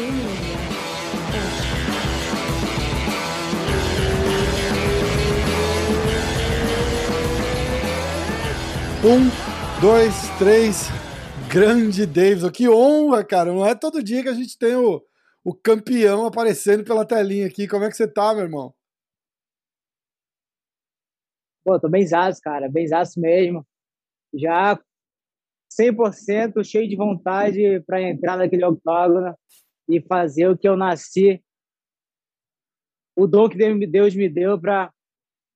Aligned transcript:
dois, 9.80 10.14
três. 10.38 10.86
Grande 11.50 12.06
Davidson. 12.06 12.50
Que 12.52 12.68
honra, 12.68 13.24
cara. 13.24 13.52
Não 13.52 13.66
é 13.66 13.74
todo 13.74 14.02
dia 14.02 14.22
que 14.22 14.28
a 14.28 14.34
gente 14.34 14.56
tem 14.56 14.76
o, 14.76 15.02
o 15.42 15.52
campeão 15.52 16.26
aparecendo 16.26 16.84
pela 16.84 17.04
telinha 17.04 17.48
aqui. 17.48 17.66
Como 17.66 17.84
é 17.84 17.88
que 17.88 17.96
você 17.96 18.06
tá, 18.06 18.32
meu 18.34 18.44
irmão? 18.44 18.72
Pô, 21.64 21.80
tô 21.80 21.88
benzaço, 21.88 22.40
cara. 22.40 22.68
Benzaço 22.68 23.18
mesmo. 23.18 23.66
Já 24.32 24.78
100% 25.80 26.62
cheio 26.62 26.88
de 26.88 26.94
vontade 26.94 27.80
para 27.84 28.00
entrar 28.00 28.36
naquele 28.36 28.64
octógono 28.64 29.34
e 29.88 30.00
fazer 30.00 30.48
o 30.48 30.56
que 30.56 30.68
eu 30.68 30.76
nasci, 30.76 31.42
o 33.16 33.26
dom 33.26 33.48
que 33.48 33.86
Deus 33.86 34.14
me 34.14 34.28
deu 34.28 34.60
para 34.60 34.92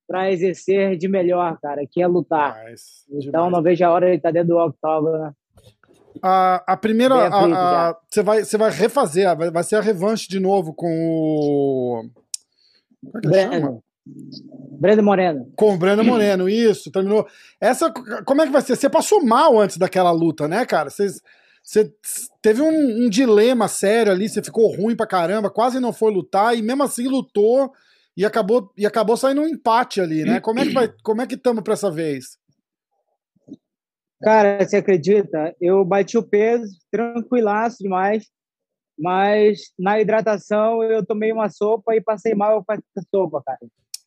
para 0.08 0.30
exercer 0.30 0.98
de 0.98 1.08
melhor, 1.08 1.58
cara, 1.62 1.86
que 1.90 2.02
é 2.02 2.06
lutar. 2.06 2.52
Demais, 2.54 3.04
então 3.08 3.20
demais. 3.20 3.52
não 3.52 3.62
vejo 3.62 3.84
a 3.84 3.90
hora 3.90 4.10
de 4.10 4.16
estar 4.16 4.30
dentro 4.30 4.48
do 4.48 4.58
octógono. 4.58 5.34
A, 6.22 6.62
a 6.66 6.76
primeira, 6.76 7.14
a, 7.14 7.88
a, 7.88 8.00
você 8.10 8.22
vai, 8.22 8.44
você 8.44 8.58
vai 8.58 8.70
refazer, 8.70 9.34
vai, 9.36 9.50
vai 9.50 9.64
ser 9.64 9.76
a 9.76 9.80
revanche 9.80 10.28
de 10.28 10.38
novo 10.38 10.74
com 10.74 10.86
o. 10.86 12.04
Como 13.00 13.18
é 13.18 13.20
que 13.20 13.28
Breno. 13.28 13.52
chama? 13.52 13.82
Breno 14.78 15.02
Moreno. 15.02 15.52
Com 15.56 15.74
o 15.74 15.78
Breno 15.78 16.04
Moreno, 16.04 16.48
isso, 16.48 16.90
terminou. 16.90 17.26
Essa, 17.60 17.90
como 18.26 18.42
é 18.42 18.46
que 18.46 18.52
vai 18.52 18.60
ser? 18.60 18.76
Você 18.76 18.90
passou 18.90 19.24
mal 19.24 19.58
antes 19.58 19.78
daquela 19.78 20.10
luta, 20.10 20.46
né, 20.46 20.66
cara? 20.66 20.90
Vocês, 20.90 21.22
você 21.62 21.92
teve 22.40 22.60
um, 22.60 23.04
um, 23.04 23.08
dilema 23.08 23.68
sério 23.68 24.10
ali, 24.10 24.28
você 24.28 24.42
ficou 24.42 24.74
ruim 24.74 24.96
pra 24.96 25.06
caramba, 25.06 25.48
quase 25.48 25.78
não 25.78 25.92
foi 25.92 26.12
lutar, 26.12 26.56
e 26.56 26.62
mesmo 26.62 26.82
assim 26.82 27.06
lutou 27.06 27.72
e 28.16 28.26
acabou, 28.26 28.72
e 28.76 28.84
acabou 28.84 29.16
saindo 29.16 29.42
um 29.42 29.48
empate 29.48 30.00
ali, 30.00 30.24
né? 30.24 30.40
Como 30.40 30.58
é 30.58 30.64
que 30.64 30.72
vai, 30.72 30.92
como 31.02 31.22
é 31.22 31.26
que 31.26 31.34
estamos 31.34 31.62
para 31.62 31.74
essa 31.74 31.90
vez? 31.90 32.36
Cara, 34.20 34.64
você 34.64 34.76
acredita? 34.76 35.54
Eu 35.60 35.84
bati 35.84 36.18
o 36.18 36.22
peso, 36.22 36.76
tranquilaço 36.90 37.78
demais, 37.78 38.28
mas 38.98 39.72
na 39.78 40.00
hidratação 40.00 40.82
eu 40.82 41.04
tomei 41.04 41.32
uma 41.32 41.48
sopa 41.48 41.94
e 41.94 42.00
passei 42.00 42.34
mal 42.34 42.64
com 42.64 42.72
essa 42.72 43.06
sopa, 43.10 43.42
cara. 43.44 43.58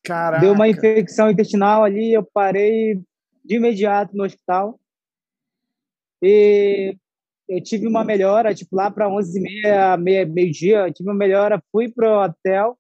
Caraca. 0.04 0.42
Deu 0.42 0.54
uma 0.54 0.68
infecção 0.68 1.32
intestinal 1.32 1.84
ali, 1.84 2.14
eu 2.14 2.24
parei 2.24 3.02
de 3.44 3.56
imediato 3.56 4.16
no 4.16 4.24
hospital. 4.24 4.80
E 6.22 6.96
eu 7.48 7.62
tive 7.62 7.88
uma 7.88 8.04
melhora, 8.04 8.54
tipo, 8.54 8.76
lá 8.76 8.90
para 8.90 9.08
11h30, 9.08 10.28
meio-dia, 10.28 10.92
tive 10.92 11.10
uma 11.10 11.18
melhora, 11.18 11.62
fui 11.72 11.92
pro 11.92 12.24
hotel, 12.24 12.78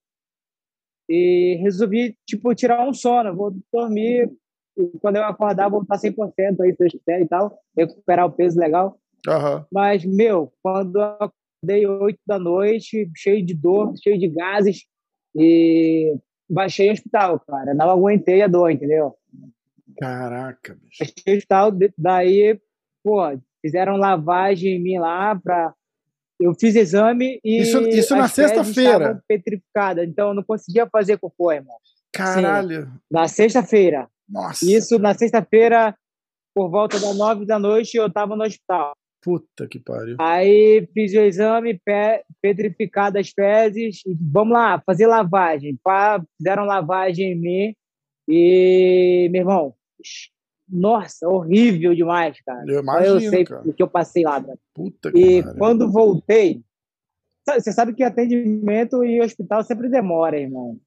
e 1.10 1.60
resolvi, 1.62 2.18
tipo, 2.26 2.54
tirar 2.56 2.88
um 2.88 2.94
sono. 2.94 3.36
Vou 3.36 3.56
dormir. 3.72 4.32
E 4.78 5.00
quando 5.00 5.18
eu 5.18 5.24
acordar, 5.24 5.70
vou 5.70 5.82
estar 5.82 5.98
100% 5.98 6.62
aí, 6.62 6.76
se 6.76 6.84
eu 6.84 6.90
quiser 6.90 7.22
e 7.22 7.28
tal. 7.28 7.60
Recuperar 7.78 8.26
o 8.26 8.32
peso 8.32 8.60
legal. 8.60 9.00
Uhum. 9.28 9.66
Mas, 9.72 10.04
meu, 10.06 10.52
quando 10.62 10.98
eu 10.98 11.04
acordei 11.04 11.88
8 11.88 12.20
da 12.26 12.40
noite, 12.40 13.10
cheio 13.16 13.46
de 13.46 13.54
dor, 13.54 13.94
cheio 14.02 14.20
de 14.20 14.28
gases, 14.28 14.86
e 15.36 16.16
baixei 16.50 16.90
o 16.90 16.94
hospital, 16.94 17.40
cara. 17.40 17.74
Não 17.74 17.90
aguentei 17.90 18.42
a 18.42 18.48
dor, 18.48 18.70
entendeu? 18.70 19.16
Caraca, 19.98 20.76
bicho. 20.76 21.00
Baixei 21.00 21.34
o 21.34 21.38
hospital, 21.38 21.72
daí, 21.98 22.60
pô, 23.04 23.20
fizeram 23.66 23.98
lavagem 23.98 24.76
em 24.76 24.80
mim 24.80 25.00
lá 25.00 25.36
pra 25.36 25.74
eu 26.40 26.54
fiz 26.54 26.76
exame 26.76 27.40
e. 27.44 27.62
Isso, 27.62 27.80
isso 27.88 28.16
na 28.16 28.28
sexta-feira. 28.28 29.20
petrificada, 29.28 30.06
então 30.06 30.30
eu 30.30 30.34
não 30.36 30.44
conseguia 30.44 30.88
fazer 30.88 31.18
cocô, 31.18 31.52
irmão. 31.52 31.78
Caralho. 32.14 32.86
Sim, 32.86 32.92
na 33.10 33.28
sexta-feira. 33.28 34.08
Nossa. 34.30 34.64
Isso 34.70 35.00
na 35.00 35.16
sexta-feira, 35.16 35.96
por 36.54 36.70
volta 36.70 37.00
das 37.00 37.18
nove 37.18 37.46
da 37.46 37.58
noite, 37.58 37.98
eu 37.98 38.12
tava 38.12 38.36
no 38.36 38.44
hospital. 38.44 38.94
Puta 39.24 39.68
que 39.68 39.80
pariu. 39.80 40.18
Aí 40.20 40.88
fiz 40.94 41.14
o 41.14 41.22
exame, 41.22 41.80
pé, 41.84 42.24
petrificado 42.42 43.18
as 43.18 43.30
fezes, 43.30 44.02
e 44.06 44.16
vamos 44.22 44.54
lá, 44.54 44.82
fazer 44.86 45.08
lavagem. 45.08 45.80
Pá, 45.84 46.24
fizeram 46.38 46.66
lavagem 46.66 47.32
em 47.32 47.40
mim 47.40 47.76
e, 48.30 49.28
meu 49.32 49.42
irmão, 49.42 49.76
nossa, 50.68 51.28
horrível 51.28 51.94
demais, 51.94 52.38
cara. 52.46 52.64
Eu 52.68 52.82
imagino, 52.82 53.20
eu 53.20 53.30
sei 53.30 53.44
cara. 53.44 53.62
o 53.66 53.74
que 53.74 53.84
eu 53.84 53.88
passei 53.88 54.24
lá, 54.24 54.42
cara. 54.42 54.58
Puta 54.74 55.12
que 55.12 55.18
E 55.18 55.44
cara. 55.44 55.56
quando 55.58 55.92
voltei, 55.92 56.62
você 57.48 57.72
sabe 57.72 57.94
que 57.94 58.04
atendimento 58.04 59.04
e 59.04 59.22
hospital 59.22 59.64
sempre 59.64 59.90
demora, 59.90 60.40
irmão. 60.40 60.78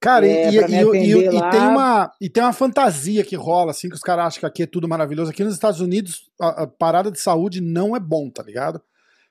Cara, 0.00 0.26
é, 0.28 0.48
e, 0.48 0.56
e, 0.56 0.60
e, 0.60 1.36
e, 1.36 1.50
tem 1.50 1.60
uma, 1.60 2.12
e 2.20 2.30
tem 2.30 2.40
uma 2.40 2.52
fantasia 2.52 3.24
que 3.24 3.34
rola, 3.34 3.72
assim, 3.72 3.88
que 3.88 3.96
os 3.96 4.00
caras 4.00 4.26
acham 4.26 4.40
que 4.40 4.46
aqui 4.46 4.62
é 4.62 4.66
tudo 4.66 4.86
maravilhoso. 4.88 5.32
Aqui 5.32 5.42
nos 5.42 5.54
Estados 5.54 5.80
Unidos, 5.80 6.30
a, 6.40 6.62
a 6.62 6.66
parada 6.68 7.10
de 7.10 7.18
saúde 7.18 7.60
não 7.60 7.96
é 7.96 8.00
bom, 8.00 8.30
tá 8.30 8.44
ligado? 8.44 8.80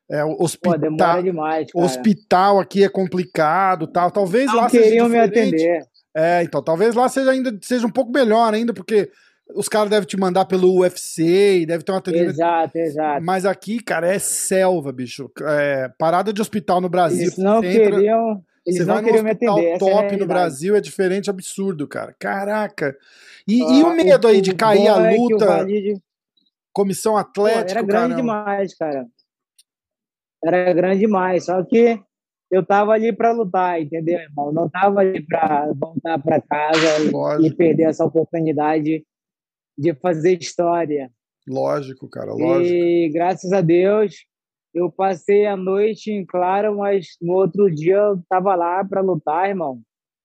É, 0.10 0.24
hospital, 0.26 1.16
Pô, 1.16 1.22
demais, 1.22 1.72
cara. 1.72 1.86
hospital 1.86 2.60
aqui 2.60 2.84
é 2.84 2.90
complicado, 2.90 3.88
tal. 3.88 4.12
Talvez 4.12 4.48
não 4.48 4.56
lá 4.56 4.70
queriam 4.70 5.08
seja 5.08 5.10
me 5.10 5.20
atender. 5.20 5.88
É, 6.16 6.44
então, 6.44 6.62
talvez 6.62 6.96
lá 6.96 7.08
seja 7.08 7.32
ainda 7.32 7.58
seja 7.62 7.86
um 7.86 7.92
pouco 7.92 8.12
melhor 8.12 8.54
ainda, 8.54 8.74
porque 8.74 9.10
os 9.56 9.70
caras 9.70 9.90
devem 9.90 10.08
te 10.08 10.18
mandar 10.18 10.46
pelo 10.46 10.80
UFC, 10.80 11.66
deve 11.66 11.84
ter 11.84 11.92
uma 11.92 12.00
atendimento. 12.00 12.32
Exato, 12.32 12.78
exato. 12.78 13.26
Mas 13.26 13.46
aqui, 13.46 13.80
cara, 13.80 14.08
é 14.08 14.20
selva, 14.20 14.92
bicho. 14.92 15.32
É, 15.42 15.90
parada 15.98 16.34
de 16.34 16.42
hospital 16.42 16.82
no 16.82 16.90
Brasil. 16.90 17.22
Eles 17.22 17.38
não 17.38 17.62
queriam. 17.62 18.44
Eles 18.66 18.80
você 18.80 18.86
não 18.86 18.96
vai 18.96 19.04
queriam 19.04 19.24
no 19.24 19.30
hospital 19.30 19.56
hospital 19.56 19.80
top 19.80 20.14
é 20.14 20.18
no 20.18 20.28
Brasil 20.28 20.76
é 20.76 20.82
diferente, 20.82 21.30
absurdo, 21.30 21.88
cara. 21.88 22.14
Caraca. 22.20 22.96
E, 23.48 23.62
ah, 23.64 23.72
e 23.72 23.84
o 23.84 23.96
medo 23.96 24.28
aí 24.28 24.42
de 24.42 24.54
cair 24.54 24.90
a 24.90 25.12
é 25.12 25.16
luta? 25.16 25.46
Valide... 25.46 26.02
Comissão 26.74 27.16
Atlética. 27.18 27.80
Era 27.80 27.88
grande 27.88 28.16
demais, 28.16 28.76
cara. 28.76 29.08
Era 30.44 30.74
grande 30.74 31.00
demais. 31.00 31.46
Só 31.46 31.64
que 31.64 32.00
eu 32.52 32.64
tava 32.64 32.92
ali 32.92 33.14
para 33.14 33.32
lutar, 33.32 33.82
entendeu, 33.82 34.20
irmão? 34.20 34.52
Não 34.52 34.70
tava 34.70 35.00
ali 35.00 35.26
para 35.26 35.72
voltar 35.74 36.20
para 36.20 36.42
casa 36.42 36.88
e 37.42 37.52
perder 37.52 37.84
essa 37.84 38.06
oportunidade 38.06 39.04
de 39.78 39.94
fazer 39.94 40.38
história. 40.40 41.12
Lógico, 41.48 42.10
cara, 42.10 42.34
lógico. 42.34 42.74
E 42.74 43.10
graças 43.10 43.52
a 43.54 43.62
Deus 43.62 44.16
eu 44.74 44.92
passei 44.92 45.46
a 45.46 45.58
noite 45.58 46.12
em 46.12 46.26
claro, 46.26 46.78
mas 46.78 47.08
no 47.22 47.34
outro 47.34 47.74
dia 47.74 47.96
eu 47.96 48.22
tava 48.30 48.54
lá 48.56 48.84
para 48.86 49.02
lutar, 49.02 49.50
irmão. 49.50 49.82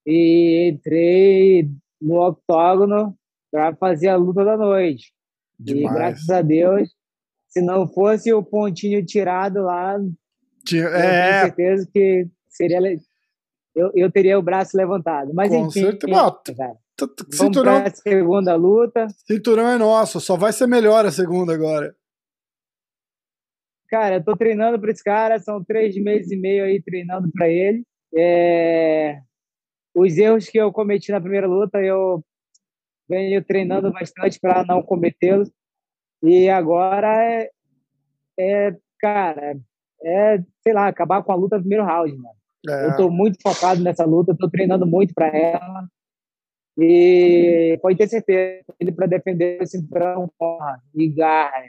E 0.07 0.71
entrei 0.73 1.71
no 2.01 2.21
octógono 2.21 3.17
para 3.51 3.75
fazer 3.77 4.09
a 4.09 4.17
luta 4.17 4.45
da 4.45 4.57
noite. 4.57 5.13
Demais. 5.59 5.91
E 5.91 5.95
graças 5.95 6.29
a 6.31 6.43
Deus, 6.43 6.91
se 7.49 7.63
não 7.63 7.87
fosse 7.87 8.33
o 8.33 8.43
pontinho 8.43 9.05
tirado 9.05 9.63
lá, 9.63 9.97
eu 10.73 10.89
é... 10.89 11.23
tenho 11.23 11.41
certeza 11.47 11.91
que 11.93 12.29
seria 12.49 12.81
eu, 13.75 13.91
eu 13.95 14.11
teria 14.11 14.39
o 14.39 14.43
braço 14.43 14.77
levantado. 14.77 15.33
Mas 15.33 15.51
Com 15.51 15.67
enfim, 15.67 15.81
certeza. 15.81 16.37
Cara. 16.57 16.77
Cinturão, 17.31 17.79
Vamos 17.79 17.99
segunda 17.99 18.55
luta. 18.55 19.07
Cinturão 19.27 19.69
é 19.69 19.79
nosso, 19.79 20.21
só 20.21 20.37
vai 20.37 20.53
ser 20.53 20.67
melhor 20.67 21.05
a 21.07 21.11
segunda 21.11 21.55
agora. 21.55 21.95
Cara, 23.89 24.17
eu 24.17 24.25
tô 24.25 24.37
treinando 24.37 24.81
para 24.81 24.91
esse 24.91 25.05
cara, 25.05 25.39
são 25.39 25.63
três 25.63 25.95
meses 25.97 26.31
e 26.31 26.37
meio 26.37 26.65
aí 26.65 26.83
treinando 26.83 27.31
para 27.31 27.49
ele. 27.49 27.85
É... 28.17 29.21
Os 29.95 30.17
erros 30.17 30.49
que 30.49 30.59
eu 30.59 30.73
cometi 30.73 31.13
na 31.13 31.21
primeira 31.21 31.47
luta, 31.47 31.79
eu 31.79 32.25
venho 33.09 33.45
treinando 33.45 33.93
bastante 33.93 34.41
para 34.41 34.65
não 34.65 34.83
cometê-los. 34.83 35.51
E 36.23 36.49
agora 36.49 37.09
é, 37.23 37.51
é, 38.39 38.77
cara, 38.99 39.59
é, 40.03 40.39
sei 40.63 40.73
lá, 40.73 40.87
acabar 40.87 41.23
com 41.23 41.33
a 41.33 41.35
luta 41.35 41.57
no 41.57 41.63
primeiro 41.63 41.85
round, 41.85 42.17
mano. 42.17 42.37
É. 42.69 42.87
Eu 42.87 42.97
tô 42.97 43.11
muito 43.11 43.39
focado 43.43 43.83
nessa 43.83 44.05
luta, 44.05 44.37
tô 44.39 44.49
treinando 44.49 44.87
muito 44.87 45.13
para 45.13 45.27
ela. 45.27 45.87
E 46.79 47.79
pode 47.83 47.99
ter 47.99 48.09
certeza, 48.09 48.65
ele 48.81 48.93
para 48.93 49.07
defender 49.07 49.61
o 49.61 49.67
cinturão, 49.67 50.31
porra, 50.39 50.81
e 50.95 51.09
garra. 51.09 51.65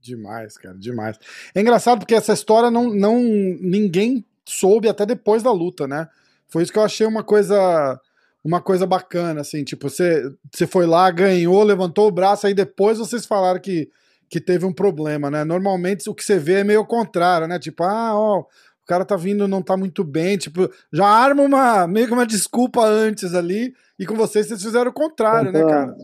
Demais, 0.00 0.58
cara, 0.58 0.76
demais. 0.76 1.16
É 1.54 1.60
engraçado 1.60 2.00
porque 2.00 2.14
essa 2.14 2.32
história 2.32 2.70
não, 2.70 2.92
não 2.92 3.20
ninguém 3.20 4.24
soube 4.44 4.88
até 4.88 5.06
depois 5.06 5.42
da 5.42 5.52
luta, 5.52 5.86
né? 5.86 6.08
Foi 6.48 6.62
isso 6.62 6.72
que 6.72 6.78
eu 6.78 6.82
achei 6.82 7.06
uma 7.06 7.22
coisa 7.22 8.00
uma 8.44 8.60
coisa 8.60 8.84
bacana, 8.84 9.40
assim, 9.40 9.62
tipo, 9.62 9.88
você, 9.88 10.28
você 10.52 10.66
foi 10.66 10.84
lá, 10.84 11.08
ganhou, 11.10 11.62
levantou 11.62 12.08
o 12.08 12.10
braço, 12.10 12.46
aí 12.46 12.52
depois 12.52 12.98
vocês 12.98 13.24
falaram 13.24 13.60
que, 13.60 13.88
que 14.28 14.40
teve 14.40 14.66
um 14.66 14.72
problema, 14.72 15.30
né? 15.30 15.44
Normalmente 15.44 16.10
o 16.10 16.14
que 16.14 16.24
você 16.24 16.38
vê 16.38 16.54
é 16.54 16.64
meio 16.64 16.84
contrário, 16.84 17.46
né? 17.46 17.58
Tipo, 17.58 17.84
ah, 17.84 18.18
ó, 18.18 18.44
o 18.82 18.86
cara 18.86 19.04
tá 19.04 19.16
vindo, 19.16 19.46
não 19.46 19.62
tá 19.62 19.76
muito 19.76 20.02
bem, 20.04 20.36
tipo, 20.36 20.68
já 20.92 21.06
arma 21.06 21.42
uma, 21.42 21.86
meio 21.86 22.06
que 22.06 22.12
uma 22.12 22.26
desculpa 22.26 22.84
antes 22.84 23.34
ali, 23.34 23.72
e 23.98 24.04
com 24.04 24.14
vocês, 24.14 24.48
vocês 24.48 24.62
fizeram 24.62 24.90
o 24.90 24.94
contrário, 24.94 25.50
então, 25.50 25.66
né, 25.66 25.72
cara? 25.72 25.96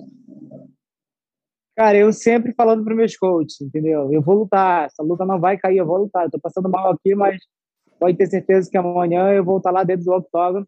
Cara, 1.79 1.97
eu 1.97 2.13
sempre 2.13 2.53
falando 2.55 2.85
para 2.85 2.95
meus 2.95 3.17
coaches, 3.17 3.61
entendeu? 3.61 4.13
Eu 4.13 4.21
vou 4.21 4.35
lutar, 4.35 4.87
essa 4.87 5.01
luta 5.01 5.25
não 5.25 5.39
vai 5.39 5.57
cair, 5.57 5.77
eu 5.77 5.87
vou 5.87 5.99
lutar. 5.99 6.25
Eu 6.25 6.31
tô 6.33 6.41
passando 6.41 6.69
mal 6.69 6.91
aqui, 6.91 7.15
mas 7.15 7.41
pode 8.01 8.17
ter 8.17 8.27
certeza 8.27 8.69
que 8.69 8.77
amanhã 8.77 9.31
eu 9.31 9.45
vou 9.45 9.59
estar 9.59 9.71
lá 9.71 9.85
dentro 9.85 10.05
do 10.05 10.13
octógono 10.13 10.67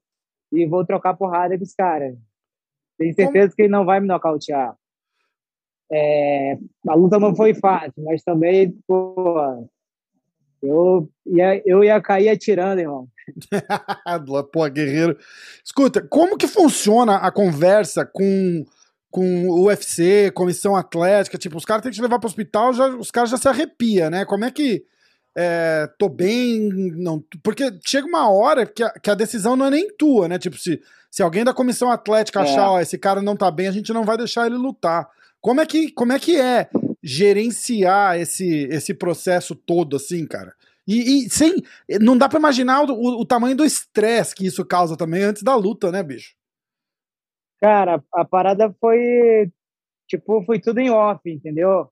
e 0.53 0.65
vou 0.67 0.87
trocar 0.87 1.17
porrada 1.17 1.59
com 1.59 1.65
os 1.65 1.75
caras. 1.75 2.17
Tenho 2.97 3.13
certeza 3.13 3.47
Como? 3.47 3.57
que 3.57 3.63
ele 3.63 3.73
não 3.73 3.85
vai 3.85 3.99
me 3.99 4.07
nocautear. 4.07 4.77
É, 5.91 6.57
a 6.89 6.95
luta 6.95 7.19
não 7.19 7.35
foi 7.35 7.55
fácil, 7.55 8.05
mas 8.05 8.23
também, 8.23 8.79
pô, 8.87 9.69
eu 10.63 11.09
ia, 11.27 11.63
eu 11.65 11.83
ia 11.83 12.01
cair 12.01 12.29
atirando, 12.29 12.81
irmão. 12.81 13.09
pô, 14.53 14.69
guerreiro. 14.69 15.17
Escuta, 15.65 16.03
como 16.03 16.37
que 16.37 16.47
funciona 16.47 17.17
a 17.17 17.31
conversa 17.31 18.05
com 18.05 18.65
com 19.11 19.49
o 19.49 19.67
UFC, 19.67 20.31
comissão 20.31 20.77
atlética, 20.77 21.37
tipo, 21.37 21.57
os 21.57 21.65
caras 21.65 21.83
têm 21.83 21.91
que 21.91 21.97
te 21.97 22.03
levar 22.03 22.21
para 22.21 22.29
o 22.29 22.31
hospital, 22.31 22.73
já, 22.73 22.87
os 22.87 23.11
caras 23.11 23.29
já 23.29 23.37
se 23.37 23.49
arrepia, 23.49 24.09
né? 24.09 24.25
Como 24.25 24.45
é 24.45 24.53
que 24.53 24.85
é, 25.37 25.89
tô 25.99 26.09
bem, 26.09 26.71
não, 26.97 27.23
porque 27.43 27.73
chega 27.85 28.07
uma 28.07 28.31
hora 28.31 28.67
que 28.67 28.83
a, 28.83 28.91
que 28.91 29.11
a, 29.11 29.15
decisão 29.15 29.57
não 29.57 29.67
é 29.67 29.71
nem 29.71 29.91
tua, 29.97 30.29
né? 30.29 30.39
Tipo, 30.39 30.57
se, 30.57 30.81
se 31.11 31.23
alguém 31.23 31.45
da 31.45 31.53
comissão 31.53 31.91
atlética 31.91 32.41
é. 32.41 32.43
achar, 32.43 32.71
ó, 32.71 32.81
esse 32.81 32.99
cara 32.99 33.21
não 33.21 33.37
tá 33.37 33.51
bem, 33.51 33.67
a 33.67 33.73
gente 33.73 33.93
não 33.93 34.05
vai 34.05 34.17
deixar 34.17 34.47
ele 34.47 34.57
lutar. 34.57 35.09
Como 35.41 35.61
é 35.61 35.67
que, 35.67 35.91
como 35.91 36.13
é, 36.13 36.19
que 36.19 36.37
é 36.37 36.69
gerenciar 37.03 38.19
esse, 38.19 38.65
esse 38.65 38.95
processo 38.95 39.55
todo, 39.55 39.97
assim, 39.97 40.27
cara? 40.27 40.55
E, 40.87 41.27
e 41.27 41.31
sem. 41.31 41.55
Não 42.01 42.17
dá 42.17 42.29
para 42.29 42.39
imaginar 42.39 42.83
o, 42.83 43.21
o, 43.21 43.25
tamanho 43.25 43.57
do 43.57 43.65
estresse 43.65 44.35
que 44.35 44.47
isso 44.47 44.65
causa 44.65 44.97
também 44.97 45.23
antes 45.23 45.43
da 45.43 45.55
luta, 45.55 45.91
né, 45.93 46.03
bicho? 46.03 46.35
Cara, 47.61 48.03
a 48.13 48.25
parada 48.25 48.75
foi. 48.81 49.51
Tipo, 50.09 50.43
foi 50.45 50.59
tudo 50.59 50.81
em 50.81 50.91
off, 50.91 51.21
entendeu? 51.31 51.89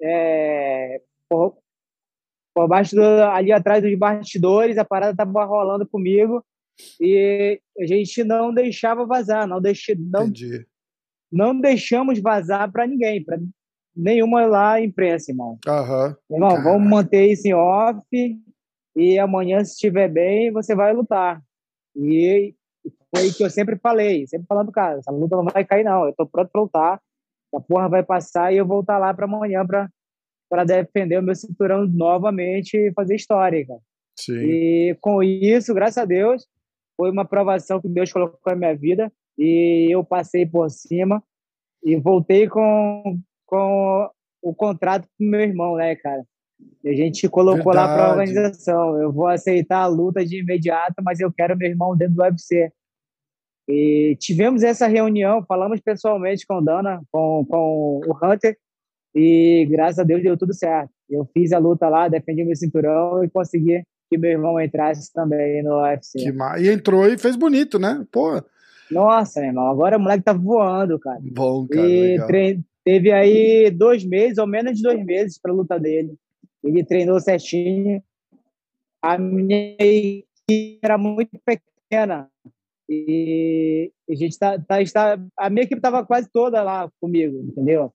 É, 0.00 1.00
por, 1.28 1.58
por 2.54 2.68
baixo 2.68 2.94
do, 2.94 3.02
ali 3.02 3.50
atrás 3.50 3.82
dos 3.82 3.94
bastidores, 3.98 4.78
a 4.78 4.84
parada 4.84 5.16
tava 5.16 5.44
rolando 5.44 5.86
comigo 5.86 6.44
e 7.00 7.60
a 7.80 7.86
gente 7.86 8.22
não 8.22 8.54
deixava 8.54 9.04
vazar, 9.04 9.46
não 9.46 9.60
deixe, 9.60 9.94
não, 9.96 10.22
Entendi. 10.22 10.66
não 11.30 11.58
deixamos 11.58 12.20
vazar 12.20 12.70
para 12.70 12.86
ninguém, 12.86 13.24
para 13.24 13.38
nenhuma 13.96 14.46
lá 14.46 14.80
imprensa, 14.80 15.30
irmão. 15.30 15.58
Uhum. 15.66 16.14
Irmão, 16.30 16.62
vamos 16.62 16.88
manter 16.88 17.26
isso 17.26 17.46
em 17.46 17.54
off 17.54 18.02
e 18.96 19.18
amanhã, 19.18 19.64
se 19.64 19.72
estiver 19.72 20.08
bem, 20.08 20.52
você 20.52 20.74
vai 20.74 20.92
lutar. 20.92 21.42
E 21.96 22.54
foi 23.14 23.28
o 23.28 23.34
que 23.34 23.44
eu 23.44 23.50
sempre 23.50 23.76
falei, 23.76 24.26
sempre 24.26 24.46
falando, 24.46 24.72
cara, 24.72 24.98
essa 24.98 25.10
luta 25.10 25.36
não 25.36 25.44
vai 25.44 25.64
cair, 25.64 25.84
não. 25.84 26.06
Eu 26.06 26.14
tô 26.14 26.26
pronto 26.26 26.50
pra 26.50 26.60
lutar. 26.60 27.00
A 27.54 27.60
porra 27.60 27.88
vai 27.88 28.02
passar 28.02 28.52
e 28.52 28.56
eu 28.56 28.66
vou 28.66 28.80
estar 28.80 28.98
lá 28.98 29.14
para 29.14 29.26
amanhã 29.26 29.64
para 29.66 29.88
para 30.48 30.62
defender 30.62 31.18
o 31.18 31.22
meu 31.22 31.34
cinturão 31.34 31.86
novamente 31.86 32.76
e 32.76 32.92
fazer 32.92 33.16
história, 33.16 33.66
cara. 33.66 33.80
Sim. 34.16 34.38
E 34.38 34.96
com 35.00 35.22
isso, 35.22 35.74
graças 35.74 35.98
a 35.98 36.04
Deus, 36.04 36.46
foi 36.96 37.10
uma 37.10 37.24
provação 37.24 37.80
que 37.80 37.88
Deus 37.88 38.12
colocou 38.12 38.38
na 38.46 38.54
minha 38.54 38.76
vida 38.76 39.12
e 39.36 39.88
eu 39.90 40.04
passei 40.04 40.46
por 40.46 40.70
cima 40.70 41.22
e 41.82 41.96
voltei 41.96 42.48
com, 42.48 43.18
com 43.54 44.10
o 44.42 44.54
contrato 44.54 45.06
com 45.18 45.24
meu 45.24 45.40
irmão, 45.40 45.76
né, 45.76 45.94
cara? 45.96 46.22
A 46.84 46.92
gente 46.92 47.28
colocou 47.28 47.72
Verdade. 47.72 47.88
lá 47.88 47.94
para 47.94 48.06
a 48.06 48.10
organização. 48.10 49.00
Eu 49.00 49.12
vou 49.12 49.26
aceitar 49.26 49.80
a 49.80 49.86
luta 49.86 50.24
de 50.24 50.40
imediato, 50.40 51.02
mas 51.02 51.20
eu 51.20 51.32
quero 51.32 51.56
meu 51.56 51.68
irmão 51.68 51.96
dentro 51.96 52.14
do 52.14 52.22
UFC. 52.22 52.70
E 53.68 54.16
tivemos 54.20 54.62
essa 54.62 54.86
reunião, 54.86 55.44
falamos 55.46 55.80
pessoalmente 55.80 56.46
com 56.46 56.56
o 56.56 56.60
Dana, 56.60 57.00
com, 57.10 57.46
com 57.48 58.00
o 58.06 58.18
Hunter, 58.22 58.56
e 59.14 59.66
graças 59.70 59.98
a 59.98 60.02
Deus 60.02 60.22
deu 60.22 60.36
tudo 60.36 60.52
certo. 60.52 60.90
Eu 61.08 61.26
fiz 61.32 61.52
a 61.52 61.58
luta 61.58 61.88
lá, 61.88 62.08
defendi 62.08 62.44
meu 62.44 62.56
cinturão 62.56 63.24
e 63.24 63.30
consegui 63.30 63.82
que 64.10 64.18
meu 64.18 64.32
irmão 64.32 64.60
entrasse 64.60 65.10
também 65.12 65.62
no 65.62 65.80
UFC. 65.82 66.18
Que 66.18 66.32
ma... 66.32 66.58
E 66.58 66.68
entrou 66.68 67.06
e 67.06 67.16
fez 67.16 67.36
bonito, 67.36 67.78
né? 67.78 68.04
Pô. 68.12 68.42
Nossa, 68.90 69.40
meu 69.40 69.48
irmão, 69.48 69.66
agora 69.68 69.96
o 69.96 70.00
moleque 70.00 70.24
tá 70.24 70.34
voando, 70.34 70.98
cara. 70.98 71.20
Bom, 71.22 71.66
cara. 71.66 71.88
E 71.88 72.26
tre... 72.26 72.60
teve 72.84 73.10
aí 73.10 73.70
dois 73.70 74.04
meses, 74.04 74.38
ou 74.38 74.46
menos 74.46 74.76
de 74.76 74.82
dois 74.82 75.04
meses, 75.04 75.38
pra 75.38 75.52
luta 75.52 75.78
dele. 75.78 76.14
Ele 76.62 76.84
treinou 76.84 77.20
certinho. 77.20 78.02
A 79.02 79.18
minha 79.18 79.76
equipe 79.78 80.78
era 80.82 80.98
muito 80.98 81.38
pequena. 81.44 82.28
E 82.88 83.90
a 84.08 84.14
gente 84.14 84.38
tá, 84.38 84.58
tá, 84.58 84.82
está, 84.82 85.18
a 85.38 85.48
minha 85.48 85.62
equipe 85.62 85.78
estava 85.78 86.04
quase 86.04 86.28
toda 86.30 86.62
lá 86.62 86.90
comigo, 87.00 87.38
entendeu? 87.40 87.92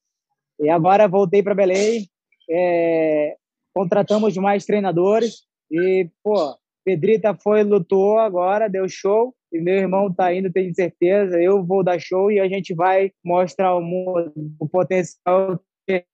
E 0.59 0.68
agora 0.69 1.07
voltei 1.07 1.44
para 1.44 1.56
Belém, 1.56 2.09
é, 2.50 3.35
contratamos 3.74 4.35
mais 4.38 4.65
treinadores 4.65 5.44
e, 5.71 6.09
pô, 6.24 6.57
Pedrita 6.84 7.36
foi, 7.36 7.64
lutou 7.64 8.18
agora, 8.18 8.70
deu 8.70 8.88
show. 8.88 9.34
E 9.52 9.60
meu 9.60 9.76
irmão 9.76 10.14
tá 10.14 10.34
indo, 10.34 10.52
tenho 10.52 10.74
certeza. 10.74 11.40
Eu 11.42 11.66
vou 11.66 11.84
dar 11.84 12.00
show 12.00 12.31
e 12.31 12.40
a 12.40 12.48
gente 12.48 12.74
vai 12.74 13.12
mostrar 13.24 13.70
ao 13.70 13.81
mundo 13.81 14.31
o 14.60 14.68
potencial 14.68 15.60
que 15.88 16.06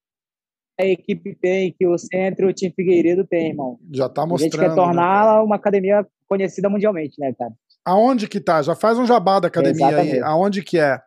a 0.79 0.85
equipe 0.85 1.35
tem, 1.35 1.73
que 1.73 1.85
o 1.85 1.97
centro, 1.97 2.47
o 2.47 2.53
time 2.53 2.73
Figueiredo 2.73 3.25
tem, 3.25 3.49
irmão. 3.49 3.77
Já 3.91 4.07
tá 4.07 4.25
mostrando. 4.25 4.53
A 4.53 4.57
gente 4.57 4.69
quer 4.69 4.75
torná-la 4.75 5.37
né, 5.37 5.41
uma 5.41 5.55
academia 5.55 6.05
conhecida 6.27 6.69
mundialmente, 6.69 7.19
né, 7.19 7.33
cara? 7.33 7.53
Aonde 7.83 8.27
que 8.27 8.39
tá? 8.39 8.61
Já 8.61 8.75
faz 8.75 8.97
um 8.97 9.05
jabá 9.05 9.39
da 9.39 9.47
academia 9.47 9.87
Exatamente. 9.87 10.15
aí. 10.15 10.21
Aonde 10.21 10.63
que 10.63 10.79
é? 10.79 10.99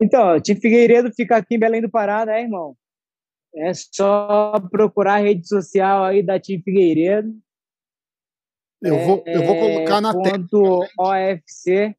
Então, 0.00 0.36
o 0.36 0.40
time 0.40 0.60
Figueiredo 0.60 1.12
fica 1.14 1.36
aqui 1.36 1.56
em 1.56 1.58
Belém 1.58 1.80
do 1.80 1.90
Pará, 1.90 2.26
né, 2.26 2.42
irmão? 2.42 2.76
É 3.56 3.72
só 3.74 4.58
procurar 4.70 5.14
a 5.14 5.18
rede 5.18 5.46
social 5.46 6.04
aí 6.04 6.22
da 6.22 6.40
Time 6.40 6.62
Figueiredo. 6.62 7.32
Eu 8.82 8.98
vou, 8.98 9.22
é, 9.26 9.36
eu 9.36 9.44
vou 9.44 9.56
colocar 9.56 10.00
na 10.00 10.12
tela. 10.12 10.46
OFC. 10.98 11.94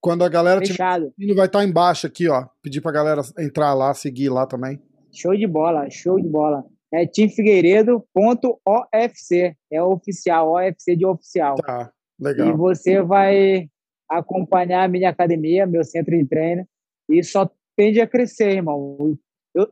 Quando 0.00 0.22
a 0.22 0.28
galera 0.28 0.60
fechado. 0.60 1.12
tiver 1.18 1.34
vai 1.34 1.46
estar 1.46 1.60
tá 1.60 1.64
embaixo 1.64 2.06
aqui, 2.06 2.28
ó. 2.28 2.46
Pedir 2.62 2.80
pra 2.80 2.92
galera 2.92 3.22
entrar 3.38 3.74
lá, 3.74 3.92
seguir 3.94 4.28
lá 4.28 4.46
também. 4.46 4.80
Show 5.12 5.36
de 5.36 5.46
bola, 5.46 5.90
show 5.90 6.20
de 6.20 6.28
bola. 6.28 6.64
É 6.92 7.06
timfigueiredo.ofc. 7.06 9.56
É 9.72 9.82
oficial, 9.82 10.52
OFC 10.52 10.94
de 10.94 11.04
oficial. 11.04 11.56
Tá, 11.56 11.90
legal. 12.20 12.48
E 12.48 12.52
você 12.52 13.02
vai 13.02 13.68
acompanhar 14.08 14.84
a 14.84 14.88
minha 14.88 15.10
academia, 15.10 15.66
meu 15.66 15.84
centro 15.84 16.16
de 16.16 16.24
treino 16.24 16.64
e 17.08 17.24
só 17.24 17.50
tende 17.76 18.00
a 18.00 18.06
crescer, 18.06 18.56
irmão. 18.56 19.18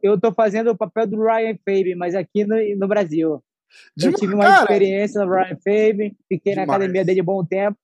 Eu, 0.03 0.21
tô 0.21 0.33
fazendo 0.33 0.71
o 0.71 0.77
papel 0.77 1.07
do 1.07 1.23
Ryan 1.23 1.57
Fabe, 1.65 1.95
mas 1.95 2.15
aqui 2.15 2.45
no, 2.45 2.57
no 2.77 2.89
Brasil. 2.89 3.43
eu 4.03 4.13
tive 4.13 4.35
uma 4.35 4.45
cara, 4.45 4.63
experiência 4.63 5.25
no 5.25 5.31
Ryan 5.31 5.57
Fabe, 5.57 6.17
fiquei 6.29 6.53
demais. 6.53 6.69
na 6.69 6.75
academia 6.75 7.05
dele 7.05 7.23
bom 7.23 7.45
tempo 7.45 7.79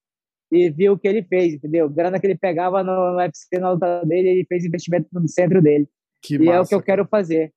e 0.51 0.69
vi 0.71 0.91
o 0.91 0.99
que 0.99 1.09
ele 1.09 1.23
fez, 1.23 1.55
entendeu? 1.55 1.89
Grana 1.89 2.21
que 2.21 2.27
ele 2.27 2.37
pegava 2.37 2.83
no, 2.83 3.13
no 3.13 3.17
UFC, 3.19 3.59
na 3.59 3.73
luta 3.73 4.05
dele, 4.05 4.29
ele 4.29 4.45
fez 4.45 4.65
investimento 4.65 5.09
no 5.13 5.27
centro 5.29 5.63
dele. 5.63 5.89
Que 6.23 6.35
e 6.35 6.39
massa, 6.41 6.53
é 6.53 6.61
o 6.61 6.67
que 6.67 6.75
eu 6.75 6.83
quero 6.83 7.07
fazer. 7.07 7.53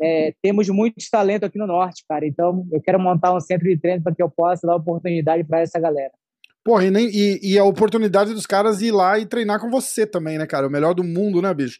É, 0.00 0.34
temos 0.42 0.68
muitos 0.68 1.08
talentos 1.08 1.46
aqui 1.46 1.58
no 1.58 1.66
Norte, 1.66 2.04
cara. 2.08 2.26
Então, 2.26 2.66
eu 2.72 2.80
quero 2.80 2.98
montar 2.98 3.34
um 3.34 3.40
centro 3.40 3.68
de 3.68 3.76
treino 3.76 4.02
para 4.02 4.14
que 4.14 4.22
eu 4.22 4.30
possa 4.30 4.66
dar 4.66 4.76
oportunidade 4.76 5.44
para 5.44 5.60
essa 5.60 5.78
galera. 5.78 6.12
Porra, 6.64 6.86
e, 6.86 6.90
nem, 6.90 7.08
e, 7.08 7.38
e, 7.42 7.58
a 7.58 7.64
oportunidade 7.64 8.32
dos 8.32 8.46
caras 8.46 8.80
ir 8.80 8.90
lá 8.90 9.18
e 9.18 9.26
treinar 9.26 9.60
com 9.60 9.70
você 9.70 10.06
também, 10.06 10.38
né, 10.38 10.46
cara? 10.46 10.66
O 10.66 10.70
melhor 10.70 10.94
do 10.94 11.04
mundo, 11.04 11.42
né, 11.42 11.52
bicho? 11.52 11.78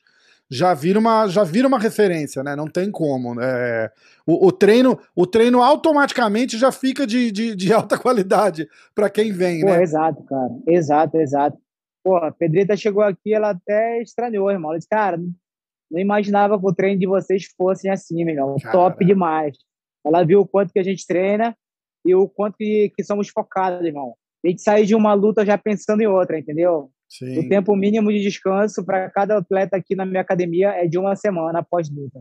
Já 0.50 0.74
vira 0.74 0.98
uma, 0.98 1.26
já 1.26 1.42
vira 1.42 1.66
uma 1.66 1.78
referência, 1.78 2.42
né? 2.42 2.54
Não 2.54 2.66
tem 2.66 2.90
como. 2.90 3.40
É, 3.40 3.90
o, 4.26 4.46
o, 4.46 4.52
treino 4.52 4.98
o 5.16 5.26
treino 5.26 5.62
automaticamente 5.62 6.58
já 6.58 6.70
fica 6.70 7.06
de, 7.06 7.32
de, 7.32 7.56
de 7.56 7.72
alta 7.72 7.96
qualidade 7.98 8.68
para 8.94 9.10
quem 9.10 9.32
vem, 9.32 9.60
Pô, 9.60 9.66
né? 9.66 9.82
Exato, 9.82 10.22
cara. 10.24 10.50
Exato, 10.66 11.16
exato. 11.16 11.58
Pô, 12.04 12.16
a 12.16 12.30
Pedrita 12.30 12.76
chegou 12.76 13.02
aqui, 13.02 13.32
ela 13.32 13.50
até 13.50 14.02
estranhou, 14.02 14.50
irmão. 14.50 14.70
Ela 14.70 14.78
disse, 14.78 14.88
cara, 14.88 15.16
não 15.90 16.00
imaginava 16.00 16.58
que 16.58 16.66
o 16.66 16.74
treino 16.74 17.00
de 17.00 17.06
vocês 17.06 17.46
fossem 17.56 17.90
assim, 17.90 18.24
meu 18.24 18.34
irmão. 18.34 18.56
Top 18.70 19.04
demais. 19.04 19.56
Ela 20.04 20.22
viu 20.22 20.40
o 20.40 20.46
quanto 20.46 20.72
que 20.72 20.78
a 20.78 20.84
gente 20.84 21.06
treina 21.06 21.56
e 22.04 22.14
o 22.14 22.28
quanto 22.28 22.56
que, 22.58 22.92
que 22.94 23.02
somos 23.02 23.28
focados, 23.30 23.84
irmão 23.86 24.14
a 24.44 24.50
gente 24.50 24.62
sair 24.62 24.86
de 24.86 24.94
uma 24.94 25.14
luta 25.14 25.44
já 25.44 25.56
pensando 25.56 26.02
em 26.02 26.06
outra, 26.06 26.38
entendeu? 26.38 26.90
Sim. 27.18 27.38
O 27.38 27.49
tempo 27.49 27.76
mínimo 27.76 28.12
de 28.12 28.21
descanso 28.21 28.85
para 28.85 29.09
cada 29.09 29.38
atleta 29.38 29.76
aqui 29.76 29.94
na 29.94 30.04
minha 30.04 30.21
academia 30.21 30.71
é 30.71 30.88
de 30.88 30.99
uma 30.99 31.14
semana 31.14 31.61
após 31.61 31.88
luta. 31.88 32.21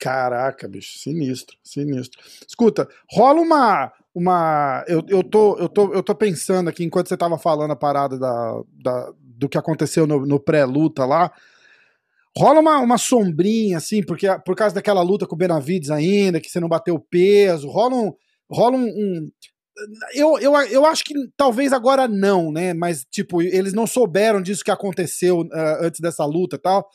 Caraca, 0.00 0.66
bicho, 0.66 0.98
sinistro, 0.98 1.56
sinistro. 1.62 2.18
Escuta, 2.48 2.88
rola 3.10 3.40
uma. 3.42 3.92
uma 4.14 4.84
eu, 4.88 5.04
eu, 5.06 5.22
tô, 5.22 5.58
eu, 5.58 5.68
tô, 5.68 5.92
eu 5.92 6.02
tô 6.02 6.14
pensando 6.14 6.70
aqui, 6.70 6.82
enquanto 6.82 7.08
você 7.08 7.16
tava 7.16 7.36
falando 7.36 7.72
a 7.72 7.76
parada 7.76 8.18
da, 8.18 8.62
da 8.82 9.12
do 9.20 9.50
que 9.50 9.58
aconteceu 9.58 10.06
no, 10.06 10.24
no 10.24 10.40
pré-luta 10.40 11.04
lá. 11.04 11.30
Rola 12.34 12.60
uma, 12.60 12.78
uma 12.78 12.96
sombrinha, 12.96 13.76
assim, 13.76 14.02
porque 14.02 14.26
por 14.46 14.56
causa 14.56 14.74
daquela 14.74 15.02
luta 15.02 15.26
com 15.26 15.34
o 15.34 15.38
Benavides 15.38 15.90
ainda, 15.90 16.40
que 16.40 16.48
você 16.48 16.58
não 16.58 16.68
bateu 16.68 16.98
peso, 16.98 17.68
rola 17.68 17.94
um. 17.94 18.14
Rola 18.50 18.76
um, 18.76 18.86
um 18.86 19.30
eu, 20.14 20.38
eu, 20.38 20.54
eu 20.62 20.86
acho 20.86 21.04
que 21.04 21.14
talvez 21.36 21.72
agora 21.72 22.06
não, 22.06 22.52
né? 22.52 22.74
Mas, 22.74 23.04
tipo, 23.10 23.42
eles 23.42 23.72
não 23.72 23.86
souberam 23.86 24.42
disso 24.42 24.64
que 24.64 24.70
aconteceu 24.70 25.40
uh, 25.40 25.78
antes 25.80 26.00
dessa 26.00 26.24
luta 26.24 26.56
e 26.56 26.58
tal. 26.58 26.88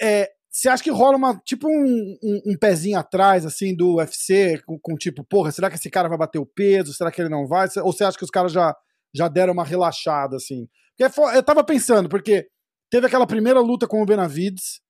É, 0.00 0.30
você 0.50 0.68
acha 0.68 0.82
que 0.82 0.90
rola 0.90 1.16
uma 1.16 1.40
tipo 1.44 1.66
um, 1.66 2.18
um, 2.22 2.52
um, 2.52 2.56
pezinho 2.58 2.98
atrás, 2.98 3.46
assim, 3.46 3.74
do 3.74 3.96
UFC, 3.96 4.62
com, 4.66 4.78
com, 4.78 4.96
tipo, 4.96 5.24
porra, 5.24 5.50
será 5.50 5.70
que 5.70 5.76
esse 5.76 5.90
cara 5.90 6.08
vai 6.08 6.18
bater 6.18 6.38
o 6.38 6.46
peso? 6.46 6.92
Será 6.92 7.10
que 7.10 7.22
ele 7.22 7.30
não 7.30 7.46
vai? 7.46 7.68
Ou 7.82 7.92
você 7.92 8.04
acha 8.04 8.18
que 8.18 8.24
os 8.24 8.30
caras 8.30 8.52
já, 8.52 8.76
já 9.14 9.28
deram 9.28 9.54
uma 9.54 9.64
relaxada, 9.64 10.36
assim? 10.36 10.68
Porque 10.96 11.20
eu 11.36 11.42
tava 11.42 11.64
pensando, 11.64 12.08
porque 12.08 12.48
teve 12.90 13.06
aquela 13.06 13.26
primeira 13.26 13.60
luta 13.60 13.86
com 13.86 14.02
o 14.02 14.06
Benavides, 14.06 14.82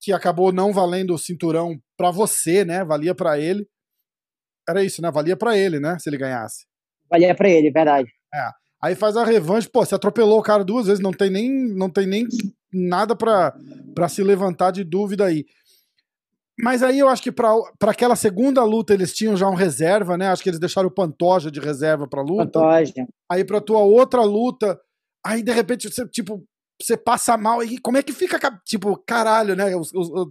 que 0.00 0.12
acabou 0.12 0.52
não 0.52 0.72
valendo 0.72 1.14
o 1.14 1.18
cinturão 1.18 1.78
para 1.96 2.10
você, 2.10 2.64
né? 2.64 2.82
Valia 2.82 3.14
para 3.14 3.38
ele. 3.38 3.68
Era 4.68 4.82
isso, 4.82 5.02
né? 5.02 5.10
Valia 5.10 5.36
para 5.36 5.56
ele, 5.56 5.78
né? 5.78 5.98
Se 5.98 6.08
ele 6.08 6.16
ganhasse. 6.16 6.66
Valia 7.10 7.34
para 7.34 7.48
ele, 7.48 7.70
verdade. 7.70 8.08
É. 8.34 8.48
Aí 8.82 8.94
faz 8.94 9.16
a 9.16 9.24
revanche, 9.24 9.68
pô, 9.68 9.84
você 9.84 9.94
atropelou 9.94 10.38
o 10.38 10.42
cara 10.42 10.62
duas 10.62 10.86
vezes, 10.86 11.02
não 11.02 11.12
tem 11.12 11.30
nem, 11.30 11.50
não 11.74 11.88
tem 11.88 12.06
nem 12.06 12.26
nada 12.72 13.16
para 13.16 14.08
se 14.08 14.22
levantar 14.22 14.72
de 14.72 14.84
dúvida 14.84 15.24
aí. 15.24 15.46
Mas 16.58 16.82
aí 16.82 16.98
eu 16.98 17.08
acho 17.08 17.22
que 17.22 17.32
para 17.32 17.54
aquela 17.86 18.14
segunda 18.14 18.62
luta 18.62 18.94
eles 18.94 19.12
tinham 19.12 19.36
já 19.36 19.48
um 19.48 19.54
reserva, 19.54 20.16
né? 20.16 20.28
Acho 20.28 20.42
que 20.42 20.50
eles 20.50 20.60
deixaram 20.60 20.88
o 20.88 20.94
Pantoja 20.94 21.50
de 21.50 21.60
reserva 21.60 22.06
para 22.06 22.22
luta. 22.22 22.60
Pantoja. 22.60 22.92
Aí 23.30 23.44
para 23.44 23.60
tua 23.60 23.80
outra 23.80 24.22
luta, 24.22 24.78
aí 25.24 25.42
de 25.42 25.50
repente 25.50 25.90
você 25.90 26.06
tipo 26.06 26.44
você 26.80 26.96
passa 26.96 27.36
mal 27.36 27.62
e 27.62 27.78
como 27.78 27.96
é 27.96 28.02
que 28.02 28.12
fica 28.12 28.38
tipo 28.64 28.96
caralho, 29.06 29.54
né? 29.54 29.66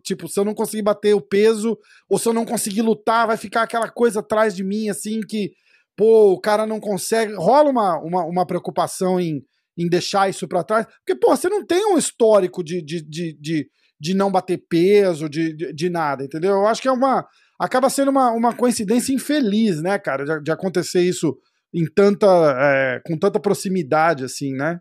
tipo 0.03 0.27
se 0.27 0.39
eu 0.39 0.45
não 0.45 0.53
conseguir 0.53 0.81
bater 0.81 1.15
o 1.15 1.21
peso 1.21 1.77
ou 2.09 2.19
se 2.19 2.27
eu 2.27 2.33
não 2.33 2.45
conseguir 2.45 2.81
lutar, 2.81 3.27
vai 3.27 3.37
ficar 3.37 3.63
aquela 3.63 3.89
coisa 3.89 4.19
atrás 4.19 4.55
de 4.55 4.63
mim 4.63 4.89
assim 4.89 5.21
que 5.21 5.51
pô, 5.95 6.33
o 6.33 6.39
cara 6.39 6.65
não 6.65 6.79
consegue. 6.79 7.33
Rola 7.33 7.69
uma, 7.69 7.99
uma, 7.99 8.25
uma 8.25 8.45
preocupação 8.45 9.19
em, 9.19 9.43
em 9.77 9.87
deixar 9.87 10.29
isso 10.29 10.47
para 10.47 10.63
trás. 10.63 10.85
Porque, 10.85 11.15
pô, 11.15 11.35
você 11.35 11.49
não 11.49 11.65
tem 11.65 11.85
um 11.85 11.97
histórico 11.97 12.63
de, 12.63 12.81
de, 12.81 13.01
de, 13.01 13.37
de, 13.39 13.67
de 13.99 14.13
não 14.13 14.31
bater 14.31 14.63
peso, 14.69 15.29
de, 15.29 15.55
de, 15.55 15.73
de, 15.73 15.89
nada, 15.89 16.23
entendeu? 16.23 16.51
Eu 16.51 16.67
acho 16.67 16.81
que 16.81 16.87
é 16.87 16.91
uma. 16.91 17.25
Acaba 17.59 17.89
sendo 17.89 18.11
uma, 18.11 18.31
uma 18.31 18.53
coincidência 18.53 19.13
infeliz, 19.13 19.81
né, 19.81 19.97
cara, 19.97 20.25
de, 20.25 20.43
de 20.43 20.51
acontecer 20.51 21.01
isso 21.01 21.37
em 21.73 21.85
tanta. 21.85 22.27
É, 22.57 23.01
com 23.05 23.17
tanta 23.17 23.39
proximidade, 23.39 24.23
assim, 24.23 24.53
né? 24.53 24.79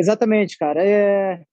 Exatamente, 0.00 0.56
cara. 0.58 0.82
É... 0.84 1.44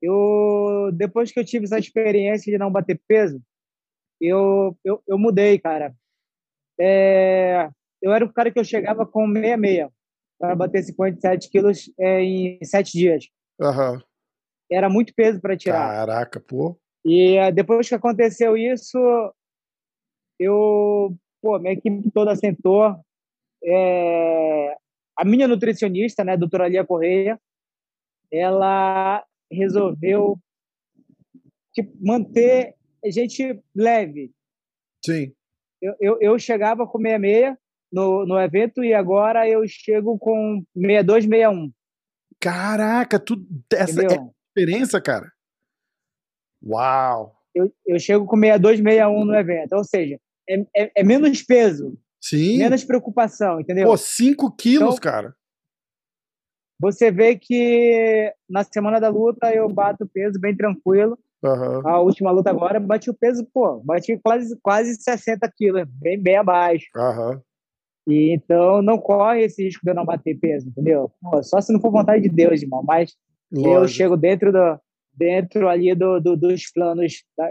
Eu, 0.00 0.90
depois 0.92 1.32
que 1.32 1.40
eu 1.40 1.44
tive 1.44 1.64
essa 1.64 1.78
experiência 1.78 2.52
de 2.52 2.58
não 2.58 2.70
bater 2.70 3.00
peso, 3.08 3.42
eu, 4.20 4.76
eu, 4.84 5.02
eu 5.08 5.18
mudei, 5.18 5.58
cara. 5.58 5.94
É, 6.78 7.68
eu 8.00 8.12
era 8.12 8.24
o 8.24 8.32
cara 8.32 8.52
que 8.52 8.58
eu 8.58 8.64
chegava 8.64 9.04
com 9.04 9.26
66 9.32 9.90
para 10.38 10.54
bater 10.54 10.84
57 10.84 11.50
quilos 11.50 11.90
é, 11.98 12.22
em 12.22 12.64
sete 12.64 12.92
dias. 12.92 13.28
Uhum. 13.60 14.00
Era 14.70 14.88
muito 14.88 15.12
peso 15.14 15.40
para 15.40 15.56
tirar. 15.56 15.88
Caraca, 15.88 16.38
pô. 16.38 16.78
E 17.04 17.36
é, 17.36 17.50
depois 17.50 17.88
que 17.88 17.94
aconteceu 17.94 18.56
isso, 18.56 18.98
eu, 20.38 21.16
pô, 21.42 21.58
minha 21.58 21.72
equipe 21.72 22.08
toda 22.12 22.36
sentou. 22.36 22.94
É, 23.64 24.76
a 25.18 25.24
minha 25.24 25.48
nutricionista, 25.48 26.22
né, 26.22 26.36
doutora 26.36 26.68
Lia 26.68 26.86
Correia, 26.86 27.40
ela 28.30 29.24
resolveu 29.50 30.38
tipo, 31.74 31.92
manter 32.00 32.74
gente 33.04 33.60
leve. 33.74 34.30
Sim. 35.04 35.32
Eu, 35.82 35.94
eu, 36.00 36.18
eu 36.20 36.38
chegava 36.38 36.86
com 36.86 36.98
66 36.98 37.56
no, 37.90 38.24
no 38.26 38.38
evento 38.38 38.84
e 38.84 38.94
agora 38.94 39.48
eu 39.48 39.66
chego 39.66 40.16
com 40.18 40.62
62, 40.76 41.24
61. 41.24 41.72
Caraca, 42.40 43.18
tu, 43.18 43.44
essa 43.72 44.04
Entendeu? 44.04 44.10
é 44.10 44.20
a 44.20 44.60
diferença, 44.60 45.00
cara? 45.00 45.32
Uau! 46.64 47.34
Eu, 47.52 47.72
eu 47.86 47.98
chego 47.98 48.24
com 48.24 48.36
62, 48.36 48.78
61 48.78 49.24
no 49.24 49.34
evento. 49.34 49.72
Ou 49.72 49.84
seja, 49.84 50.20
é, 50.48 50.60
é, 50.76 50.92
é 50.96 51.04
menos 51.04 51.42
peso. 51.42 51.98
Sim. 52.20 52.58
Menos 52.58 52.84
preocupação, 52.84 53.60
entendeu? 53.60 53.86
Pô, 53.86 53.96
5 53.96 54.54
quilos, 54.56 54.96
então, 54.96 55.12
cara. 55.12 55.34
Você 56.80 57.10
vê 57.10 57.36
que 57.36 58.32
na 58.48 58.62
semana 58.62 59.00
da 59.00 59.08
luta 59.08 59.52
eu 59.52 59.68
bato 59.68 60.06
peso 60.06 60.38
bem 60.40 60.56
tranquilo. 60.56 61.18
Uhum. 61.42 61.88
A 61.88 62.00
última 62.00 62.30
luta 62.30 62.50
agora, 62.50 62.80
bati 62.80 63.10
o 63.10 63.14
peso, 63.14 63.46
pô, 63.52 63.80
bati 63.84 64.18
quase, 64.18 64.58
quase 64.60 64.94
60 65.00 65.50
quilos, 65.56 65.84
bem, 65.88 66.20
bem 66.20 66.36
abaixo. 66.36 66.86
Uhum. 66.96 67.40
E, 68.08 68.32
então 68.32 68.80
não 68.80 68.98
corre 68.98 69.42
esse 69.42 69.64
risco 69.64 69.84
de 69.84 69.90
eu 69.90 69.94
não 69.94 70.04
bater 70.04 70.38
peso, 70.38 70.68
entendeu? 70.68 71.10
Pô, 71.20 71.42
só 71.42 71.60
se 71.60 71.72
não 71.72 71.80
for 71.80 71.90
vontade 71.90 72.22
de 72.22 72.28
Deus, 72.28 72.62
irmão. 72.62 72.82
Mas 72.82 73.14
Lógico. 73.52 73.74
eu 73.74 73.88
chego 73.88 74.16
dentro 74.16 74.52
do 74.52 74.80
dentro 75.12 75.68
ali 75.68 75.94
do, 75.96 76.20
do 76.20 76.36
dos 76.36 76.70
planos 76.70 77.24
da, 77.36 77.50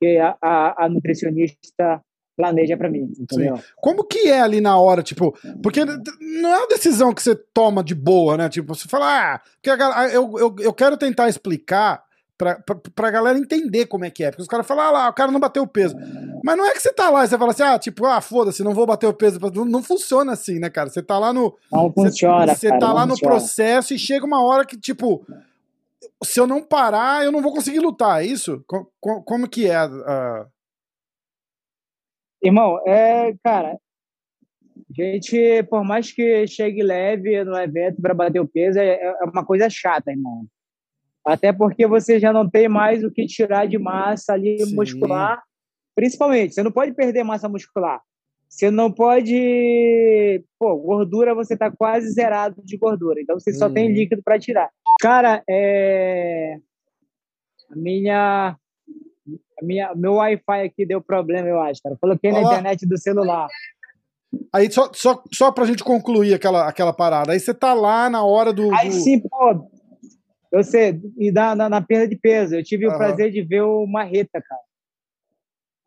que 0.00 0.16
a, 0.16 0.36
a, 0.40 0.84
a 0.84 0.88
nutricionista 0.88 2.00
planeja 2.40 2.76
para 2.76 2.88
mim, 2.88 3.12
entendeu? 3.18 3.56
Sim. 3.58 3.62
Como 3.76 4.04
que 4.04 4.28
é 4.28 4.40
ali 4.40 4.60
na 4.60 4.78
hora, 4.78 5.02
tipo, 5.02 5.36
porque 5.62 5.84
não 5.84 6.50
é 6.50 6.58
uma 6.58 6.68
decisão 6.68 7.12
que 7.12 7.22
você 7.22 7.34
toma 7.34 7.84
de 7.84 7.94
boa, 7.94 8.36
né? 8.38 8.48
Tipo, 8.48 8.74
você 8.74 8.88
fala, 8.88 9.34
ah, 9.34 9.40
porque 9.54 9.70
a, 9.70 10.08
eu, 10.08 10.38
eu, 10.38 10.56
eu 10.60 10.72
quero 10.72 10.96
tentar 10.96 11.28
explicar 11.28 12.02
pra, 12.38 12.54
pra, 12.54 12.74
pra 12.94 13.10
galera 13.10 13.38
entender 13.38 13.84
como 13.84 14.06
é 14.06 14.10
que 14.10 14.24
é. 14.24 14.30
Porque 14.30 14.40
os 14.40 14.48
caras 14.48 14.66
falam, 14.66 14.86
ah 14.86 14.90
lá, 14.90 15.08
o 15.10 15.12
cara 15.12 15.30
não 15.30 15.38
bateu 15.38 15.62
o 15.62 15.68
peso. 15.68 15.94
Mas 16.42 16.56
não 16.56 16.64
é 16.64 16.72
que 16.72 16.80
você 16.80 16.90
tá 16.90 17.10
lá 17.10 17.22
e 17.22 17.28
você 17.28 17.36
fala 17.36 17.50
assim, 17.50 17.62
ah, 17.62 17.78
tipo, 17.78 18.06
ah, 18.06 18.20
foda-se, 18.22 18.64
não 18.64 18.72
vou 18.72 18.86
bater 18.86 19.06
o 19.06 19.12
peso. 19.12 19.38
Não, 19.54 19.66
não, 19.66 19.82
funciona 19.82 20.32
assim, 20.32 20.58
né, 20.58 20.70
cara? 20.70 20.88
Você 20.88 21.02
tá 21.02 21.18
lá 21.18 21.34
no. 21.34 21.54
Não 21.70 21.92
funciona. 21.92 22.54
Você, 22.54 22.68
cara, 22.68 22.80
tá 22.80 22.92
lá 22.94 23.04
no 23.04 23.12
funciona. 23.12 23.34
processo 23.34 23.92
e 23.92 23.98
chega 23.98 24.24
uma 24.24 24.42
hora 24.42 24.64
que, 24.64 24.78
tipo, 24.78 25.26
se 26.24 26.40
eu 26.40 26.46
não 26.46 26.62
parar, 26.62 27.22
eu 27.22 27.30
não 27.30 27.42
vou 27.42 27.52
conseguir 27.52 27.80
lutar, 27.80 28.22
é 28.22 28.26
isso? 28.26 28.64
Como, 28.66 29.22
como 29.22 29.48
que 29.48 29.68
é? 29.68 29.84
Uh... 29.84 30.46
Irmão, 32.42 32.80
é, 32.86 33.34
cara, 33.44 33.78
gente, 34.96 35.62
por 35.64 35.84
mais 35.84 36.10
que 36.10 36.46
chegue 36.46 36.82
leve 36.82 37.44
no 37.44 37.56
evento 37.58 38.00
para 38.00 38.14
bater 38.14 38.40
o 38.40 38.48
peso, 38.48 38.78
é, 38.78 38.94
é 38.94 39.24
uma 39.24 39.44
coisa 39.44 39.68
chata, 39.68 40.10
irmão. 40.10 40.46
Até 41.24 41.52
porque 41.52 41.86
você 41.86 42.18
já 42.18 42.32
não 42.32 42.48
tem 42.48 42.68
mais 42.68 43.04
o 43.04 43.10
que 43.10 43.26
tirar 43.26 43.66
de 43.66 43.78
massa 43.78 44.32
ali 44.32 44.58
Sim. 44.64 44.74
muscular. 44.74 45.42
Principalmente, 45.94 46.54
você 46.54 46.62
não 46.62 46.72
pode 46.72 46.92
perder 46.94 47.24
massa 47.24 47.48
muscular. 47.48 48.00
Você 48.48 48.70
não 48.70 48.90
pode. 48.90 50.44
Pô, 50.58 50.76
gordura 50.76 51.34
você 51.34 51.56
tá 51.56 51.70
quase 51.70 52.10
zerado 52.10 52.60
de 52.64 52.76
gordura. 52.76 53.20
Então 53.20 53.38
você 53.38 53.52
só 53.52 53.70
tem 53.70 53.88
uhum. 53.88 53.94
líquido 53.94 54.22
para 54.24 54.40
tirar. 54.40 54.70
Cara, 55.00 55.42
é. 55.48 56.58
A 57.70 57.76
minha. 57.76 58.56
A 59.60 59.64
minha, 59.64 59.94
meu 59.94 60.14
Wi-Fi 60.14 60.62
aqui 60.62 60.86
deu 60.86 61.00
problema, 61.00 61.48
eu 61.48 61.60
acho, 61.60 61.80
cara. 61.82 61.96
Coloquei 62.00 62.30
Olá. 62.30 62.40
na 62.40 62.46
internet 62.46 62.86
do 62.86 62.98
celular. 62.98 63.48
Aí, 64.52 64.70
só, 64.70 64.90
só, 64.94 65.22
só 65.32 65.50
pra 65.52 65.66
gente 65.66 65.82
concluir 65.82 66.34
aquela, 66.34 66.68
aquela 66.68 66.92
parada. 66.92 67.32
Aí 67.32 67.40
você 67.40 67.52
tá 67.52 67.74
lá 67.74 68.08
na 68.08 68.24
hora 68.24 68.52
do. 68.52 68.72
Aí 68.74 68.92
sim, 68.92 69.20
pô, 69.20 69.68
eu 70.52 70.64
sei, 70.64 71.00
e 71.16 71.30
na, 71.30 71.54
na, 71.54 71.68
na 71.68 71.80
perda 71.80 72.08
de 72.08 72.16
peso, 72.16 72.56
eu 72.56 72.64
tive 72.64 72.86
uhum. 72.86 72.94
o 72.94 72.98
prazer 72.98 73.30
de 73.30 73.42
ver 73.42 73.62
o 73.62 73.86
Marreta, 73.86 74.42
cara. 74.42 74.60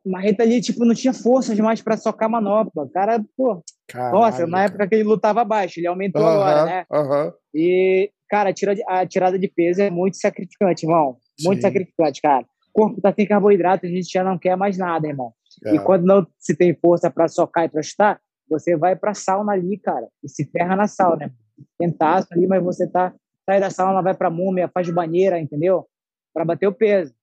O 0.06 0.12
Marreta 0.12 0.44
ali, 0.44 0.60
tipo, 0.62 0.84
não 0.84 0.94
tinha 0.94 1.14
força 1.14 1.56
demais 1.56 1.82
para 1.82 1.96
socar 1.96 2.30
manopla. 2.30 2.84
O 2.84 2.90
cara, 2.90 3.24
pô. 3.38 3.64
Caralho, 3.88 4.14
nossa, 4.14 4.48
na 4.48 4.64
época 4.64 4.88
que 4.88 4.96
ele 4.96 5.04
lutava 5.04 5.44
baixo, 5.46 5.80
ele 5.80 5.88
aumentou 5.88 6.22
uhum, 6.22 6.28
agora, 6.28 6.66
né? 6.66 6.86
Uhum. 6.92 7.32
E, 7.54 8.12
cara, 8.30 8.50
a, 8.50 8.54
tira, 8.54 8.76
a 8.88 9.06
tirada 9.06 9.40
de 9.40 9.48
peso 9.48 9.82
é 9.82 9.90
muito 9.90 10.18
sacrificante, 10.18 10.86
irmão. 10.86 11.18
Muito 11.42 11.60
Sim. 11.60 11.62
sacrificante, 11.62 12.22
cara. 12.22 12.46
Corpo 12.74 13.00
tá 13.00 13.14
sem 13.14 13.28
carboidrato, 13.28 13.86
a 13.86 13.90
gente 13.90 14.12
já 14.12 14.24
não 14.24 14.38
quer 14.38 14.58
mais 14.58 14.78
nada, 14.78 15.08
irmão. 15.08 15.32
É. 15.66 15.76
E 15.76 15.80
quando 15.80 16.06
não 16.06 16.28
se 16.40 16.56
tem 16.56 16.74
força 16.76 17.10
para 17.10 17.28
socar 17.28 17.70
e 17.72 17.84
chutar, 17.84 18.20
você 18.50 18.76
vai 18.76 18.96
pra 18.96 19.14
sauna 19.14 19.54
ali, 19.54 19.78
cara, 19.78 20.08
e 20.24 20.28
se 20.28 20.44
ferra 20.46 20.76
na 20.76 20.88
sauna? 20.88 21.34
Tentaço 21.78 22.28
ali, 22.32 22.48
mas 22.48 22.64
você 22.64 22.88
tá 22.88 23.14
sai 23.46 23.60
da 23.60 23.70
sauna, 23.70 24.02
vai 24.02 24.16
para 24.16 24.30
múmia, 24.30 24.70
faz 24.74 24.90
banheira, 24.90 25.40
entendeu? 25.40 25.86
Para 26.34 26.46
bater 26.46 26.68
o 26.68 26.74
peso. 26.74 27.14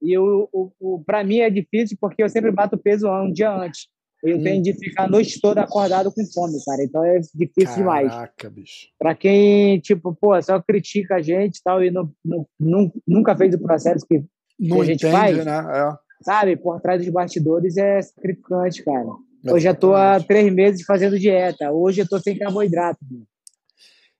E 0.00 0.16
o, 0.16 0.48
o, 0.52 0.72
o 0.80 1.04
para 1.04 1.24
mim 1.24 1.38
é 1.38 1.50
difícil 1.50 1.96
porque 2.00 2.22
eu 2.22 2.28
sempre 2.28 2.50
bato 2.50 2.76
o 2.76 2.78
peso 2.78 3.08
um 3.08 3.32
dia 3.32 3.52
antes. 3.52 3.88
Eu 4.22 4.36
hum. 4.36 4.42
tenho 4.42 4.62
de 4.62 4.72
ficar 4.74 5.04
a 5.04 5.08
noite 5.08 5.40
toda 5.40 5.62
acordado 5.62 6.12
com 6.12 6.24
fome, 6.32 6.56
cara. 6.64 6.82
Então 6.82 7.04
é 7.04 7.20
difícil 7.20 7.52
Caraca, 7.64 7.76
demais. 7.76 8.10
Caraca, 8.10 8.50
bicho. 8.50 8.88
Pra 8.98 9.14
quem, 9.14 9.78
tipo, 9.80 10.14
pô, 10.14 10.40
só 10.42 10.60
critica 10.60 11.16
a 11.16 11.22
gente 11.22 11.58
e 11.58 11.62
tal, 11.62 11.82
e 11.82 11.90
não, 11.90 12.12
não, 12.58 12.92
nunca 13.06 13.36
fez 13.36 13.54
o 13.54 13.60
processo 13.60 14.04
que, 14.06 14.24
não 14.58 14.76
que 14.76 14.82
a 14.82 14.86
gente 14.86 15.06
entende, 15.06 15.12
faz, 15.12 15.44
né? 15.44 15.66
É. 15.72 16.24
sabe? 16.24 16.56
Por 16.56 16.80
trás 16.80 17.00
dos 17.00 17.12
bastidores 17.12 17.76
é 17.76 18.02
sacrificante, 18.02 18.82
cara. 18.84 19.06
Eu 19.44 19.58
já 19.58 19.72
tô 19.72 19.94
há 19.94 20.20
três 20.20 20.52
meses 20.52 20.84
fazendo 20.84 21.18
dieta. 21.18 21.70
Hoje 21.70 22.02
eu 22.02 22.08
tô 22.08 22.18
sem 22.18 22.36
carboidrato. 22.36 22.98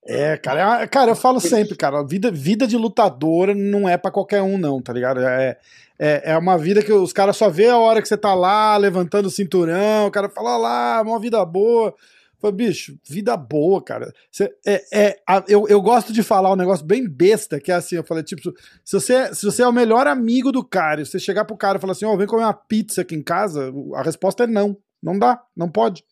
É, 0.06 0.36
cara, 0.38 0.82
é, 0.82 0.86
cara, 0.86 1.10
eu 1.10 1.16
falo 1.16 1.38
sempre, 1.38 1.76
cara, 1.76 2.02
vida, 2.02 2.30
vida 2.30 2.66
de 2.66 2.78
lutadora 2.78 3.54
não 3.54 3.86
é 3.86 3.98
para 3.98 4.10
qualquer 4.10 4.40
um, 4.40 4.56
não, 4.56 4.80
tá 4.80 4.90
ligado? 4.90 5.20
É, 5.20 5.58
é, 5.98 6.32
é 6.32 6.38
uma 6.38 6.56
vida 6.56 6.82
que 6.82 6.92
os 6.92 7.12
caras 7.12 7.36
só 7.36 7.50
vê 7.50 7.68
a 7.68 7.76
hora 7.76 8.00
que 8.00 8.08
você 8.08 8.16
tá 8.16 8.34
lá 8.34 8.76
levantando 8.78 9.26
o 9.26 9.30
cinturão, 9.30 10.06
o 10.06 10.10
cara 10.10 10.30
fala, 10.30 10.56
lá, 10.56 11.02
uma 11.02 11.20
vida 11.20 11.44
boa. 11.44 11.94
Falei, 12.40 12.56
bicho, 12.56 12.96
vida 13.08 13.36
boa, 13.36 13.82
cara. 13.82 14.12
Cê, 14.30 14.54
é, 14.64 14.84
é, 14.92 15.20
a, 15.28 15.44
eu, 15.48 15.66
eu 15.68 15.82
gosto 15.82 16.12
de 16.12 16.22
falar 16.22 16.52
um 16.52 16.56
negócio 16.56 16.86
bem 16.86 17.08
besta, 17.08 17.58
que 17.58 17.72
é 17.72 17.74
assim, 17.74 17.96
eu 17.96 18.04
falei, 18.04 18.22
tipo, 18.22 18.42
se 18.84 18.92
você, 18.92 19.34
se 19.34 19.44
você 19.44 19.62
é 19.62 19.68
o 19.68 19.72
melhor 19.72 20.06
amigo 20.06 20.52
do 20.52 20.64
cara, 20.64 21.00
e 21.00 21.06
você 21.06 21.18
chegar 21.18 21.44
pro 21.44 21.56
cara 21.56 21.78
e 21.78 21.80
falar 21.80 21.92
assim, 21.92 22.04
ó, 22.04 22.12
oh, 22.12 22.16
vem 22.16 22.26
comer 22.26 22.44
uma 22.44 22.54
pizza 22.54 23.02
aqui 23.02 23.16
em 23.16 23.22
casa, 23.22 23.72
a 23.94 24.02
resposta 24.02 24.44
é 24.44 24.46
não. 24.46 24.76
Não 25.02 25.18
dá, 25.18 25.40
não 25.56 25.68
pode. 25.68 26.04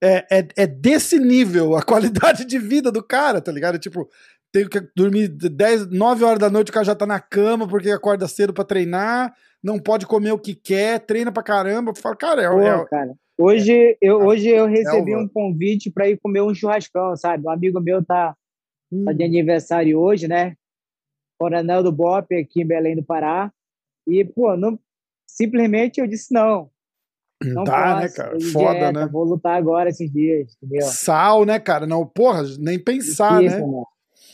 É, 0.00 0.26
é, 0.30 0.48
é 0.56 0.66
desse 0.66 1.18
nível 1.18 1.76
a 1.76 1.82
qualidade 1.84 2.44
de 2.44 2.58
vida 2.58 2.92
do 2.92 3.02
cara, 3.02 3.40
tá 3.40 3.50
ligado? 3.50 3.78
Tipo, 3.78 4.08
tenho 4.52 4.68
que 4.68 4.80
dormir 4.94 5.28
10, 5.28 5.88
9 5.88 6.24
horas 6.24 6.38
da 6.38 6.50
noite, 6.50 6.70
o 6.70 6.72
cara 6.72 6.84
já 6.84 6.94
tá 6.94 7.06
na 7.06 7.20
cama 7.20 7.66
porque 7.66 7.90
acorda 7.90 8.28
cedo 8.28 8.52
para 8.52 8.64
treinar, 8.64 9.34
não 9.62 9.78
pode 9.78 10.06
comer 10.06 10.32
o 10.32 10.38
que 10.38 10.54
quer, 10.54 11.00
treina 11.00 11.32
pra 11.32 11.42
caramba. 11.42 11.92
Fala, 11.94 12.16
cara, 12.16 12.42
é, 12.42 12.48
Pô, 12.48 12.60
é, 12.60 12.84
cara. 12.86 13.12
Hoje 13.40 13.96
eu, 14.02 14.16
hoje 14.18 14.48
eu 14.48 14.66
recebi 14.66 15.14
um 15.14 15.28
convite 15.28 15.90
para 15.92 16.08
ir 16.08 16.18
comer 16.18 16.42
um 16.42 16.52
churrascão, 16.52 17.16
sabe? 17.16 17.46
Um 17.46 17.50
amigo 17.50 17.80
meu 17.80 18.04
tá, 18.04 18.36
hum. 18.90 19.04
tá 19.04 19.12
de 19.12 19.22
aniversário 19.22 19.96
hoje, 19.96 20.26
né? 20.26 20.56
Coronel 21.38 21.84
do 21.84 21.92
Bop 21.92 22.34
aqui 22.34 22.62
em 22.62 22.66
Belém 22.66 22.96
do 22.96 23.04
Pará. 23.04 23.52
E, 24.08 24.24
pô, 24.24 24.56
não, 24.56 24.76
simplesmente 25.24 26.00
eu 26.00 26.06
disse 26.08 26.34
não. 26.34 26.68
Não 27.40 27.62
dá, 27.62 28.00
né, 28.00 28.08
cara? 28.08 28.40
Foda, 28.52 28.74
dieta, 28.74 28.92
né? 28.92 29.06
Vou 29.06 29.22
lutar 29.22 29.56
agora 29.56 29.88
esses 29.88 30.10
dias, 30.10 30.56
entendeu? 30.60 30.88
Sal, 30.88 31.44
né, 31.44 31.60
cara? 31.60 31.86
Não, 31.86 32.04
porra, 32.04 32.42
nem 32.58 32.76
pensar, 32.76 33.40
Difícil, 33.40 33.66
né? 33.68 33.84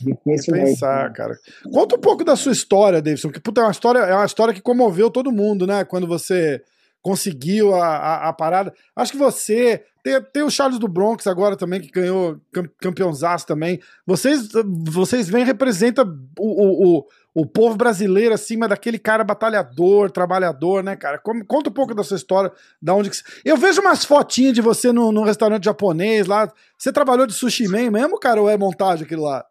Difícil 0.01 0.53
nem 0.55 0.65
pensar, 0.65 1.01
mesmo. 1.03 1.15
cara. 1.15 1.39
Conta 1.71 1.95
um 1.95 1.99
pouco 1.99 2.23
da 2.23 2.35
sua 2.35 2.53
história, 2.53 3.03
Davidson, 3.03 3.29
que 3.29 3.39
puta, 3.39 3.61
é 3.61 3.65
uma 3.65 3.71
história, 3.71 3.99
é 3.99 4.15
uma 4.15 4.25
história 4.25 4.51
que 4.51 4.61
comoveu 4.61 5.11
todo 5.11 5.31
mundo, 5.31 5.67
né? 5.67 5.85
Quando 5.85 6.07
você 6.07 6.63
conseguiu 7.05 7.75
a, 7.75 7.85
a, 7.85 8.29
a, 8.29 8.33
parada. 8.33 8.73
Acho 8.95 9.11
que 9.11 9.17
você. 9.17 9.85
Tem, 10.03 10.19
tem 10.33 10.41
o 10.41 10.49
Charles 10.49 10.79
do 10.79 10.87
Bronx 10.87 11.27
agora 11.27 11.55
também, 11.55 11.79
que 11.79 11.91
ganhou 11.91 12.41
campeãozaço 12.81 13.45
também. 13.45 13.79
Vocês, 14.07 14.49
vocês 14.87 15.29
vêm 15.29 15.45
representa 15.45 16.03
o, 16.39 16.97
o, 16.97 17.05
o 17.31 17.45
povo 17.45 17.75
brasileiro 17.75 18.33
acima 18.33 18.67
daquele 18.67 18.97
cara 18.97 19.23
batalhador, 19.23 20.09
trabalhador, 20.09 20.83
né, 20.83 20.95
cara? 20.95 21.19
Conta 21.19 21.69
um 21.69 21.73
pouco 21.73 21.93
da 21.93 22.03
sua 22.03 22.17
história, 22.17 22.51
da 22.81 22.95
onde 22.95 23.11
que... 23.11 23.17
Eu 23.43 23.55
vejo 23.55 23.81
umas 23.81 24.03
fotinhas 24.03 24.53
de 24.53 24.61
você 24.61 24.91
no, 24.91 25.11
no 25.11 25.23
restaurante 25.23 25.65
japonês 25.65 26.25
lá. 26.25 26.51
Você 26.75 26.91
trabalhou 26.91 27.27
de 27.27 27.33
sushi 27.33 27.67
man 27.67 27.91
mesmo, 27.91 28.19
cara, 28.19 28.41
ou 28.41 28.49
é 28.49 28.57
montagem 28.57 29.05
aquilo 29.05 29.23
lá? 29.23 29.45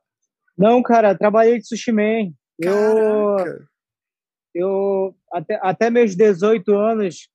Não, 0.58 0.82
cara, 0.82 1.16
trabalhei 1.16 1.58
de 1.58 1.68
sushi 1.68 1.92
man. 1.92 2.32
Eu, 2.58 3.36
eu 4.54 5.14
até, 5.32 5.58
até 5.62 5.90
meus 5.90 6.16
18 6.16 6.72
anos 6.74 7.28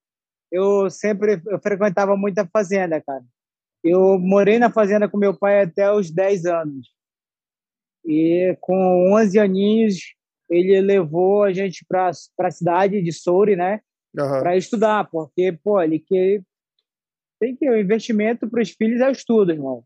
eu 0.50 0.90
sempre 0.90 1.40
eu 1.46 1.60
frequentava 1.60 2.16
muito 2.16 2.38
a 2.38 2.46
fazenda, 2.46 3.00
cara. 3.00 3.24
Eu 3.82 4.18
morei 4.18 4.58
na 4.58 4.70
fazenda 4.70 5.08
com 5.08 5.16
meu 5.16 5.36
pai 5.36 5.62
até 5.62 5.90
os 5.92 6.10
10 6.10 6.44
anos. 6.46 6.88
E 8.04 8.56
com 8.60 9.12
11 9.14 9.38
aninhos, 9.38 10.14
ele 10.48 10.80
levou 10.80 11.44
a 11.44 11.52
gente 11.52 11.84
para 11.86 12.10
a 12.10 12.50
cidade 12.50 13.00
de 13.02 13.12
Souri, 13.12 13.56
né? 13.56 13.80
Uhum. 14.18 14.40
Para 14.40 14.56
estudar, 14.56 15.08
porque, 15.08 15.52
pô, 15.52 15.80
ele 15.80 16.00
que 16.00 16.42
tem 17.38 17.56
que 17.56 17.68
o 17.70 17.78
investimento 17.78 18.48
para 18.48 18.60
os 18.60 18.70
filhos 18.70 19.00
é 19.00 19.08
o 19.08 19.12
estudo, 19.12 19.52
irmão. 19.52 19.84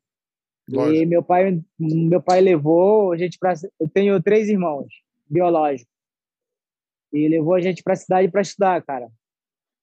Lógico. 0.68 0.96
E 0.96 1.06
meu 1.06 1.22
pai, 1.22 1.62
meu 1.78 2.22
pai 2.22 2.40
levou 2.40 3.12
a 3.12 3.16
gente 3.16 3.38
para. 3.38 3.54
Eu 3.78 3.88
tenho 3.88 4.20
três 4.22 4.48
irmãos 4.48 4.86
biológicos. 5.28 5.92
E 7.12 7.28
levou 7.28 7.54
a 7.54 7.60
gente 7.60 7.82
para 7.82 7.92
a 7.92 7.96
cidade 7.96 8.28
para 8.28 8.40
estudar, 8.40 8.82
cara. 8.82 9.08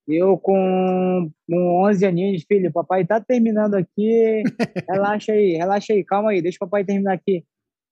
Eu 0.07 0.37
com, 0.37 1.31
com 1.47 1.83
11 1.85 2.05
aninhos, 2.05 2.43
filho, 2.43 2.71
papai 2.71 3.05
tá 3.05 3.21
terminando 3.21 3.75
aqui. 3.75 4.43
Relaxa 4.89 5.31
aí, 5.31 5.53
relaxa 5.53 5.93
aí, 5.93 6.03
calma 6.03 6.31
aí, 6.31 6.41
deixa 6.41 6.57
o 6.57 6.67
papai 6.67 6.83
terminar 6.83 7.13
aqui. 7.13 7.45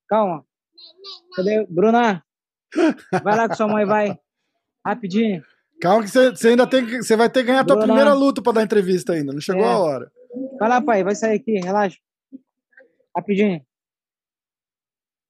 Calma. 0.08 0.44
Cadê? 1.36 1.66
Bruna, 1.70 2.24
vai 3.24 3.38
lá 3.38 3.48
com 3.48 3.56
sua 3.56 3.68
mãe, 3.68 3.86
vai. 3.86 4.18
Rapidinho. 4.86 5.44
Calma 5.82 6.04
que 6.04 6.10
você 6.10 6.48
ainda 6.50 6.68
tem 6.68 6.86
você 6.86 7.16
vai 7.16 7.30
ter 7.30 7.42
que 7.42 7.48
ganhar 7.48 7.62
a 7.62 7.66
tua 7.66 7.76
Bruna. 7.76 7.94
primeira 7.94 8.14
luta 8.14 8.42
para 8.42 8.54
dar 8.54 8.64
entrevista 8.64 9.14
ainda, 9.14 9.32
não 9.32 9.40
chegou 9.40 9.64
é. 9.64 9.68
a 9.68 9.78
hora. 9.78 10.12
Vai 10.60 10.70
lá, 10.70 10.82
pai, 10.82 11.04
vai 11.04 11.16
sair 11.16 11.36
aqui, 11.36 11.60
relaxa. 11.60 11.98
Rapidinho. 13.16 13.64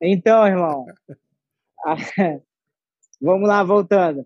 Então, 0.01 0.47
irmão. 0.47 0.85
Vamos 3.21 3.47
lá, 3.47 3.63
voltando. 3.63 4.25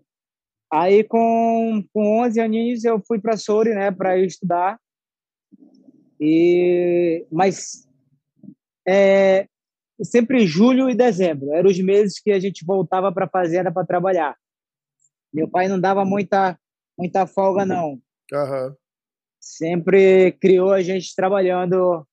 Aí, 0.76 1.04
com, 1.04 1.84
com 1.92 2.24
11 2.24 2.40
aninhos, 2.40 2.84
eu 2.84 3.00
fui 3.06 3.20
para 3.20 3.36
Souri, 3.36 3.72
né, 3.72 3.92
para 3.92 4.18
estudar. 4.18 4.76
E, 6.20 7.24
mas 7.30 7.88
é, 8.84 9.46
sempre 10.02 10.44
julho 10.48 10.90
e 10.90 10.94
dezembro 10.96 11.52
eram 11.54 11.70
os 11.70 11.78
meses 11.78 12.18
que 12.18 12.32
a 12.32 12.40
gente 12.40 12.64
voltava 12.64 13.12
para 13.12 13.26
a 13.26 13.28
fazenda 13.28 13.70
para 13.70 13.86
trabalhar. 13.86 14.36
Meu 15.32 15.48
pai 15.48 15.68
não 15.68 15.80
dava 15.80 16.04
muita, 16.04 16.58
muita 16.98 17.24
folga, 17.24 17.64
não. 17.64 17.92
Uhum. 18.32 18.74
Sempre 19.40 20.32
criou 20.40 20.72
a 20.72 20.82
gente 20.82 21.14
trabalhando. 21.14 22.04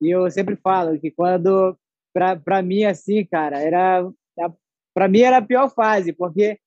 E 0.00 0.08
eu 0.08 0.30
sempre 0.30 0.54
falo 0.54 1.00
que 1.00 1.10
quando, 1.10 1.76
para 2.12 2.62
mim, 2.62 2.84
assim, 2.84 3.24
cara, 3.24 3.58
era. 3.58 4.08
Para 4.94 5.08
mim 5.08 5.22
era 5.22 5.38
a 5.38 5.42
pior 5.42 5.68
fase, 5.68 6.12
porque 6.12 6.60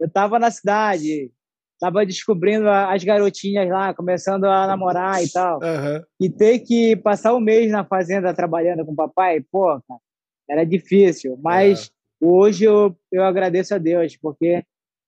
eu 0.00 0.10
tava 0.10 0.38
na 0.38 0.50
cidade, 0.50 1.30
tava 1.78 2.04
descobrindo 2.04 2.68
as 2.68 3.02
garotinhas 3.02 3.68
lá, 3.68 3.94
começando 3.94 4.44
a 4.44 4.66
namorar 4.66 5.22
e 5.22 5.30
tal. 5.30 5.58
Uhum. 5.58 6.02
E 6.20 6.30
ter 6.30 6.60
que 6.60 6.96
passar 6.96 7.34
um 7.34 7.40
mês 7.40 7.70
na 7.70 7.84
fazenda 7.84 8.34
trabalhando 8.34 8.84
com 8.84 8.92
o 8.92 8.96
papai, 8.96 9.40
pô, 9.50 9.66
cara, 9.66 10.00
era 10.48 10.64
difícil. 10.64 11.38
Mas 11.42 11.90
uhum. 12.20 12.28
hoje 12.30 12.64
eu, 12.64 12.96
eu 13.12 13.24
agradeço 13.24 13.74
a 13.74 13.78
Deus, 13.78 14.16
porque 14.16 14.64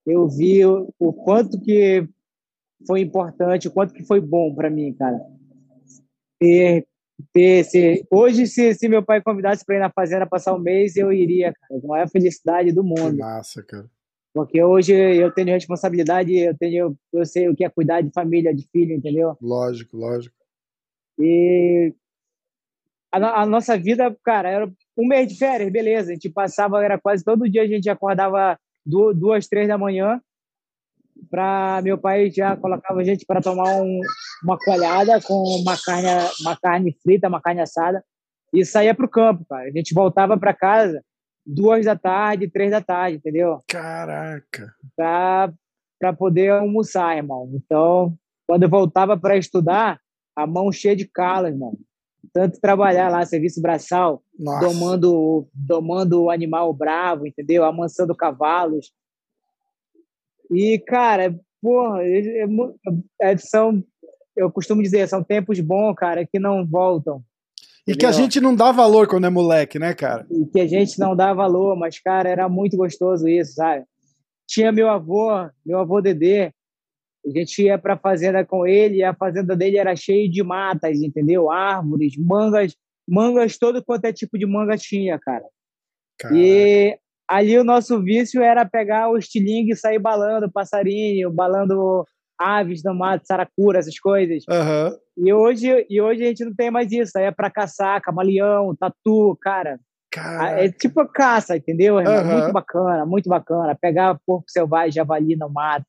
eu 0.07 0.29
vi 0.29 0.65
o, 0.65 0.93
o 0.99 1.13
quanto 1.13 1.61
que 1.61 2.07
foi 2.87 3.01
importante, 3.01 3.69
o 3.69 3.73
quanto 3.73 3.93
que 3.93 4.05
foi 4.05 4.21
bom 4.21 4.55
para 4.55 4.71
mim, 4.71 4.95
cara. 4.95 5.19
Ter, 6.41 6.87
ter 7.33 7.65
se, 7.65 8.07
hoje, 8.11 8.47
se, 8.47 8.75
se 8.75 8.89
meu 8.89 9.03
pai 9.03 9.21
convidasse 9.21 9.65
para 9.65 9.77
ir 9.77 9.81
na 9.81 9.91
fazenda 9.91 10.27
passar 10.27 10.55
um 10.55 10.61
mês, 10.61 10.97
eu 10.97 11.13
iria, 11.13 11.53
cara. 11.53 11.81
A 11.83 11.87
maior 11.87 12.09
felicidade 12.09 12.73
do 12.73 12.85
mundo. 12.85 13.17
Que 13.17 13.19
massa, 13.19 13.63
cara. 13.63 13.91
Porque 14.35 14.63
hoje 14.63 14.93
eu 14.93 15.33
tenho 15.33 15.49
responsabilidade, 15.49 16.37
eu 16.37 16.57
tenho, 16.57 16.97
eu 17.13 17.27
sei 17.27 17.49
o 17.49 17.57
que 17.57 17.65
é 17.65 17.69
cuidar 17.69 18.03
de 18.03 18.11
família, 18.13 18.55
de 18.55 18.67
filho, 18.71 18.95
entendeu? 18.95 19.37
Lógico, 19.41 19.97
lógico. 19.97 20.37
E 21.19 21.95
a, 23.11 23.43
a, 23.43 23.47
nossa 23.47 23.77
vida, 23.77 24.15
cara, 24.23 24.49
era 24.49 24.73
um 24.97 25.07
mês 25.07 25.29
de 25.29 25.39
férias, 25.39 25.73
beleza. 25.73 26.11
A 26.11 26.15
gente 26.15 26.31
passava, 26.31 26.85
era 26.85 26.99
quase 26.99 27.25
todo 27.25 27.49
dia 27.49 27.63
a 27.63 27.67
gente 27.67 27.89
acordava 27.89 28.59
duas, 28.87 29.49
três 29.49 29.67
da 29.67 29.79
manhã 29.79 30.21
para 31.31 31.81
meu 31.83 31.99
pai 31.99 32.31
já 32.31 32.57
colocava 32.57 33.01
a 33.01 33.05
gente 33.05 33.27
para 33.27 33.41
tomar 33.41 33.83
um, 33.83 34.01
uma 34.43 34.57
colhada 34.57 35.21
com 35.21 35.35
uma 35.35 35.77
carne, 35.77 36.09
uma 36.41 36.57
carne 36.57 36.97
frita, 37.03 37.29
uma 37.29 37.41
carne 37.41 37.61
assada 37.61 38.05
e 38.53 38.65
saía 38.65 38.95
para 38.95 39.05
o 39.05 39.11
campo, 39.11 39.45
cara. 39.49 39.69
A 39.69 39.71
gente 39.73 39.93
voltava 39.93 40.39
para 40.39 40.55
casa 40.55 41.03
duas 41.49 41.87
da 41.87 41.97
tarde, 41.97 42.51
três 42.51 42.71
da 42.71 42.83
tarde, 42.83 43.17
entendeu? 43.17 43.63
Caraca! 43.67 44.75
Pra, 44.95 45.53
pra 45.99 46.13
poder 46.13 46.51
almoçar, 46.51 47.17
irmão. 47.17 47.51
Então, 47.55 48.17
quando 48.47 48.65
eu 48.65 48.69
voltava 48.69 49.17
para 49.17 49.37
estudar, 49.37 49.99
a 50.37 50.47
mão 50.47 50.71
cheia 50.71 50.95
de 50.95 51.07
calo, 51.07 51.47
irmão. 51.47 51.77
Tanto 52.33 52.61
trabalhar 52.61 53.09
lá, 53.09 53.25
serviço 53.25 53.63
braçal, 53.63 54.23
domando, 54.61 55.49
domando 55.55 56.25
o 56.25 56.31
animal 56.31 56.73
bravo, 56.75 57.27
entendeu? 57.27 57.65
Amansando 57.65 58.15
cavalos. 58.15 58.93
E, 60.51 60.79
cara, 60.79 61.35
porra, 61.63 62.03
é, 62.03 62.45
é, 63.23 63.37
são, 63.39 63.83
eu 64.37 64.51
costumo 64.53 64.83
dizer, 64.83 65.09
são 65.09 65.25
tempos 65.25 65.59
bons, 65.61 65.95
cara, 65.95 66.27
que 66.27 66.39
não 66.39 66.67
voltam. 66.67 67.23
E 67.89 67.97
que 67.97 68.07
a 68.07 68.13
gente 68.13 68.41
não 68.41 68.55
dá 68.55 68.71
valor 68.71 69.09
quando 69.09 69.27
é 69.27 69.31
moleque, 69.31 69.79
né, 69.79 69.95
cara? 69.95 70.27
E 70.31 70.45
que 70.47 70.61
a 70.61 70.67
gente 70.67 70.99
não 70.99 71.17
dá 71.17 71.33
valor, 71.33 71.77
mas, 71.77 71.99
cara, 71.99 72.29
era 72.29 72.49
muito 72.49 72.77
gostoso 72.77 73.27
isso, 73.27 73.55
sabe? 73.55 73.85
Tinha 74.47 74.71
meu 74.71 74.89
avô, 74.89 75.31
meu 75.65 75.79
avô 75.79 76.01
Dedê, 76.01 76.53
a 77.27 77.31
gente 77.39 77.63
ia 77.63 77.79
para 77.79 77.95
a 77.95 77.99
fazenda 77.99 78.45
com 78.45 78.67
ele 78.67 78.97
e 78.97 79.05
a 79.05 79.15
fazenda 79.15 79.57
dele 79.57 79.79
era 79.79 79.97
cheia 79.97 80.29
de 80.29 80.43
matas, 80.43 81.01
entendeu? 81.01 81.51
Árvores, 81.51 82.17
mangas, 82.17 82.75
mangas, 83.07 83.59
todo 83.59 83.85
quanto 83.85 84.05
é 84.05 84.13
tipo 84.13 84.39
de 84.39 84.47
manga 84.47 84.77
tinha, 84.77 85.19
cara. 85.19 85.45
Caraca. 86.19 86.39
E 86.39 86.99
ali 87.27 87.59
o 87.59 87.65
nosso 87.65 88.03
vício 88.03 88.43
era 88.43 88.65
pegar 88.65 89.11
o 89.11 89.19
estilingue 89.19 89.73
e 89.73 89.77
sair 89.77 89.99
balando 89.99 90.51
passarinho, 90.51 91.31
balando 91.31 92.05
aves 92.39 92.83
no 92.85 92.95
mato, 92.95 93.27
saracura, 93.27 93.79
essas 93.79 93.99
coisas. 93.99 94.45
Uhum. 94.49 95.27
E, 95.27 95.33
hoje, 95.33 95.87
e 95.89 96.01
hoje 96.01 96.23
a 96.23 96.27
gente 96.27 96.45
não 96.45 96.55
tem 96.55 96.71
mais 96.71 96.93
isso. 96.93 97.19
Aí 97.19 97.25
é 97.25 97.31
pra 97.31 97.51
caçar, 97.51 98.01
camaleão, 98.01 98.77
tatu, 98.77 99.37
cara. 99.41 99.81
Caraca. 100.11 100.61
É 100.61 100.71
tipo 100.71 101.07
caça, 101.09 101.57
entendeu? 101.57 101.97
Uhum. 101.97 102.25
Muito 102.25 102.53
bacana, 102.53 103.07
muito 103.07 103.29
bacana. 103.29 103.77
Pegar 103.81 104.19
porco 104.27 104.49
selvagem, 104.49 104.93
javali 104.93 105.37
no 105.37 105.51
mato. 105.51 105.87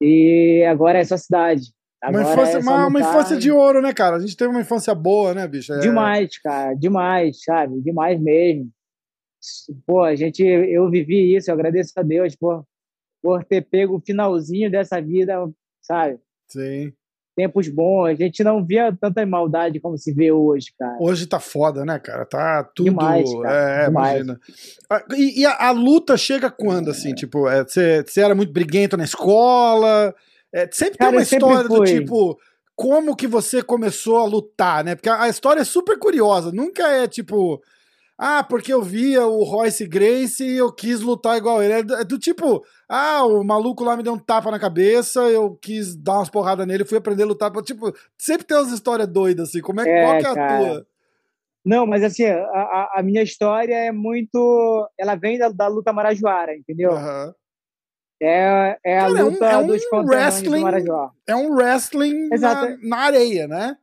E 0.00 0.64
agora 0.68 0.98
é 0.98 1.04
só 1.04 1.16
cidade. 1.16 1.74
Agora 2.02 2.24
uma 2.24 2.32
infância, 2.32 2.56
é 2.56 2.60
uma, 2.60 2.86
uma 2.86 3.00
infância 3.00 3.36
de 3.36 3.50
ouro, 3.50 3.80
né, 3.80 3.92
cara? 3.92 4.16
A 4.16 4.20
gente 4.20 4.36
teve 4.36 4.50
uma 4.50 4.60
infância 4.60 4.94
boa, 4.94 5.34
né, 5.34 5.48
bicho? 5.48 5.72
É... 5.72 5.78
Demais, 5.80 6.38
cara, 6.38 6.74
demais, 6.74 7.42
sabe? 7.42 7.80
Demais 7.80 8.20
mesmo. 8.20 8.70
Pô, 9.86 10.02
a 10.02 10.14
gente, 10.14 10.42
eu 10.42 10.88
vivi 10.90 11.34
isso, 11.34 11.50
eu 11.50 11.54
agradeço 11.54 11.92
a 11.96 12.02
Deus 12.02 12.36
por, 12.36 12.64
por 13.26 13.44
ter 13.44 13.62
pego 13.62 13.96
o 13.96 14.00
finalzinho 14.00 14.70
dessa 14.70 15.00
vida, 15.00 15.34
sabe? 15.82 16.20
Sim 16.46 16.92
tempos 17.36 17.68
bons. 17.68 18.06
A 18.06 18.14
gente 18.14 18.42
não 18.42 18.64
via 18.64 18.96
tanta 18.98 19.24
maldade 19.26 19.78
como 19.78 19.98
se 19.98 20.10
vê 20.12 20.32
hoje, 20.32 20.72
cara. 20.76 20.96
Hoje 20.98 21.26
tá 21.26 21.38
foda, 21.38 21.84
né, 21.84 21.98
cara? 21.98 22.24
Tá 22.24 22.64
tudo. 22.64 22.86
Demais, 22.86 23.30
cara. 23.42 23.54
É, 23.54 23.84
Demais. 23.84 24.20
imagina. 24.20 24.40
Ah, 24.88 25.04
e, 25.10 25.42
e 25.42 25.46
a, 25.46 25.68
a, 25.68 25.70
luta 25.70 26.16
chega 26.16 26.50
quando, 26.50 26.90
assim? 26.90 27.14
Tipo, 27.14 27.42
você 27.42 28.04
é, 28.16 28.20
era 28.20 28.34
muito 28.34 28.54
briguento 28.54 28.96
na 28.96 29.04
escola? 29.04 30.14
É, 30.50 30.66
sempre 30.72 30.96
cara, 30.96 31.10
tem 31.10 31.18
uma 31.18 31.22
história 31.22 31.68
do 31.68 31.84
tipo. 31.84 32.38
Como 32.74 33.16
que 33.16 33.26
você 33.26 33.62
começou 33.62 34.16
a 34.16 34.24
lutar, 34.24 34.82
né? 34.82 34.94
Porque 34.94 35.08
a 35.08 35.28
história 35.28 35.60
é 35.60 35.64
super 35.64 35.98
curiosa. 35.98 36.50
Nunca 36.50 36.88
é 36.88 37.06
tipo. 37.06 37.62
Ah, 38.18 38.42
porque 38.42 38.72
eu 38.72 38.82
via 38.82 39.26
o 39.26 39.44
Royce 39.44 39.86
Grace 39.86 40.42
e 40.42 40.56
eu 40.56 40.72
quis 40.72 41.00
lutar 41.00 41.36
igual 41.36 41.62
ele. 41.62 41.74
É 41.74 41.82
do, 41.82 41.94
é 41.96 42.04
do, 42.04 42.18
tipo, 42.18 42.64
ah, 42.88 43.24
o 43.26 43.44
maluco 43.44 43.84
lá 43.84 43.94
me 43.94 44.02
deu 44.02 44.14
um 44.14 44.18
tapa 44.18 44.50
na 44.50 44.58
cabeça, 44.58 45.20
eu 45.24 45.54
quis 45.56 45.94
dar 45.94 46.14
umas 46.14 46.30
porradas 46.30 46.66
nele, 46.66 46.86
fui 46.86 46.96
aprender 46.96 47.24
a 47.24 47.26
lutar. 47.26 47.52
Tipo, 47.62 47.92
sempre 48.16 48.46
tem 48.46 48.56
umas 48.56 48.72
histórias 48.72 49.06
doidas, 49.06 49.50
assim. 49.50 49.60
Como 49.60 49.82
é, 49.82 49.88
é 49.88 50.02
qual 50.02 50.18
que 50.18 50.26
é 50.26 50.30
a 50.30 50.34
cara. 50.34 50.58
tua? 50.58 50.86
Não, 51.62 51.84
mas 51.84 52.02
assim, 52.04 52.24
a, 52.24 52.92
a, 52.94 53.02
minha 53.02 53.22
história 53.22 53.74
é 53.74 53.92
muito. 53.92 54.88
Ela 54.98 55.16
vem 55.16 55.36
da, 55.36 55.48
da 55.48 55.66
luta 55.66 55.92
marajoara, 55.92 56.56
entendeu? 56.56 56.92
Uhum. 56.92 57.34
É, 58.22 58.78
é 58.82 58.98
a 58.98 59.08
cara, 59.08 59.22
luta 59.24 59.44
é 59.44 59.58
um, 59.58 59.60
é 59.60 59.66
dos 59.66 59.82
um 59.92 60.06
wrestling, 60.06 60.62
do 60.62 61.12
É 61.26 61.36
um 61.36 61.54
wrestling 61.54 62.28
na, 62.28 62.76
na 62.82 62.96
areia, 62.96 63.46
né? 63.46 63.76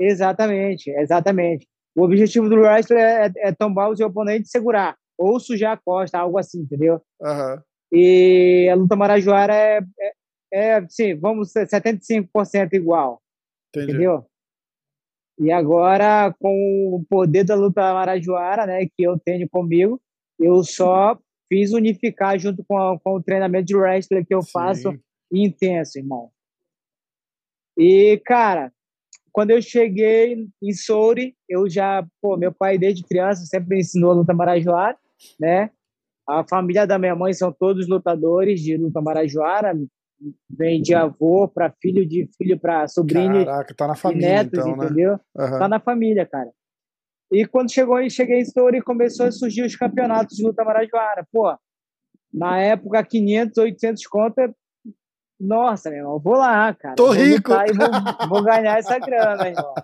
Exatamente, 0.00 0.90
exatamente. 0.90 1.68
O 1.96 2.02
objetivo 2.02 2.48
do 2.48 2.56
wrestler 2.56 3.00
é, 3.00 3.26
é, 3.26 3.32
é 3.48 3.52
tombar 3.52 3.88
o 3.88 3.96
seu 3.96 4.08
oponente 4.08 4.46
e 4.46 4.50
segurar, 4.50 4.96
ou 5.16 5.40
sujar 5.40 5.72
a 5.72 5.76
costa, 5.78 6.18
algo 6.18 6.38
assim, 6.38 6.60
entendeu? 6.60 7.00
Uhum. 7.20 7.62
E 7.90 8.68
a 8.70 8.74
luta 8.74 8.94
marajoara 8.94 9.54
é, 9.54 9.80
é, 9.98 10.12
é 10.52 10.88
sim, 10.88 11.14
vamos 11.14 11.52
75% 11.54 12.74
igual, 12.74 13.22
Entendi. 13.70 13.92
entendeu? 13.92 14.26
E 15.38 15.50
agora, 15.50 16.34
com 16.38 16.94
o 16.94 17.04
poder 17.08 17.44
da 17.44 17.54
luta 17.54 17.80
marajoara, 17.94 18.66
né, 18.66 18.86
que 18.86 19.02
eu 19.02 19.18
tenho 19.18 19.48
comigo, 19.48 20.00
eu 20.38 20.62
só 20.64 21.18
fiz 21.48 21.72
unificar 21.72 22.38
junto 22.38 22.62
com, 22.64 22.76
a, 22.76 22.98
com 22.98 23.14
o 23.14 23.22
treinamento 23.22 23.66
de 23.66 23.76
wrestler 23.76 24.26
que 24.26 24.34
eu 24.34 24.42
Sim. 24.42 24.50
faço 24.50 24.98
intenso, 25.32 25.98
irmão. 25.98 26.30
E, 27.78 28.20
cara, 28.24 28.72
quando 29.36 29.50
eu 29.50 29.60
cheguei 29.60 30.48
em 30.62 30.72
Souri, 30.72 31.36
eu 31.46 31.68
já, 31.68 32.02
pô, 32.22 32.38
meu 32.38 32.50
pai 32.50 32.78
desde 32.78 33.04
criança 33.04 33.44
sempre 33.44 33.76
me 33.76 33.80
ensinou 33.82 34.12
a 34.12 34.14
luta 34.14 34.32
marajoara, 34.32 34.96
né? 35.38 35.70
A 36.26 36.42
família 36.42 36.86
da 36.86 36.98
minha 36.98 37.14
mãe 37.14 37.34
são 37.34 37.52
todos 37.52 37.86
lutadores 37.86 38.62
de 38.62 38.78
luta 38.78 38.98
marajoara, 39.02 39.78
vem 40.48 40.80
de 40.80 40.94
avô 40.94 41.46
para 41.46 41.70
filho, 41.82 42.08
de 42.08 42.26
filho 42.38 42.58
para 42.58 42.88
sobrinho, 42.88 43.44
Caraca, 43.44 43.74
tá 43.74 43.86
na 43.86 43.94
família, 43.94 44.26
netos, 44.26 44.58
então, 44.58 44.74
né? 44.74 44.86
entendeu? 44.86 45.20
Uhum. 45.36 45.58
Tá 45.58 45.68
na 45.68 45.80
família, 45.80 46.24
cara. 46.24 46.50
E 47.30 47.44
quando 47.44 47.70
chegou 47.70 48.00
e 48.00 48.08
cheguei 48.08 48.40
em 48.40 48.44
Souri, 48.46 48.80
começou 48.80 49.26
a 49.26 49.32
surgir 49.32 49.66
os 49.66 49.76
campeonatos 49.76 50.34
de 50.34 50.46
luta 50.46 50.64
marajoara. 50.64 51.28
Pô, 51.30 51.54
na 52.32 52.58
época 52.58 53.04
500, 53.04 53.58
800 53.58 54.06
contas 54.06 54.50
nossa, 55.38 55.90
meu 55.90 55.98
irmão, 55.98 56.18
vou 56.18 56.34
lá, 56.34 56.72
cara. 56.74 56.94
Tô 56.94 57.06
vou 57.06 57.14
rico. 57.14 57.52
E 57.52 57.72
vou, 57.72 58.28
vou, 58.28 58.42
ganhar 58.42 58.78
essa 58.78 58.98
grana, 58.98 59.48
irmão. 59.48 59.74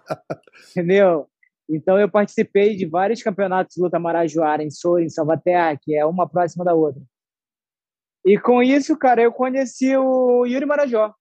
Entendeu? 0.71 1.29
Então 1.69 1.99
eu 1.99 2.11
participei 2.11 2.75
de 2.75 2.87
vários 2.87 3.23
campeonatos 3.23 3.75
de 3.75 3.83
luta 3.83 3.99
marajoara 3.99 4.63
em 4.63 4.71
Soura, 4.71 5.05
em 5.05 5.09
Salvaterra, 5.09 5.79
que 5.81 5.95
é 5.95 6.05
uma 6.05 6.29
próxima 6.29 6.65
da 6.65 6.75
outra. 6.75 7.03
E 8.25 8.39
com 8.39 8.63
isso, 8.63 8.97
cara, 8.97 9.23
eu 9.23 9.33
conheci 9.33 9.97
o 9.97 10.47
Yuri 10.47 10.65
Marajó, 10.65 11.15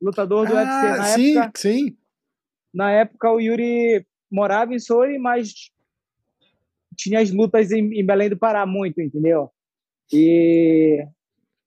lutador 0.00 0.46
do 0.46 0.56
ah, 0.56 0.60
UFC 0.60 0.96
na 0.96 1.04
sim, 1.04 1.38
época. 1.38 1.60
Sim, 1.60 1.96
Na 2.74 2.90
época 2.90 3.32
o 3.32 3.40
Yuri 3.40 4.06
morava 4.30 4.74
em 4.74 4.78
Soura, 4.78 5.16
mas 5.18 5.52
tinha 6.96 7.20
as 7.20 7.30
lutas 7.30 7.70
em, 7.70 8.00
em 8.00 8.04
Belém 8.04 8.28
do 8.28 8.38
Pará 8.38 8.66
muito, 8.66 9.00
entendeu? 9.00 9.50
E 10.12 11.06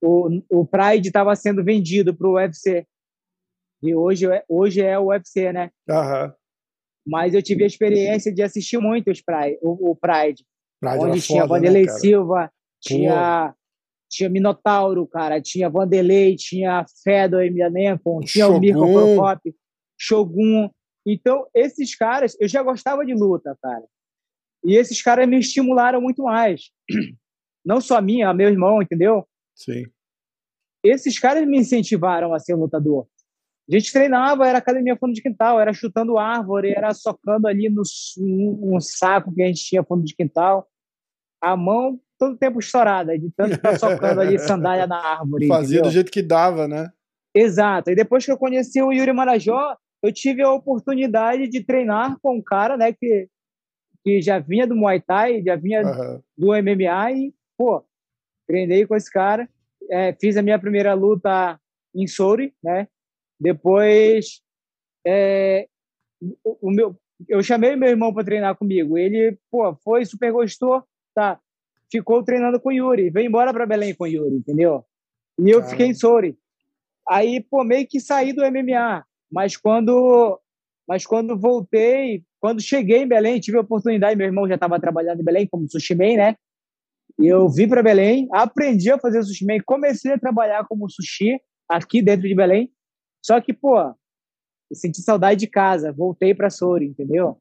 o, 0.02 0.42
o 0.50 0.66
Pride 0.66 1.08
estava 1.08 1.36
sendo 1.36 1.64
vendido 1.64 2.16
para 2.16 2.28
o 2.28 2.34
UFC. 2.34 2.86
E 3.82 3.94
hoje, 3.94 4.26
é, 4.28 4.44
hoje 4.48 4.82
é 4.82 4.98
o 4.98 5.08
UFC, 5.08 5.52
né? 5.52 5.72
Uhum. 5.90 6.34
Mas 7.06 7.34
eu 7.34 7.42
tive 7.42 7.64
a 7.64 7.68
experiência 7.68 8.34
de 8.34 8.42
assistir 8.42 8.78
muito 8.80 9.10
os 9.12 9.22
Pride, 9.22 9.58
o, 9.62 9.92
o 9.92 9.96
Pride, 9.96 10.44
Pride 10.80 10.98
onde 11.00 11.22
tinha 11.22 11.44
foda, 11.44 11.56
Vanderlei 11.56 11.86
né, 11.86 11.92
Silva, 11.94 12.52
tinha, 12.82 13.56
tinha 14.10 14.30
Minotauro, 14.30 15.08
cara, 15.08 15.42
tinha 15.42 15.70
Vanderlei, 15.70 16.36
tinha 16.36 16.86
Fedor 17.04 17.44
Emelianenko, 17.44 18.20
tinha 18.22 18.46
Shogun. 18.46 18.58
o 18.58 18.60
Mirko 18.60 18.92
Procop, 18.92 19.56
Shogun. 19.98 20.70
Então, 21.06 21.48
esses 21.54 21.96
caras, 21.96 22.36
eu 22.42 22.48
já 22.48 22.62
gostava 22.62 23.06
de 23.06 23.14
luta, 23.14 23.58
cara. 23.62 23.86
E 24.66 24.76
esses 24.76 25.02
caras 25.02 25.28
me 25.28 25.40
estimularam 25.40 26.02
muito 26.02 26.24
mais. 26.24 26.72
Não 27.66 27.80
só 27.80 27.98
a 27.98 28.02
minha, 28.02 28.30
a 28.30 28.34
meu 28.34 28.50
irmão, 28.50 28.82
entendeu? 28.82 29.26
Sim. 29.58 29.86
Esses 30.84 31.20
caras 31.20 31.46
me 31.46 31.58
incentivaram 31.58 32.34
a 32.34 32.40
ser 32.40 32.54
lutador. 32.54 33.08
A 33.70 33.78
gente 33.78 33.92
treinava, 33.92 34.48
era 34.48 34.60
academia 34.60 34.96
fundo 34.96 35.14
de 35.14 35.22
quintal, 35.22 35.60
era 35.60 35.74
chutando 35.74 36.18
árvore, 36.18 36.72
era 36.72 36.94
socando 36.94 37.48
ali 37.48 37.68
no 37.70 37.82
um 38.18 38.80
saco 38.80 39.34
que 39.34 39.42
a 39.42 39.48
gente 39.48 39.66
tinha 39.66 39.84
fundo 39.84 40.06
de 40.06 40.16
quintal. 40.16 40.70
A 41.42 41.58
mão 41.58 42.00
todo 42.18 42.38
tempo 42.38 42.60
estourada, 42.60 43.18
de 43.18 43.30
tanto 43.36 43.56
estar 43.56 43.78
socando 43.78 44.22
ali 44.22 44.40
sandália 44.40 44.88
na 44.88 44.98
árvore. 44.98 45.48
Fazia 45.50 45.80
entendeu? 45.80 45.84
do 45.84 45.94
jeito 45.94 46.12
que 46.12 46.22
dava, 46.22 46.68
né? 46.68 46.92
Exato. 47.36 47.92
E 47.92 47.96
depois 47.96 48.26
que 48.26 48.32
eu 48.32 48.38
conheci 48.38 48.82
o 48.82 48.92
Yuri 48.92 49.12
Marajó, 49.12 49.76
eu 50.02 50.14
tive 50.14 50.42
a 50.44 50.52
oportunidade 50.52 51.48
de 51.48 51.64
treinar 51.64 52.18
com 52.22 52.38
um 52.38 52.42
cara, 52.42 52.78
né, 52.78 52.94
que, 52.94 53.28
que 54.04 54.22
já 54.22 54.40
vinha 54.40 54.66
do 54.66 54.76
Muay 54.76 55.02
Thai, 55.02 55.44
já 55.44 55.56
vinha 55.56 55.82
uhum. 55.82 56.22
do 56.38 56.48
MMA 56.48 57.12
e, 57.12 57.34
pô, 57.58 57.84
treinei 58.48 58.86
com 58.88 58.96
esse 58.96 59.12
cara, 59.12 59.48
é, 59.90 60.14
fiz 60.14 60.38
a 60.38 60.42
minha 60.42 60.58
primeira 60.58 60.94
luta 60.94 61.60
em 61.94 62.08
Souri, 62.08 62.54
né? 62.64 62.88
Depois, 63.40 64.42
é, 65.06 65.68
o, 66.44 66.68
o, 66.68 66.72
meu, 66.72 66.96
eu 67.28 67.44
chamei 67.44 67.76
meu 67.76 67.90
irmão 67.90 68.14
para 68.14 68.24
treinar 68.24 68.56
comigo. 68.56 68.98
Ele, 68.98 69.38
pô, 69.52 69.76
foi 69.84 70.06
super 70.06 70.32
gostou, 70.32 70.84
tá? 71.14 71.40
Ficou 71.92 72.24
treinando 72.24 72.60
com 72.60 72.70
o 72.70 72.74
Yuri, 72.74 73.10
veio 73.10 73.28
embora 73.28 73.54
para 73.54 73.66
Belém 73.66 73.94
com 73.94 74.04
o 74.04 74.08
Yuri, 74.08 74.36
entendeu? 74.36 74.84
E 75.40 75.50
eu 75.50 75.60
Caramba. 75.60 75.70
fiquei 75.70 75.88
em 75.88 75.94
Souri. 75.94 76.38
Aí, 77.08 77.42
pô, 77.42 77.64
meio 77.64 77.88
que 77.88 78.00
saí 78.00 78.34
do 78.34 78.44
MMA, 78.44 79.06
mas 79.32 79.56
quando 79.56 80.40
mas 80.88 81.06
quando 81.06 81.38
voltei, 81.38 82.24
quando 82.40 82.62
cheguei 82.62 83.00
em 83.00 83.08
Belém, 83.08 83.42
tive 83.42 83.58
a 83.58 83.62
oportunidade, 83.62 84.16
meu 84.16 84.26
irmão 84.26 84.48
já 84.48 84.56
estava 84.56 84.80
trabalhando 84.80 85.20
em 85.20 85.26
Belém 85.26 85.46
como 85.46 85.70
sushi 85.70 85.94
man, 85.94 86.16
né? 86.16 86.36
Eu 87.20 87.50
vim 87.50 87.68
para 87.68 87.82
Belém, 87.82 88.28
aprendi 88.32 88.92
a 88.92 89.00
fazer 89.00 89.24
sushi 89.24 89.46
man, 89.46 89.58
comecei 89.66 90.14
a 90.14 90.20
trabalhar 90.20 90.66
como 90.68 90.90
sushi 90.90 91.40
aqui 91.68 92.02
dentro 92.02 92.28
de 92.28 92.36
Belém. 92.36 92.72
Só 93.26 93.42
que, 93.42 93.54
pô, 93.54 93.80
eu 93.80 93.96
senti 94.76 95.02
saudade 95.02 95.40
de 95.40 95.48
casa, 95.48 95.92
voltei 95.92 96.36
para 96.36 96.50
Souri, 96.50 96.86
entendeu? 96.86 97.38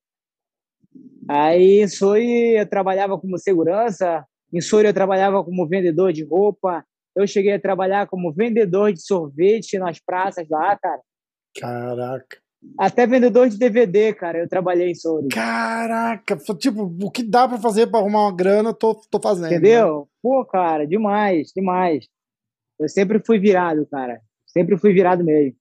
Aí 1.28 1.82
em 1.82 1.88
Souri 1.88 2.56
eu 2.56 2.66
trabalhava 2.66 3.18
como 3.18 3.38
segurança, 3.38 4.24
em 4.52 4.60
Souri 4.60 4.88
eu 4.88 4.94
trabalhava 4.94 5.44
como 5.44 5.68
vendedor 5.68 6.12
de 6.12 6.24
roupa, 6.24 6.84
eu 7.14 7.26
cheguei 7.26 7.52
a 7.52 7.60
trabalhar 7.60 8.06
como 8.06 8.32
vendedor 8.32 8.92
de 8.92 9.00
sorvete 9.00 9.78
nas 9.78 9.98
praças 9.98 10.48
lá, 10.48 10.76
cara. 10.78 11.00
Caraca. 11.58 12.38
Até 12.78 13.06
vendedor 13.06 13.48
de 13.48 13.58
DVD, 13.58 14.12
cara, 14.12 14.38
eu 14.38 14.48
trabalhei 14.48 14.90
em 14.90 14.94
Souri. 14.94 15.28
Caraca, 15.28 16.36
tipo, 16.58 16.94
o 17.02 17.10
que 17.10 17.22
dá 17.22 17.48
para 17.48 17.58
fazer 17.58 17.86
para 17.86 18.00
arrumar 18.00 18.24
uma 18.24 18.36
grana, 18.36 18.74
tô, 18.74 18.94
tô 19.10 19.20
fazendo. 19.20 19.46
Entendeu? 19.46 20.00
Né? 20.00 20.06
Pô, 20.22 20.44
cara, 20.44 20.86
demais, 20.86 21.52
demais. 21.54 22.06
Eu 22.78 22.88
sempre 22.88 23.20
fui 23.24 23.38
virado, 23.38 23.86
cara. 23.86 24.20
Sempre 24.46 24.76
fui 24.76 24.92
virado 24.92 25.24
mesmo. 25.24 25.56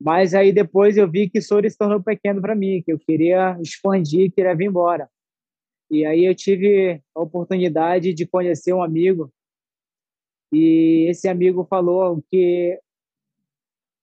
Mas 0.00 0.34
aí 0.34 0.52
depois 0.52 0.96
eu 0.96 1.10
vi 1.10 1.28
que 1.28 1.40
Souri 1.40 1.70
se 1.70 1.78
tornou 1.78 2.02
pequeno 2.02 2.40
para 2.40 2.54
mim, 2.54 2.82
que 2.84 2.92
eu 2.92 2.98
queria 2.98 3.58
expandir, 3.60 4.32
queria 4.32 4.54
vir 4.54 4.66
embora. 4.66 5.08
E 5.90 6.04
aí 6.04 6.24
eu 6.24 6.34
tive 6.34 7.00
a 7.14 7.20
oportunidade 7.20 8.12
de 8.12 8.26
conhecer 8.26 8.72
um 8.72 8.82
amigo. 8.82 9.32
E 10.52 11.06
esse 11.08 11.28
amigo 11.28 11.66
falou 11.68 12.22
que 12.30 12.78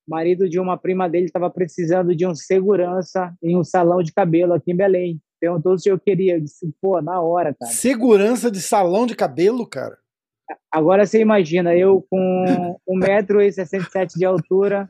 marido 0.08 0.50
de 0.50 0.60
uma 0.60 0.78
prima 0.78 1.10
dele 1.10 1.26
estava 1.26 1.50
precisando 1.50 2.16
de 2.16 2.26
um 2.26 2.36
segurança 2.36 3.34
em 3.42 3.58
um 3.58 3.64
salão 3.64 4.02
de 4.02 4.14
cabelo 4.14 4.54
aqui 4.54 4.72
em 4.72 4.76
Belém. 4.76 5.22
Perguntou 5.40 5.78
se 5.78 5.90
eu 5.90 6.00
queria. 6.00 6.36
Eu 6.36 6.42
disse, 6.42 6.74
pô, 6.82 7.02
na 7.02 7.22
hora, 7.22 7.54
cara. 7.54 7.72
Segurança 7.72 8.50
de 8.50 8.62
salão 8.62 9.06
de 9.06 9.16
cabelo, 9.16 9.68
cara? 9.68 9.98
Agora 10.72 11.06
você 11.06 11.20
imagina, 11.20 11.76
eu 11.76 12.06
com 12.10 12.78
1,67m 12.90 14.18
de 14.18 14.26
altura, 14.26 14.90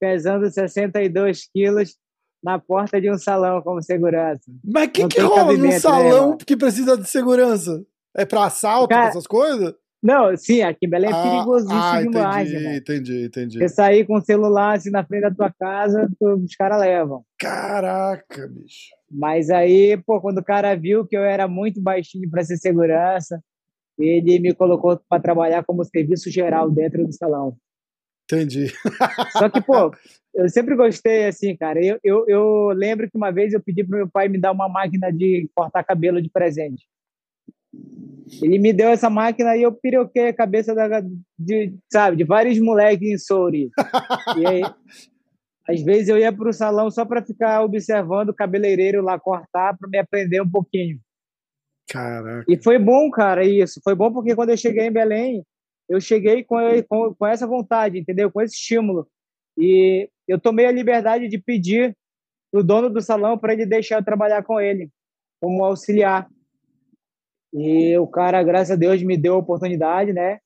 pesando 0.00 0.50
62 0.50 1.48
quilos 1.52 1.96
na 2.42 2.58
porta 2.58 3.00
de 3.00 3.10
um 3.10 3.18
salão 3.18 3.60
como 3.62 3.82
segurança. 3.82 4.42
Mas 4.64 4.88
o 4.88 4.90
que, 4.90 5.08
que 5.08 5.20
rola 5.20 5.52
num 5.52 5.68
né, 5.68 5.78
salão 5.78 6.30
né, 6.30 6.36
que 6.46 6.56
precisa 6.56 6.96
de 6.96 7.08
segurança? 7.08 7.84
É 8.16 8.24
pra 8.24 8.44
assalto, 8.44 8.88
Cara, 8.88 9.08
essas 9.08 9.26
coisas? 9.26 9.74
Não, 10.02 10.36
sim, 10.36 10.62
aqui 10.62 10.86
em 10.86 10.88
Belém 10.88 11.10
é 11.10 11.12
ah, 11.12 11.22
perigosíssimo 11.22 11.80
ah, 11.80 12.02
demais. 12.02 12.52
Entendi, 12.52 12.76
entendi, 12.76 13.24
entendi. 13.24 13.58
Você 13.58 13.68
sair 13.68 14.06
com 14.06 14.16
o 14.16 14.20
celular 14.20 14.76
assim 14.76 14.90
na 14.90 15.04
frente 15.04 15.22
da 15.22 15.34
tua 15.34 15.52
casa, 15.52 16.08
os 16.20 16.54
caras 16.54 16.80
levam. 16.80 17.24
Caraca, 17.36 18.46
bicho. 18.46 18.94
Mas 19.10 19.50
aí, 19.50 19.96
pô, 20.06 20.20
quando 20.20 20.38
o 20.38 20.44
cara 20.44 20.76
viu 20.76 21.04
que 21.04 21.16
eu 21.16 21.22
era 21.22 21.48
muito 21.48 21.80
baixinho 21.80 22.30
para 22.30 22.44
ser 22.44 22.58
segurança, 22.58 23.42
ele 23.98 24.38
me 24.38 24.54
colocou 24.54 25.00
para 25.08 25.20
trabalhar 25.20 25.64
como 25.64 25.84
serviço 25.84 26.30
geral 26.30 26.70
dentro 26.70 27.04
do 27.04 27.12
salão. 27.12 27.56
Entendi. 28.24 28.72
Só 29.32 29.48
que, 29.48 29.60
pô, 29.60 29.90
eu 30.34 30.48
sempre 30.48 30.76
gostei 30.76 31.26
assim, 31.26 31.56
cara. 31.56 31.84
Eu, 31.84 31.98
eu, 32.04 32.24
eu 32.28 32.68
lembro 32.68 33.10
que 33.10 33.16
uma 33.16 33.32
vez 33.32 33.52
eu 33.52 33.60
pedi 33.60 33.82
pro 33.82 33.96
meu 33.96 34.08
pai 34.08 34.28
me 34.28 34.38
dar 34.38 34.52
uma 34.52 34.68
máquina 34.68 35.10
de 35.10 35.48
cortar 35.54 35.82
cabelo 35.82 36.22
de 36.22 36.30
presente. 36.30 36.86
Ele 38.42 38.58
me 38.58 38.72
deu 38.72 38.88
essa 38.88 39.08
máquina 39.08 39.56
e 39.56 39.62
eu 39.62 39.72
piroquei 39.72 40.28
a 40.28 40.34
cabeça 40.34 40.74
da, 40.74 41.02
de, 41.38 41.74
sabe, 41.90 42.16
de 42.16 42.24
vários 42.24 42.58
moleques 42.58 43.08
em 43.08 43.18
Souri. 43.18 43.70
e 44.36 44.46
aí, 44.46 44.62
às 45.68 45.82
vezes 45.82 46.08
eu 46.08 46.18
ia 46.18 46.32
para 46.32 46.48
o 46.48 46.52
salão 46.52 46.90
só 46.90 47.04
para 47.04 47.24
ficar 47.24 47.62
observando 47.62 48.30
o 48.30 48.34
cabeleireiro 48.34 49.02
lá 49.02 49.18
cortar 49.18 49.76
para 49.76 49.88
me 49.88 49.98
aprender 49.98 50.40
um 50.40 50.50
pouquinho. 50.50 50.98
Caraca. 51.90 52.44
E 52.48 52.62
foi 52.62 52.78
bom, 52.78 53.10
cara, 53.10 53.44
isso. 53.44 53.80
Foi 53.82 53.94
bom 53.94 54.12
porque 54.12 54.34
quando 54.34 54.50
eu 54.50 54.56
cheguei 54.56 54.86
em 54.86 54.92
Belém, 54.92 55.44
eu 55.88 56.00
cheguei 56.00 56.44
com, 56.44 56.58
com, 56.86 57.14
com 57.14 57.26
essa 57.26 57.46
vontade, 57.46 57.98
entendeu? 57.98 58.30
Com 58.30 58.42
esse 58.42 58.54
estímulo. 58.54 59.08
E 59.56 60.08
eu 60.26 60.38
tomei 60.38 60.66
a 60.66 60.72
liberdade 60.72 61.28
de 61.28 61.38
pedir 61.38 61.96
o 62.52 62.62
dono 62.62 62.90
do 62.90 63.00
salão 63.00 63.38
para 63.38 63.52
ele 63.52 63.66
deixar 63.66 63.96
eu 63.96 64.04
trabalhar 64.04 64.42
com 64.42 64.60
ele, 64.60 64.90
como 65.40 65.64
auxiliar. 65.64 66.28
E 67.52 67.96
o 67.96 68.06
cara, 68.06 68.42
graças 68.42 68.72
a 68.72 68.76
Deus, 68.76 69.02
me 69.02 69.16
deu 69.16 69.34
a 69.34 69.38
oportunidade, 69.38 70.12
né? 70.12 70.38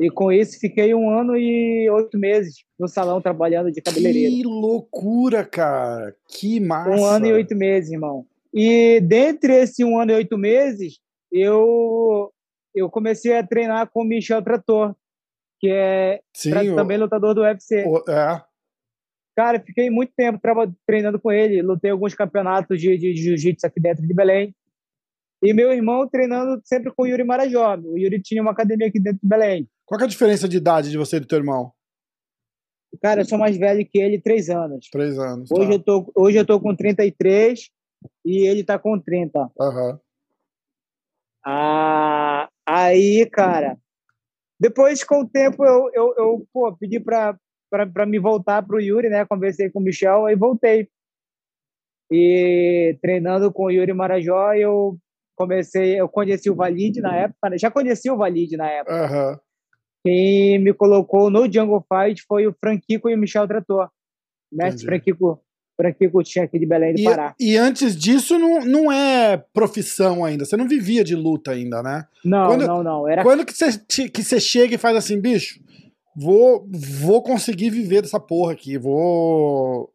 E 0.00 0.10
com 0.10 0.32
isso 0.32 0.58
fiquei 0.58 0.94
um 0.94 1.10
ano 1.10 1.36
e 1.36 1.88
oito 1.90 2.18
meses 2.18 2.64
no 2.78 2.88
salão 2.88 3.20
trabalhando 3.20 3.70
de 3.70 3.80
cabeleireiro. 3.80 4.34
Que 4.34 4.42
loucura, 4.42 5.44
cara! 5.44 6.14
Que 6.28 6.60
massa! 6.60 6.90
Um 6.90 7.04
ano 7.04 7.26
e 7.26 7.32
oito 7.32 7.54
meses, 7.54 7.92
irmão. 7.92 8.26
E 8.52 9.00
dentre 9.00 9.54
esse 9.54 9.84
um 9.84 9.98
ano 9.98 10.12
e 10.12 10.14
oito 10.14 10.36
meses, 10.36 10.98
eu 11.30 12.32
eu 12.74 12.88
comecei 12.90 13.36
a 13.36 13.46
treinar 13.46 13.90
com 13.90 14.02
o 14.02 14.04
Michel 14.04 14.42
Trator, 14.42 14.94
que 15.60 15.70
é 15.70 16.20
Sim, 16.34 16.74
também 16.74 16.96
lutador 16.98 17.34
do 17.34 17.42
UFC. 17.42 17.84
O... 17.86 17.98
É. 18.10 18.42
Cara, 19.36 19.60
fiquei 19.60 19.88
muito 19.88 20.12
tempo 20.14 20.38
treinando 20.86 21.18
com 21.18 21.32
ele, 21.32 21.62
lutei 21.62 21.90
alguns 21.90 22.14
campeonatos 22.14 22.80
de, 22.80 22.96
de, 22.98 23.14
de 23.14 23.22
jiu-jitsu 23.22 23.66
aqui 23.66 23.80
dentro 23.80 24.06
de 24.06 24.14
Belém. 24.14 24.54
E 25.42 25.52
meu 25.52 25.72
irmão 25.72 26.08
treinando 26.08 26.60
sempre 26.64 26.92
com 26.94 27.02
o 27.02 27.06
Yuri 27.06 27.24
Marajó. 27.24 27.76
O 27.84 27.98
Yuri 27.98 28.22
tinha 28.22 28.40
uma 28.40 28.52
academia 28.52 28.86
aqui 28.86 29.00
dentro 29.00 29.18
de 29.20 29.28
Belém. 29.28 29.68
Qual 29.84 30.00
é 30.00 30.04
a 30.04 30.06
diferença 30.06 30.48
de 30.48 30.56
idade 30.56 30.90
de 30.90 30.96
você 30.96 31.16
e 31.16 31.20
do 31.20 31.26
teu 31.26 31.38
irmão? 31.38 31.72
Cara, 33.02 33.22
eu 33.22 33.24
sou 33.24 33.38
mais 33.38 33.56
velho 33.56 33.86
que 33.86 33.98
ele, 33.98 34.20
três 34.20 34.48
anos. 34.48 34.88
Três 34.90 35.18
anos. 35.18 35.50
Hoje, 35.50 35.68
tá. 35.68 35.74
eu, 35.74 35.78
tô, 35.82 36.12
hoje 36.14 36.38
eu 36.38 36.46
tô 36.46 36.60
com 36.60 36.76
33 36.76 37.70
e 38.24 38.46
ele 38.46 38.62
tá 38.62 38.78
com 38.78 38.98
30. 39.00 39.50
Aham. 39.60 39.92
Uhum. 39.92 39.98
Ah, 41.44 42.48
aí, 42.64 43.28
cara, 43.28 43.76
depois 44.60 45.02
com 45.02 45.22
o 45.22 45.28
tempo 45.28 45.64
eu, 45.64 45.90
eu, 45.92 46.14
eu 46.16 46.48
pô, 46.52 46.72
pedi 46.76 47.00
pra, 47.00 47.36
pra, 47.68 47.84
pra 47.84 48.06
me 48.06 48.20
voltar 48.20 48.62
pro 48.64 48.80
Yuri, 48.80 49.08
né? 49.08 49.26
Conversei 49.26 49.68
com 49.68 49.80
o 49.80 49.82
Michel 49.82 50.28
e 50.28 50.36
voltei. 50.36 50.88
E 52.08 52.96
treinando 53.02 53.52
com 53.52 53.64
o 53.64 53.70
Yuri 53.70 53.92
Marajó, 53.92 54.54
eu 54.54 54.96
comecei, 55.36 56.00
eu 56.00 56.08
conheci 56.08 56.50
o 56.50 56.54
Valide 56.54 57.00
na 57.00 57.14
época, 57.14 57.50
né? 57.50 57.58
já 57.58 57.70
conheci 57.70 58.10
o 58.10 58.16
Valide 58.16 58.56
na 58.56 58.68
época. 58.68 58.94
Uhum. 58.94 59.36
Quem 60.04 60.58
me 60.58 60.72
colocou 60.72 61.30
no 61.30 61.50
Jungle 61.50 61.84
Fight 61.88 62.22
foi 62.26 62.46
o 62.46 62.54
Franquico 62.58 63.08
e 63.08 63.14
o 63.14 63.18
Michel 63.18 63.46
Trator. 63.46 63.88
Mestre 64.52 64.84
Franquico, 64.84 65.40
Franquico 65.76 66.22
tinha 66.22 66.44
aqui 66.44 66.58
de 66.58 66.66
Belém 66.66 66.94
do 66.94 67.00
e, 67.00 67.04
Pará. 67.04 67.34
E 67.40 67.56
antes 67.56 67.96
disso 67.96 68.38
não, 68.38 68.60
não 68.60 68.92
é 68.92 69.36
profissão 69.52 70.24
ainda, 70.24 70.44
você 70.44 70.56
não 70.56 70.68
vivia 70.68 71.02
de 71.02 71.14
luta 71.14 71.52
ainda, 71.52 71.82
né? 71.82 72.06
Não, 72.24 72.46
quando, 72.48 72.66
não, 72.66 72.82
não. 72.82 73.08
Era... 73.08 73.22
Quando 73.22 73.46
que 73.46 73.52
você, 73.52 73.78
que 74.08 74.22
você 74.22 74.38
chega 74.38 74.74
e 74.74 74.78
faz 74.78 74.96
assim, 74.96 75.20
bicho, 75.20 75.60
vou, 76.16 76.68
vou 76.70 77.22
conseguir 77.22 77.70
viver 77.70 78.02
dessa 78.02 78.20
porra 78.20 78.52
aqui, 78.52 78.76
vou... 78.76 79.90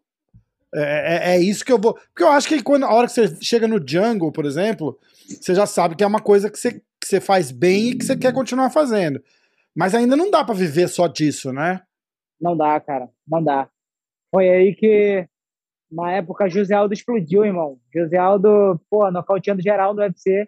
É, 0.79 1.33
é, 1.33 1.35
é, 1.35 1.39
isso 1.39 1.65
que 1.65 1.71
eu 1.71 1.79
vou. 1.79 1.95
Porque 1.95 2.23
eu 2.23 2.29
acho 2.29 2.47
que 2.47 2.61
quando 2.61 2.85
a 2.85 2.93
hora 2.93 3.07
que 3.07 3.13
você 3.13 3.35
chega 3.41 3.67
no 3.67 3.81
jungle, 3.85 4.31
por 4.31 4.45
exemplo, 4.45 4.99
você 5.27 5.55
já 5.55 5.65
sabe 5.65 5.95
que 5.95 6.03
é 6.03 6.07
uma 6.07 6.21
coisa 6.21 6.51
que 6.51 6.59
você, 6.59 6.73
que 6.73 7.07
você 7.07 7.19
faz 7.19 7.51
bem 7.51 7.89
e 7.89 7.97
que 7.97 8.05
você 8.05 8.15
quer 8.15 8.31
continuar 8.31 8.69
fazendo. 8.69 9.19
Mas 9.75 9.95
ainda 9.95 10.15
não 10.15 10.29
dá 10.29 10.43
para 10.43 10.53
viver 10.53 10.87
só 10.87 11.07
disso, 11.07 11.51
né? 11.51 11.81
Não 12.39 12.55
dá, 12.55 12.79
cara. 12.79 13.09
Não 13.27 13.43
dá. 13.43 13.67
Foi 14.29 14.47
aí 14.47 14.75
que, 14.75 15.27
na 15.91 16.11
época, 16.11 16.47
José 16.47 16.75
Aldo 16.75 16.93
explodiu, 16.93 17.43
irmão. 17.43 17.79
José 17.91 18.17
Aldo, 18.17 18.79
pô, 18.87 19.09
nocauteando 19.09 19.63
geral 19.63 19.95
no 19.95 20.01
UFC. 20.01 20.47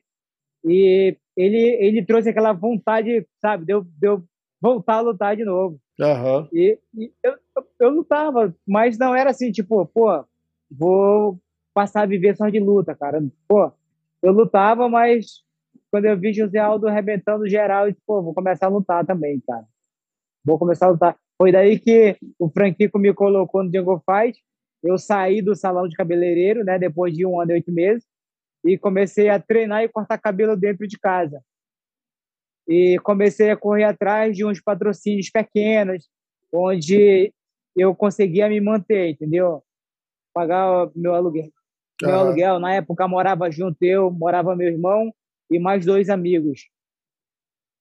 E 0.64 1.18
ele, 1.36 1.78
ele 1.80 2.06
trouxe 2.06 2.30
aquela 2.30 2.54
vontade, 2.54 3.26
sabe, 3.42 3.66
de 3.66 3.74
eu, 3.74 3.82
de 3.84 4.08
eu 4.08 4.24
voltar 4.62 4.96
a 4.96 5.02
lutar 5.02 5.36
de 5.36 5.44
novo. 5.44 5.80
Uhum. 6.00 6.48
E, 6.54 6.80
e 6.96 7.12
eu, 7.22 7.36
eu, 7.80 7.90
lutava, 7.90 8.56
mas 8.66 8.98
não 8.98 9.14
era 9.14 9.32
assim, 9.32 9.52
tipo, 9.52 9.86
pô, 9.88 10.24
vou 10.72 11.38
passar 11.74 12.04
a 12.04 12.06
viver 12.06 12.38
só 12.38 12.48
de 12.48 12.60
luta, 12.60 12.96
cara. 12.96 13.22
Pô, 13.48 13.72
eu 14.22 14.32
lutava, 14.32 14.88
mas 14.88 15.44
quando 15.92 16.06
eu 16.06 16.18
vi 16.18 16.32
José 16.32 16.58
Aldo 16.58 16.88
arrebentando 16.88 17.48
geral, 17.48 17.86
eu 17.86 17.92
disse, 17.92 18.04
pô, 18.06 18.22
vou 18.22 18.34
começar 18.34 18.68
a 18.68 18.70
lutar 18.70 19.06
também, 19.06 19.42
cara. 19.46 19.66
Vou 20.44 20.58
começar 20.58 20.86
a 20.86 20.92
lutar. 20.92 21.18
Foi 21.38 21.52
daí 21.52 21.78
que 21.80 22.18
o 22.38 22.50
Franquico 22.50 22.98
me 22.98 23.14
colocou 23.14 23.64
no 23.64 23.72
Jungle 23.72 24.02
Fight. 24.06 24.42
Eu 24.82 24.98
saí 24.98 25.42
do 25.42 25.56
salão 25.56 25.88
de 25.88 25.96
cabeleireiro, 25.96 26.64
né, 26.64 26.80
depois 26.80 27.14
de 27.14 27.26
um 27.26 27.42
ano 27.42 27.52
e 27.52 27.56
oito 27.56 27.72
meses, 27.72 28.06
e 28.66 28.78
comecei 28.78 29.28
a 29.28 29.38
treinar 29.38 29.84
e 29.84 29.90
cortar 29.90 30.18
cabelo 30.18 30.56
dentro 30.56 30.88
de 30.88 30.98
casa. 30.98 31.42
E 32.70 33.00
comecei 33.00 33.50
a 33.50 33.58
correr 33.58 33.86
atrás 33.86 34.38
de 34.38 34.46
uns 34.46 34.62
patrocínios 34.62 35.32
pequenos, 35.32 36.08
onde 36.54 37.34
eu 37.76 37.96
conseguia 37.96 38.48
me 38.48 38.62
manter, 38.62 39.10
entendeu? 39.10 39.64
Pagar 40.32 40.88
meu 40.96 41.16
aluguel, 41.16 41.50
meu 42.00 42.12
uhum. 42.12 42.20
aluguel. 42.20 42.60
Na 42.60 42.76
época 42.76 43.08
morava 43.08 43.50
junto 43.50 43.78
eu, 43.82 44.12
morava 44.12 44.56
meu 44.56 44.68
irmão 44.68 45.12
e 45.50 45.58
mais 45.58 45.84
dois 45.84 46.10
amigos. 46.10 46.70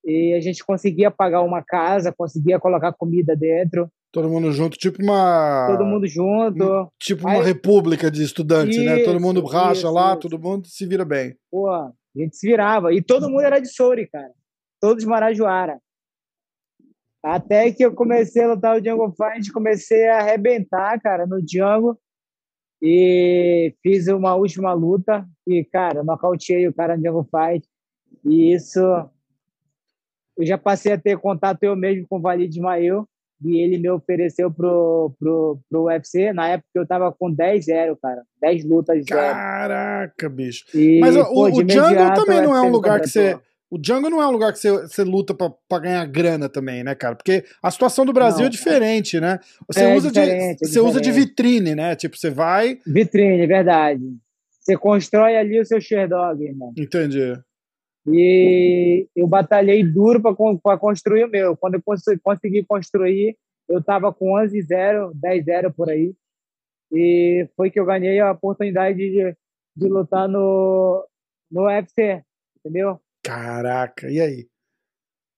E 0.06 0.32
a 0.32 0.40
gente 0.40 0.64
conseguia 0.64 1.10
pagar 1.10 1.42
uma 1.42 1.62
casa, 1.62 2.14
conseguia 2.16 2.58
colocar 2.58 2.94
comida 2.94 3.36
dentro. 3.36 3.90
Todo 4.10 4.30
mundo 4.30 4.50
junto, 4.52 4.78
tipo 4.78 5.02
uma. 5.02 5.66
Todo 5.70 5.84
mundo 5.84 6.06
junto. 6.06 6.90
Tipo 6.98 7.28
uma 7.28 7.40
Aí... 7.40 7.44
república 7.44 8.10
de 8.10 8.22
estudantes, 8.22 8.76
isso, 8.76 8.86
né? 8.86 9.04
Todo 9.04 9.20
mundo 9.20 9.44
racha 9.44 9.80
isso, 9.80 9.92
lá, 9.92 10.12
isso. 10.12 10.20
todo 10.20 10.38
mundo 10.38 10.66
se 10.66 10.86
vira 10.86 11.04
bem. 11.04 11.36
Pô, 11.50 11.68
a 11.68 11.92
gente 12.16 12.34
se 12.34 12.46
virava. 12.46 12.90
E 12.94 13.02
todo 13.02 13.28
mundo 13.28 13.42
era 13.42 13.58
de 13.58 13.68
Souri, 13.68 14.08
cara. 14.08 14.32
Todos 14.80 15.04
Marajoara. 15.04 15.80
Até 17.22 17.72
que 17.72 17.84
eu 17.84 17.92
comecei 17.94 18.44
a 18.44 18.54
lutar 18.54 18.76
o 18.76 18.80
Django 18.80 19.12
Fight, 19.12 19.52
comecei 19.52 20.08
a 20.08 20.18
arrebentar, 20.18 21.00
cara, 21.00 21.26
no 21.26 21.42
Django. 21.42 21.98
E 22.80 23.74
fiz 23.82 24.06
uma 24.06 24.36
última 24.36 24.72
luta 24.72 25.26
e, 25.46 25.64
cara, 25.64 26.04
nocauteei 26.04 26.68
o 26.68 26.74
cara 26.74 26.96
no 26.96 27.04
Jungle 27.04 27.24
Fight. 27.24 27.68
E 28.24 28.54
isso. 28.54 28.80
Eu 30.36 30.46
já 30.46 30.56
passei 30.56 30.92
a 30.92 30.98
ter 30.98 31.18
contato 31.18 31.64
eu 31.64 31.74
mesmo 31.74 32.06
com 32.08 32.18
o 32.18 32.20
Valide 32.20 32.56
Ismael. 32.56 33.06
E 33.44 33.58
ele 33.58 33.78
me 33.78 33.88
ofereceu 33.88 34.50
pro, 34.50 35.14
pro, 35.18 35.60
pro 35.68 35.84
UFC. 35.84 36.32
Na 36.32 36.48
época 36.48 36.68
eu 36.74 36.86
tava 36.86 37.12
com 37.12 37.34
10-0, 37.34 37.96
cara. 38.00 38.24
10 38.40 38.64
lutas 38.64 39.04
0. 39.04 39.06
Caraca, 39.08 40.28
bicho. 40.28 40.64
E, 40.74 40.98
Mas 41.00 41.16
pô, 41.16 41.22
o, 41.22 41.44
o 41.44 41.54
Jungle 41.54 42.14
também 42.14 42.42
não 42.42 42.56
é 42.56 42.62
um 42.62 42.70
lugar 42.70 43.00
que 43.00 43.08
você 43.08 43.38
o 43.70 43.78
Django 43.78 44.08
não 44.08 44.22
é 44.22 44.26
um 44.26 44.30
lugar 44.30 44.52
que 44.52 44.58
você, 44.58 44.70
você 44.70 45.04
luta 45.04 45.34
para 45.34 45.78
ganhar 45.78 46.06
grana 46.06 46.48
também, 46.48 46.82
né, 46.82 46.94
cara? 46.94 47.14
Porque 47.14 47.44
a 47.62 47.70
situação 47.70 48.06
do 48.06 48.12
Brasil 48.12 48.40
é 48.40 48.42
não, 48.42 48.48
é 48.48 48.50
diferente, 48.50 49.20
né? 49.20 49.38
Você, 49.66 49.84
é 49.84 49.94
usa, 49.94 50.10
de, 50.10 50.20
é 50.20 50.56
você 50.56 50.80
usa 50.80 51.00
de 51.00 51.12
vitrine, 51.12 51.74
né? 51.74 51.94
Tipo, 51.94 52.16
você 52.16 52.30
vai. 52.30 52.80
Vitrine, 52.86 53.46
verdade. 53.46 54.02
Você 54.60 54.76
constrói 54.76 55.36
ali 55.36 55.60
o 55.60 55.64
seu 55.64 55.80
Sherdog, 55.80 56.42
irmão. 56.42 56.72
Entendi. 56.78 57.34
E 58.06 59.06
eu 59.14 59.26
batalhei 59.26 59.84
duro 59.84 60.22
para 60.62 60.78
construir 60.78 61.24
o 61.24 61.30
meu. 61.30 61.56
Quando 61.56 61.74
eu 61.74 61.82
consegui 62.22 62.64
construir, 62.64 63.36
eu 63.68 63.82
tava 63.82 64.12
com 64.12 64.32
11-0, 64.32 65.12
10-0 65.14 65.74
por 65.74 65.90
aí. 65.90 66.14
E 66.90 67.46
foi 67.54 67.70
que 67.70 67.78
eu 67.78 67.84
ganhei 67.84 68.18
a 68.18 68.32
oportunidade 68.32 68.96
de, 68.96 69.36
de 69.76 69.88
lutar 69.88 70.26
no, 70.26 71.06
no 71.50 71.66
UFC, 71.66 72.22
entendeu? 72.58 72.98
Caraca, 73.28 74.10
e 74.10 74.20
aí? 74.22 74.48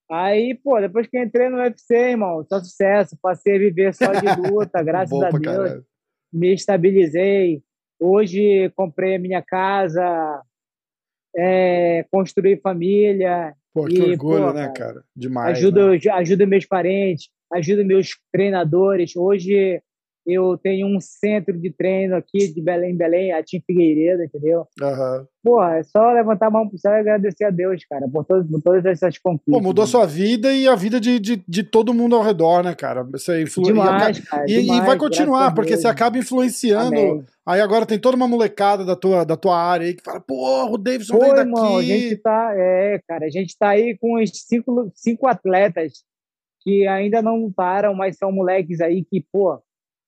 Aí, 0.08 0.54
pô, 0.54 0.80
depois 0.80 1.08
que 1.08 1.20
entrei 1.20 1.48
no 1.48 1.56
UFC, 1.56 1.92
irmão, 2.10 2.44
só 2.48 2.60
sucesso. 2.60 3.18
Passei 3.20 3.56
a 3.56 3.58
viver 3.58 3.92
só 3.92 4.12
de 4.12 4.26
luta, 4.48 4.80
graças 4.80 5.20
a 5.20 5.30
Deus. 5.30 5.42
Caralho. 5.42 5.84
Me 6.32 6.54
estabilizei. 6.54 7.64
Hoje 8.00 8.70
comprei 8.76 9.16
a 9.16 9.18
minha 9.18 9.42
casa, 9.42 10.40
é, 11.36 12.04
construí 12.12 12.56
família. 12.56 13.54
Pô, 13.74 13.86
que 13.86 13.98
e, 13.98 14.12
orgulho, 14.12 14.46
pô, 14.46 14.52
né, 14.52 14.72
cara? 14.72 15.02
Demais. 15.14 15.58
Ajudo, 15.58 15.90
né? 15.90 15.98
ajudo 16.12 16.46
meus 16.46 16.66
parentes, 16.66 17.28
ajudo 17.52 17.84
meus 17.84 18.10
treinadores. 18.32 19.16
Hoje 19.16 19.82
eu 20.32 20.58
tenho 20.58 20.86
um 20.86 21.00
centro 21.00 21.56
de 21.58 21.70
treino 21.70 22.16
aqui 22.16 22.52
de 22.52 22.62
Belém, 22.62 22.96
Belém, 22.96 23.32
a 23.32 23.42
Tim 23.42 23.62
Figueiredo, 23.66 24.22
entendeu? 24.22 24.66
Uhum. 24.80 25.26
Porra, 25.42 25.78
é 25.78 25.82
só 25.82 26.12
levantar 26.12 26.48
a 26.48 26.50
mão 26.50 26.68
pro 26.68 26.78
céu 26.78 26.92
e 26.92 27.00
agradecer 27.00 27.44
a 27.44 27.50
Deus, 27.50 27.84
cara, 27.88 28.06
por, 28.08 28.24
todo, 28.24 28.46
por 28.46 28.60
todas 28.62 28.84
essas 28.84 29.16
conquistas. 29.18 29.54
Pô, 29.54 29.60
mudou 29.60 29.84
a 29.84 29.86
sua 29.86 30.06
vida 30.06 30.52
e 30.52 30.68
a 30.68 30.74
vida 30.74 31.00
de, 31.00 31.18
de, 31.18 31.42
de, 31.48 31.62
todo 31.62 31.94
mundo 31.94 32.14
ao 32.14 32.22
redor, 32.22 32.62
né, 32.62 32.74
cara? 32.74 33.02
Você 33.04 33.42
influ... 33.42 33.64
demais, 33.64 34.18
e, 34.18 34.22
cara, 34.22 34.44
e, 34.44 34.62
demais, 34.62 34.82
e 34.82 34.86
vai 34.86 34.98
continuar, 34.98 35.54
porque 35.54 35.76
você 35.76 35.88
acaba 35.88 36.18
influenciando. 36.18 36.98
Amém. 36.98 37.24
Aí 37.46 37.60
agora 37.60 37.86
tem 37.86 37.98
toda 37.98 38.16
uma 38.16 38.28
molecada 38.28 38.84
da 38.84 38.94
tua, 38.94 39.24
da 39.24 39.36
tua 39.36 39.56
área 39.56 39.86
aí 39.86 39.94
que 39.94 40.04
fala, 40.04 40.20
pô, 40.20 40.66
o 40.70 40.76
Davidson 40.76 41.14
Pô, 41.14 41.20
veio 41.20 41.34
daqui. 41.34 41.48
Irmão, 41.48 41.78
a 41.78 41.82
gente 41.82 42.16
tá, 42.16 42.52
é, 42.54 43.00
cara, 43.08 43.26
a 43.26 43.30
gente 43.30 43.56
tá 43.58 43.70
aí 43.70 43.96
com 43.98 44.22
os 44.22 44.30
cinco, 44.34 44.92
cinco 44.94 45.26
atletas 45.26 46.04
que 46.62 46.86
ainda 46.86 47.22
não 47.22 47.36
lutaram, 47.36 47.94
mas 47.94 48.16
são 48.16 48.30
moleques 48.30 48.80
aí 48.80 49.04
que, 49.04 49.24
pô, 49.32 49.60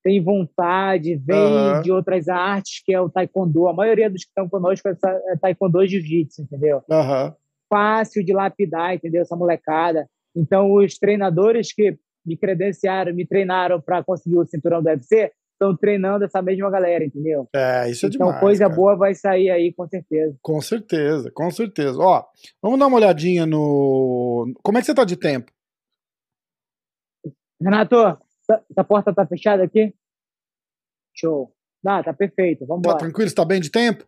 tem 0.02 0.22
vontade, 0.22 1.16
vem 1.16 1.36
uhum. 1.36 1.82
de 1.82 1.92
outras 1.92 2.28
artes, 2.28 2.82
que 2.84 2.92
é 2.92 3.00
o 3.00 3.08
taekwondo. 3.08 3.68
A 3.68 3.72
maioria 3.72 4.10
dos 4.10 4.24
que 4.24 4.30
estão 4.30 4.48
conosco 4.48 4.88
é, 4.88 4.96
é 5.32 5.36
taekwondo 5.36 5.82
e 5.82 5.88
jiu-jitsu, 5.88 6.42
entendeu? 6.42 6.82
Uhum. 6.88 7.32
Fácil 7.68 8.24
de 8.24 8.32
lapidar, 8.32 8.94
entendeu? 8.94 9.22
Essa 9.22 9.36
molecada. 9.36 10.08
Então, 10.34 10.74
os 10.74 10.98
treinadores 10.98 11.72
que 11.72 11.96
me 12.24 12.36
credenciaram, 12.36 13.14
me 13.14 13.26
treinaram 13.26 13.80
para 13.80 14.02
conseguir 14.02 14.38
o 14.38 14.46
cinturão 14.46 14.82
do 14.82 14.88
UFC, 14.88 15.32
estão 15.52 15.76
treinando 15.76 16.24
essa 16.24 16.42
mesma 16.42 16.70
galera, 16.70 17.04
entendeu? 17.04 17.48
É, 17.54 17.88
isso 17.88 18.06
é 18.06 18.08
então, 18.08 18.18
demais. 18.18 18.36
Então, 18.36 18.40
coisa 18.40 18.64
cara. 18.64 18.74
boa 18.74 18.96
vai 18.96 19.14
sair 19.14 19.50
aí, 19.50 19.72
com 19.72 19.86
certeza. 19.86 20.36
Com 20.42 20.60
certeza, 20.60 21.30
com 21.30 21.50
certeza. 21.50 21.98
Ó, 21.98 22.24
vamos 22.60 22.78
dar 22.78 22.86
uma 22.88 22.96
olhadinha 22.96 23.46
no. 23.46 24.52
Como 24.62 24.78
é 24.78 24.80
que 24.80 24.86
você 24.86 24.94
tá 24.94 25.04
de 25.04 25.16
tempo? 25.16 25.52
Renato, 27.60 27.96
essa 28.70 28.84
porta 28.84 29.14
tá 29.14 29.26
fechada 29.26 29.62
aqui? 29.62 29.94
Show. 31.14 31.54
Ah, 31.84 32.02
tá 32.02 32.12
perfeito. 32.12 32.66
Vamos 32.66 32.82
Tá 32.82 32.96
tranquilo? 32.96 33.28
Você 33.28 33.34
tá 33.34 33.44
bem 33.44 33.60
de 33.60 33.70
tempo? 33.70 34.06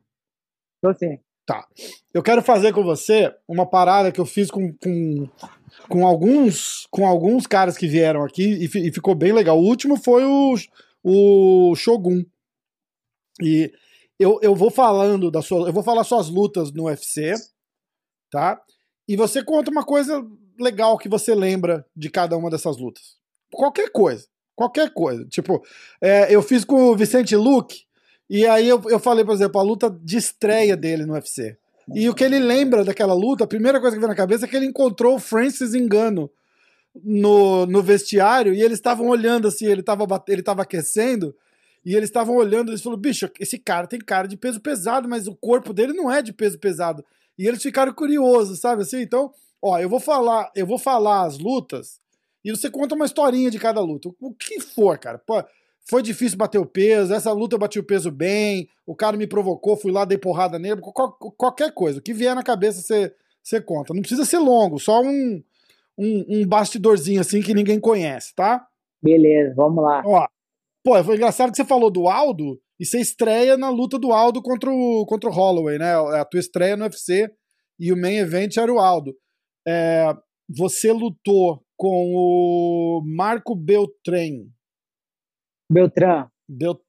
Tô 0.81 0.93
sim. 0.95 1.19
Tá. 1.47 1.67
Eu 2.13 2.23
quero 2.23 2.43
fazer 2.43 2.73
com 2.73 2.83
você 2.83 3.35
uma 3.47 3.67
parada 3.67 4.11
que 4.11 4.21
eu 4.21 4.25
fiz 4.25 4.51
com, 4.51 4.73
com, 4.73 5.29
com, 5.89 6.07
alguns, 6.07 6.87
com 6.91 7.07
alguns 7.07 7.47
caras 7.47 7.77
que 7.77 7.87
vieram 7.87 8.25
aqui 8.25 8.43
e, 8.43 8.65
e 8.65 8.93
ficou 8.93 9.15
bem 9.15 9.33
legal. 9.33 9.59
O 9.59 9.65
último 9.65 9.97
foi 9.97 10.25
o, 10.25 10.55
o 11.03 11.75
Shogun. 11.77 12.25
E 13.43 13.71
eu, 14.19 14.39
eu 14.43 14.55
vou 14.55 14.71
falando 14.71 15.31
da 15.31 15.43
sua. 15.43 15.69
Eu 15.69 15.73
vou 15.73 15.83
falar 15.83 16.05
suas 16.05 16.29
lutas 16.29 16.73
no 16.73 16.85
UFC, 16.85 17.35
tá? 18.31 18.63
E 19.07 19.17
você 19.17 19.45
conta 19.45 19.71
uma 19.71 19.85
coisa 19.85 20.25
legal 20.59 20.97
que 20.97 21.09
você 21.09 21.35
lembra 21.35 21.85
de 21.95 22.09
cada 22.09 22.37
uma 22.37 22.49
dessas 22.49 22.79
lutas. 22.79 23.19
Qualquer 23.53 23.91
coisa. 23.91 24.27
Qualquer 24.55 24.93
coisa. 24.93 25.25
Tipo, 25.27 25.63
é, 26.01 26.35
eu 26.35 26.43
fiz 26.43 26.65
com 26.65 26.91
o 26.91 26.97
Vicente 26.97 27.35
Luke, 27.35 27.85
e 28.29 28.47
aí 28.47 28.69
eu, 28.69 28.83
eu 28.89 28.99
falei, 28.99 29.25
por 29.25 29.35
exemplo, 29.35 29.61
a 29.61 29.65
luta 29.65 29.91
de 30.03 30.17
estreia 30.17 30.77
dele 30.77 31.05
no 31.05 31.15
UFC. 31.15 31.57
E 31.95 32.09
o 32.09 32.15
que 32.15 32.25
ele 32.25 32.39
lembra 32.39 32.85
daquela 32.85 33.13
luta, 33.13 33.45
a 33.45 33.49
primeira 33.49 33.81
coisa 33.81 33.95
que 33.95 34.01
vem 34.01 34.09
na 34.09 34.15
cabeça 34.15 34.47
é 34.47 34.49
que 34.49 34.57
ele 34.57 34.67
encontrou 34.67 35.17
o 35.17 35.21
Francis 35.21 35.75
Engano 35.75 36.31
no, 37.03 37.67
no 37.67 37.83
vestiário 37.83 38.55
e 38.55 38.63
eles 38.63 38.79
estavam 38.79 39.09
olhando 39.09 39.49
assim, 39.49 39.67
ele 39.67 39.81
estava 39.81 40.07
ele 40.29 40.43
tava 40.43 40.63
aquecendo 40.63 41.35
e 41.85 41.95
eles 41.95 42.09
estavam 42.09 42.37
olhando 42.37 42.71
eles 42.71 42.81
falaram, 42.81 43.01
bicho, 43.03 43.29
esse 43.39 43.59
cara 43.59 43.87
tem 43.87 43.99
cara 43.99 44.27
de 44.27 44.37
peso 44.37 44.61
pesado, 44.61 45.09
mas 45.09 45.27
o 45.27 45.35
corpo 45.35 45.75
dele 45.75 45.93
não 45.93 46.11
é 46.11 46.23
de 46.23 46.33
peso 46.33 46.59
pesado. 46.59 47.05
E 47.39 47.47
eles 47.47 47.63
ficaram 47.63 47.93
curiosos, 47.93 48.61
sabe 48.61 48.83
assim? 48.83 49.03
Então, 49.03 49.31
ó, 49.61 49.79
eu 49.79 49.89
vou 49.89 50.01
falar, 50.01 50.51
eu 50.55 50.67
vou 50.67 50.79
falar 50.79 51.27
as 51.27 51.39
lutas 51.39 52.01
e 52.45 52.51
você 52.51 52.71
conta 52.71 52.95
uma 52.95 53.07
historinha 53.07 53.51
de 53.51 53.59
cada 53.59 53.81
luta. 53.81 54.11
O 54.21 54.35
que 54.35 54.61
for, 54.61 54.99
cara. 54.99 55.19
Pô, 55.19 55.43
foi 55.89 56.03
difícil 56.03 56.39
bater 56.39 56.59
o 56.59 56.67
peso, 56.67 57.15
essa 57.15 57.33
luta 57.33 57.55
eu 57.55 57.59
bati 57.59 57.79
o 57.79 57.85
peso 57.85 58.11
bem, 58.11 58.69
o 58.87 58.95
cara 58.95 59.17
me 59.17 59.27
provocou, 59.27 59.77
fui 59.77 59.93
lá, 59.93 60.05
dei 60.05 60.19
porrada 60.19 60.59
nele, 60.59 60.81
qual, 60.81 61.13
qualquer 61.13 61.73
coisa. 61.73 61.99
O 61.99 62.03
que 62.03 62.13
vier 62.13 62.35
na 62.35 62.43
cabeça 62.43 62.81
você, 62.81 63.15
você 63.43 63.61
conta. 63.61 63.93
Não 63.93 64.01
precisa 64.01 64.25
ser 64.25 64.39
longo, 64.39 64.79
só 64.79 65.03
um, 65.03 65.43
um, 65.99 66.25
um 66.29 66.47
bastidorzinho 66.47 67.21
assim 67.21 67.43
que 67.43 67.55
ninguém 67.55 67.79
conhece, 67.79 68.35
tá? 68.35 68.67
Beleza, 69.03 69.55
vamos 69.55 69.85
lá. 69.85 70.03
Ó, 70.05 70.27
pô, 70.83 71.05
foi 71.05 71.17
engraçado 71.17 71.51
que 71.51 71.57
você 71.57 71.65
falou 71.65 71.91
do 71.91 72.09
Aldo 72.09 72.59
e 72.81 72.87
você 72.87 72.99
estreia 72.99 73.57
na 73.57 73.69
luta 73.69 73.99
do 73.99 74.13
Aldo 74.13 74.43
contra 74.43 74.71
o, 74.71 75.05
contra 75.07 75.29
o 75.29 75.33
Holloway, 75.33 75.79
né? 75.79 75.95
A 76.19 76.25
tua 76.25 76.41
estreia 76.41 76.77
no 76.77 76.85
UFC 76.85 77.31
e 77.79 77.93
o 77.93 77.97
main 77.97 78.17
event 78.17 78.57
era 78.57 78.73
o 78.73 78.79
Aldo. 78.79 79.15
É, 79.67 80.15
você 80.49 80.93
lutou 80.93 81.63
com 81.85 82.15
o 82.15 83.03
Marco 83.05 83.55
Beltrán. 83.55 84.49
Beltrán. 85.71 86.31
Bel... 86.49 86.83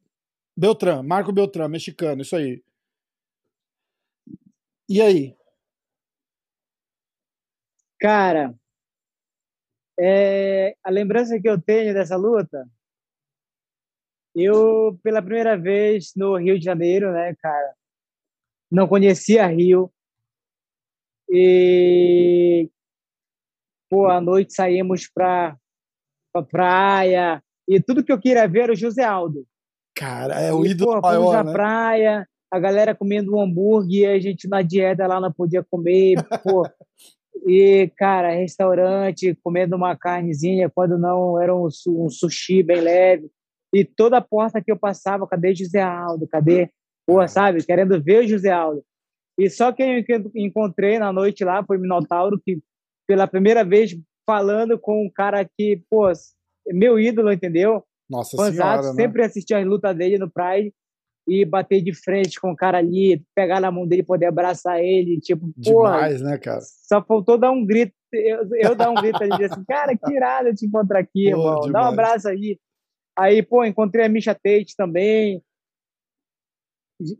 Beltrán, 0.56 1.04
Marco 1.04 1.34
Beltrán, 1.34 1.68
mexicano, 1.68 2.22
isso 2.22 2.34
aí. 2.34 2.64
E 4.88 5.02
aí? 5.02 5.36
Cara, 8.00 8.58
é, 10.00 10.78
a 10.82 10.90
lembrança 10.90 11.42
que 11.42 11.50
eu 11.50 11.62
tenho 11.62 11.94
dessa 11.94 12.16
luta, 12.16 12.66
eu, 14.34 14.98
pela 15.04 15.22
primeira 15.22 15.58
vez 15.58 16.14
no 16.16 16.38
Rio 16.38 16.58
de 16.58 16.64
Janeiro, 16.64 17.12
né, 17.12 17.36
cara, 17.36 17.76
não 18.72 18.88
conhecia 18.88 19.46
Rio, 19.48 19.94
e 21.30 22.70
pô, 23.90 24.08
à 24.08 24.20
noite 24.20 24.54
saímos 24.54 25.10
para 25.14 25.56
pra 26.34 26.44
praia, 26.44 27.42
e 27.68 27.80
tudo 27.80 28.04
que 28.04 28.12
eu 28.12 28.20
queria 28.20 28.48
ver 28.48 28.64
era 28.64 28.74
o 28.74 28.76
José 28.76 29.04
Aldo. 29.04 29.46
Cara, 29.96 30.40
é 30.40 30.52
o 30.54 30.66
e, 30.66 30.72
ídolo 30.72 31.02
pô, 31.02 31.02
maior, 31.02 31.44
né? 31.44 31.52
praia, 31.52 32.28
a 32.52 32.60
galera 32.60 32.94
comendo 32.94 33.36
um 33.36 33.42
hambúrguer, 33.42 34.10
a 34.10 34.20
gente 34.20 34.48
na 34.48 34.62
dieta 34.62 35.08
lá 35.08 35.20
não 35.20 35.32
podia 35.32 35.64
comer, 35.64 36.16
pô. 36.44 36.64
e, 37.48 37.90
cara, 37.98 38.32
restaurante, 38.32 39.38
comendo 39.44 39.76
uma 39.76 39.96
carnezinha, 39.96 40.70
quando 40.70 40.98
não, 40.98 41.42
era 41.42 41.56
um, 41.56 41.68
um 41.88 42.10
sushi 42.10 42.62
bem 42.62 42.82
leve. 42.82 43.30
E 43.74 43.84
toda 43.84 44.18
a 44.18 44.22
porta 44.22 44.62
que 44.62 44.72
eu 44.72 44.78
passava, 44.78 45.28
cadê 45.28 45.56
José 45.56 45.82
Aldo? 45.82 46.28
Cadê? 46.28 46.70
Pô, 47.06 47.26
sabe? 47.28 47.64
Querendo 47.64 48.02
ver 48.02 48.24
o 48.24 48.28
José 48.28 48.52
Aldo. 48.52 48.84
E 49.38 49.50
só 49.50 49.72
quem 49.74 50.06
eu 50.08 50.22
encontrei 50.34 50.98
na 50.98 51.12
noite 51.12 51.44
lá 51.44 51.64
foi 51.64 51.78
o 51.78 51.82
Minotauro, 51.82 52.40
que 52.40 52.60
pela 53.08 53.28
primeira 53.28 53.64
vez 53.64 53.96
falando 54.26 54.78
com 54.80 55.06
um 55.06 55.10
cara 55.10 55.46
que, 55.46 55.82
pô, 55.90 56.12
meu 56.68 57.00
ídolo, 57.00 57.32
entendeu? 57.32 57.84
Nossa 58.10 58.36
Fanzato, 58.38 58.84
senhora, 58.84 58.94
né? 58.94 59.04
sempre 59.04 59.24
assisti 59.24 59.54
as 59.54 59.66
lutas 59.66 59.96
dele 59.96 60.18
no 60.18 60.30
Pride 60.30 60.74
e 61.28 61.44
bater 61.44 61.82
de 61.82 61.94
frente 61.94 62.40
com 62.40 62.52
o 62.52 62.56
cara 62.56 62.78
ali, 62.78 63.24
pegar 63.36 63.60
na 63.60 63.72
mão 63.72 63.88
dele, 63.88 64.04
poder 64.04 64.28
abraçar 64.28 64.80
ele, 64.80 65.20
tipo, 65.20 65.52
Demais, 65.58 66.22
né, 66.22 66.38
cara? 66.38 66.62
Só 66.62 67.04
faltou 67.04 67.38
dar 67.38 67.52
um 67.52 67.66
grito, 67.66 67.94
eu, 68.14 68.48
eu 68.54 68.76
dar 68.76 68.92
um 68.92 68.96
grito 68.96 69.22
ali, 69.24 69.44
assim, 69.44 69.64
cara, 69.66 69.98
que 69.98 70.14
irado 70.14 70.54
te 70.54 70.66
encontrar 70.68 71.00
aqui, 71.00 71.24
pô, 71.24 71.30
irmão, 71.30 71.56
demais. 71.62 71.74
dá 71.74 71.82
um 71.82 71.94
abraço 71.94 72.30
aí. 72.30 72.60
Aí, 73.18 73.42
pô, 73.42 73.64
encontrei 73.64 74.06
a 74.06 74.10
Misha 74.10 74.36
Tate 74.36 74.76
também, 74.78 75.42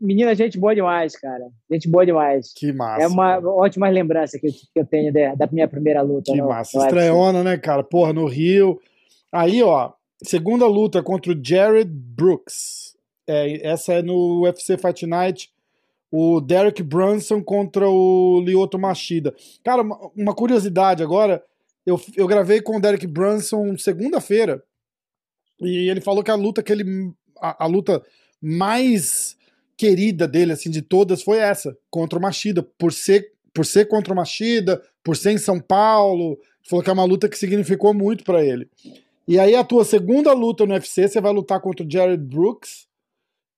Menina, 0.00 0.34
gente 0.34 0.58
boa 0.58 0.74
demais, 0.74 1.14
cara. 1.16 1.48
Gente 1.70 1.88
boa 1.88 2.06
demais. 2.06 2.52
Que 2.54 2.72
massa. 2.72 3.02
É 3.02 3.06
uma 3.06 3.34
cara. 3.34 3.48
ótima 3.48 3.88
lembrança 3.88 4.38
que, 4.38 4.50
que 4.50 4.70
eu 4.74 4.86
tenho 4.86 5.12
da, 5.12 5.34
da 5.34 5.48
minha 5.52 5.68
primeira 5.68 6.00
luta. 6.00 6.32
Que 6.32 6.38
no, 6.38 6.48
massa. 6.48 6.78
Estreona, 6.78 7.42
né, 7.42 7.58
cara? 7.58 7.82
Porra, 7.82 8.12
no 8.12 8.26
Rio. 8.26 8.80
Aí, 9.30 9.62
ó, 9.62 9.92
segunda 10.22 10.66
luta 10.66 11.02
contra 11.02 11.32
o 11.32 11.44
Jared 11.44 11.90
Brooks. 11.90 12.96
É, 13.26 13.66
essa 13.68 13.92
é 13.92 14.02
no 14.02 14.44
UFC 14.44 14.78
Fight 14.78 15.06
Night. 15.06 15.50
O 16.10 16.40
Derek 16.40 16.82
Brunson 16.82 17.42
contra 17.42 17.88
o 17.88 18.40
Lyoto 18.40 18.78
Machida. 18.78 19.34
Cara, 19.62 19.82
uma, 19.82 20.10
uma 20.16 20.34
curiosidade 20.34 21.02
agora. 21.02 21.44
Eu, 21.84 22.00
eu 22.16 22.26
gravei 22.26 22.62
com 22.62 22.76
o 22.76 22.80
Derek 22.80 23.06
Brunson 23.06 23.76
segunda-feira. 23.76 24.62
E 25.60 25.90
ele 25.90 26.00
falou 26.00 26.24
que 26.24 26.30
a 26.30 26.34
luta 26.34 26.62
que 26.62 26.72
ele. 26.72 27.12
a, 27.38 27.64
a 27.64 27.66
luta 27.66 28.02
mais 28.40 29.36
querida 29.76 30.26
dele, 30.26 30.52
assim, 30.52 30.70
de 30.70 30.82
todas, 30.82 31.22
foi 31.22 31.38
essa, 31.38 31.76
contra 31.90 32.18
o 32.18 32.22
Machida, 32.22 32.62
por 32.78 32.92
ser, 32.92 33.32
por 33.52 33.66
ser 33.66 33.86
contra 33.86 34.12
o 34.12 34.16
Machida, 34.16 34.82
por 35.04 35.16
ser 35.16 35.32
em 35.32 35.38
São 35.38 35.60
Paulo, 35.60 36.38
falou 36.68 36.82
que 36.82 36.90
é 36.90 36.92
uma 36.92 37.04
luta 37.04 37.28
que 37.28 37.38
significou 37.38 37.92
muito 37.92 38.24
para 38.24 38.44
ele. 38.44 38.68
E 39.28 39.38
aí 39.38 39.54
a 39.54 39.64
tua 39.64 39.84
segunda 39.84 40.32
luta 40.32 40.64
no 40.64 40.72
UFC, 40.72 41.08
você 41.08 41.20
vai 41.20 41.32
lutar 41.32 41.60
contra 41.60 41.84
o 41.84 41.90
Jared 41.90 42.22
Brooks, 42.22 42.86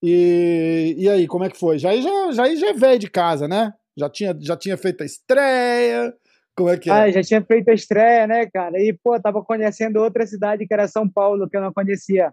e, 0.03 0.95
e 0.97 1.09
aí, 1.09 1.27
como 1.27 1.45
é 1.45 1.51
que 1.51 1.59
foi? 1.59 1.79
Já, 1.79 1.95
já, 1.97 2.33
já, 2.33 2.55
já 2.55 2.69
é 2.69 2.73
velho 2.73 2.99
de 2.99 3.11
casa, 3.11 3.49
né? 3.49 3.73
Já 3.97 4.09
tinha, 4.09 4.37
já 4.41 4.57
tinha 4.57 4.77
feito 4.77 5.03
a 5.03 5.07
estreia, 5.07 6.15
Como 6.57 6.71
é 6.71 6.79
que 6.79 6.89
é? 6.89 6.93
Ah, 6.93 7.11
já 7.11 7.23
tinha 7.23 7.43
feito 7.43 7.69
a 7.69 7.75
estreia, 7.75 8.27
né, 8.27 8.47
cara? 8.47 8.81
E, 8.81 8.93
pô, 8.93 9.21
tava 9.21 9.43
conhecendo 9.43 9.97
outra 9.97 10.25
cidade 10.27 10.67
que 10.67 10.73
era 10.73 10.87
São 10.87 11.09
Paulo, 11.09 11.49
que 11.49 11.57
eu 11.57 11.61
não 11.61 11.73
conhecia. 11.73 12.33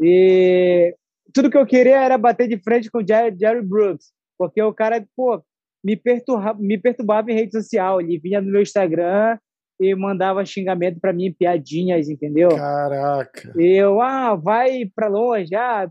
E 0.00 0.94
tudo 1.32 1.50
que 1.50 1.58
eu 1.58 1.66
queria 1.66 2.02
era 2.02 2.18
bater 2.18 2.48
de 2.48 2.58
frente 2.58 2.90
com 2.90 2.98
o 2.98 3.06
Jerry, 3.06 3.36
Jerry 3.38 3.62
Brooks, 3.62 4.12
porque 4.38 4.62
o 4.62 4.72
cara, 4.72 5.04
pô, 5.16 5.42
me 5.84 5.96
perturbava, 5.96 6.58
me 6.58 6.78
perturbava 6.78 7.30
em 7.30 7.34
rede 7.34 7.52
social. 7.52 8.00
Ele 8.00 8.18
vinha 8.18 8.40
no 8.40 8.50
meu 8.50 8.62
Instagram 8.62 9.38
e 9.80 9.94
mandava 9.94 10.44
xingamento 10.44 10.98
para 11.00 11.12
mim, 11.12 11.32
piadinhas, 11.32 12.08
entendeu? 12.08 12.48
Caraca. 12.48 13.52
E 13.56 13.76
eu, 13.76 14.00
ah, 14.00 14.34
vai 14.34 14.90
para 14.94 15.08
longe, 15.08 15.54
ah, 15.54 15.88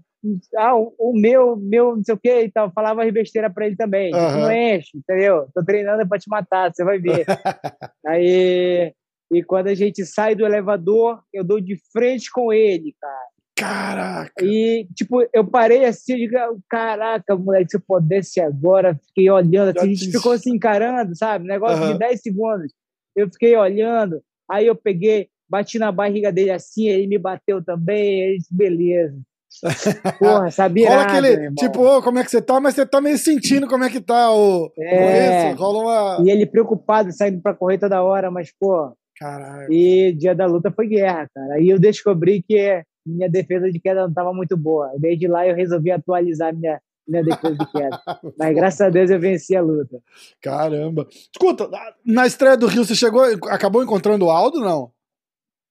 ah, 0.57 0.75
o 0.75 1.13
meu, 1.13 1.55
meu, 1.55 1.95
não 1.95 2.03
sei 2.03 2.15
o 2.15 2.19
que 2.19 2.41
e 2.41 2.51
tal. 2.51 2.71
Falava 2.71 3.09
besteira 3.11 3.49
para 3.49 3.67
ele 3.67 3.75
também. 3.75 4.13
Uhum. 4.13 4.39
Não 4.41 4.51
enche, 4.51 4.97
entendeu? 4.97 5.47
Tô 5.53 5.63
treinando 5.63 6.07
para 6.07 6.19
te 6.19 6.29
matar, 6.29 6.73
você 6.73 6.83
vai 6.83 6.99
ver. 6.99 7.25
Aí, 8.05 8.91
e 9.31 9.43
quando 9.43 9.67
a 9.67 9.75
gente 9.75 10.05
sai 10.05 10.35
do 10.35 10.45
elevador, 10.45 11.21
eu 11.33 11.43
dou 11.43 11.61
de 11.61 11.77
frente 11.91 12.29
com 12.31 12.51
ele, 12.51 12.93
cara. 12.99 13.34
Caraca! 13.55 14.43
E, 14.43 14.85
tipo, 14.93 15.25
eu 15.33 15.45
parei 15.45 15.85
assim, 15.85 16.17
digo, 16.17 16.35
caraca, 16.69 17.35
moleque, 17.37 17.71
se 17.71 17.77
eu 17.77 17.81
pudesse 17.87 18.41
agora, 18.41 18.99
fiquei 19.07 19.29
olhando, 19.29 19.69
assim, 19.69 19.79
a 19.79 19.93
gente 19.93 20.11
ficou 20.11 20.33
se 20.33 20.49
assim, 20.49 20.55
encarando, 20.55 21.15
sabe? 21.15 21.47
Negócio 21.47 21.81
uhum. 21.81 21.93
de 21.93 21.99
10 21.99 22.21
segundos. 22.21 22.73
Eu 23.15 23.29
fiquei 23.31 23.55
olhando, 23.55 24.21
aí 24.51 24.67
eu 24.67 24.75
peguei, 24.75 25.29
bati 25.49 25.79
na 25.79 25.89
barriga 25.89 26.33
dele 26.33 26.51
assim, 26.51 26.89
ele 26.89 27.07
me 27.07 27.17
bateu 27.17 27.63
também, 27.63 28.21
ele 28.21 28.37
disse, 28.39 28.53
beleza. 28.53 29.17
Porra, 30.19 30.51
sabia? 30.51 30.89
Rola 30.89 31.03
aquele, 31.03 31.51
tipo, 31.53 31.81
oh, 31.81 32.01
como 32.01 32.19
é 32.19 32.25
que 32.25 32.31
você 32.31 32.41
tá? 32.41 32.59
Mas 32.59 32.75
você 32.75 32.85
tá 32.85 32.99
meio 32.99 33.17
sentindo 33.17 33.67
como 33.67 33.85
é 33.85 33.89
que 33.89 34.01
tá 34.01 34.33
o. 34.33 34.69
É, 34.77 35.51
isso, 35.51 35.57
rola 35.57 36.17
uma. 36.17 36.27
E 36.27 36.29
ele 36.29 36.45
preocupado, 36.45 37.09
saindo 37.13 37.41
pra 37.41 37.53
correr 37.53 37.77
toda 37.77 38.03
hora, 38.03 38.29
mas, 38.29 38.51
pô. 38.59 38.91
Caraca. 39.17 39.67
E 39.71 40.11
dia 40.11 40.35
da 40.35 40.45
luta 40.45 40.69
foi 40.71 40.87
guerra, 40.87 41.29
cara. 41.33 41.53
Aí 41.53 41.69
eu 41.69 41.79
descobri 41.79 42.43
que 42.45 42.83
minha 43.05 43.29
defesa 43.29 43.71
de 43.71 43.79
queda 43.79 44.01
não 44.01 44.09
estava 44.09 44.33
muito 44.33 44.57
boa. 44.57 44.91
Desde 44.97 45.27
lá 45.27 45.47
eu 45.47 45.55
resolvi 45.55 45.91
atualizar 45.91 46.55
minha, 46.55 46.81
minha 47.07 47.23
defesa 47.23 47.55
de 47.55 47.71
queda. 47.71 48.01
Mas 48.37 48.55
graças 48.55 48.81
a 48.81 48.89
Deus 48.89 49.09
eu 49.09 49.19
venci 49.19 49.55
a 49.55 49.61
luta. 49.61 50.01
Caramba. 50.41 51.07
Escuta, 51.09 51.69
na 52.03 52.25
estreia 52.25 52.57
do 52.57 52.67
Rio 52.67 52.83
você 52.83 52.95
chegou, 52.95 53.23
acabou 53.49 53.83
encontrando 53.83 54.25
o 54.25 54.31
Aldo, 54.31 54.59
não? 54.59 54.91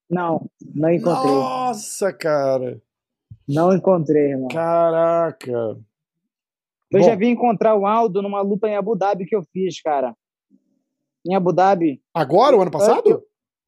Não, 0.09 0.49
não 0.75 0.91
encontrei. 0.91 1.35
Nossa, 1.35 2.13
cara. 2.13 2.81
Não 3.49 3.75
encontrei, 3.75 4.33
irmão. 4.33 4.49
Caraca. 4.49 5.51
Eu 5.51 7.01
Bom, 7.01 7.03
já 7.03 7.17
vi 7.17 7.27
encontrar 7.27 7.75
o 7.75 7.87
Aldo 7.87 8.23
numa 8.23 8.41
luta 8.41 8.69
em 8.69 8.77
Abu 8.77 8.95
Dhabi 8.95 9.27
que 9.27 9.35
eu 9.35 9.43
fiz, 9.53 9.81
cara. 9.81 10.15
Em 11.27 11.35
Abu 11.35 11.53
Dhabi. 11.53 12.01
Agora, 12.15 12.57
o 12.57 12.61
ano 12.61 12.71
passado? 12.71 13.24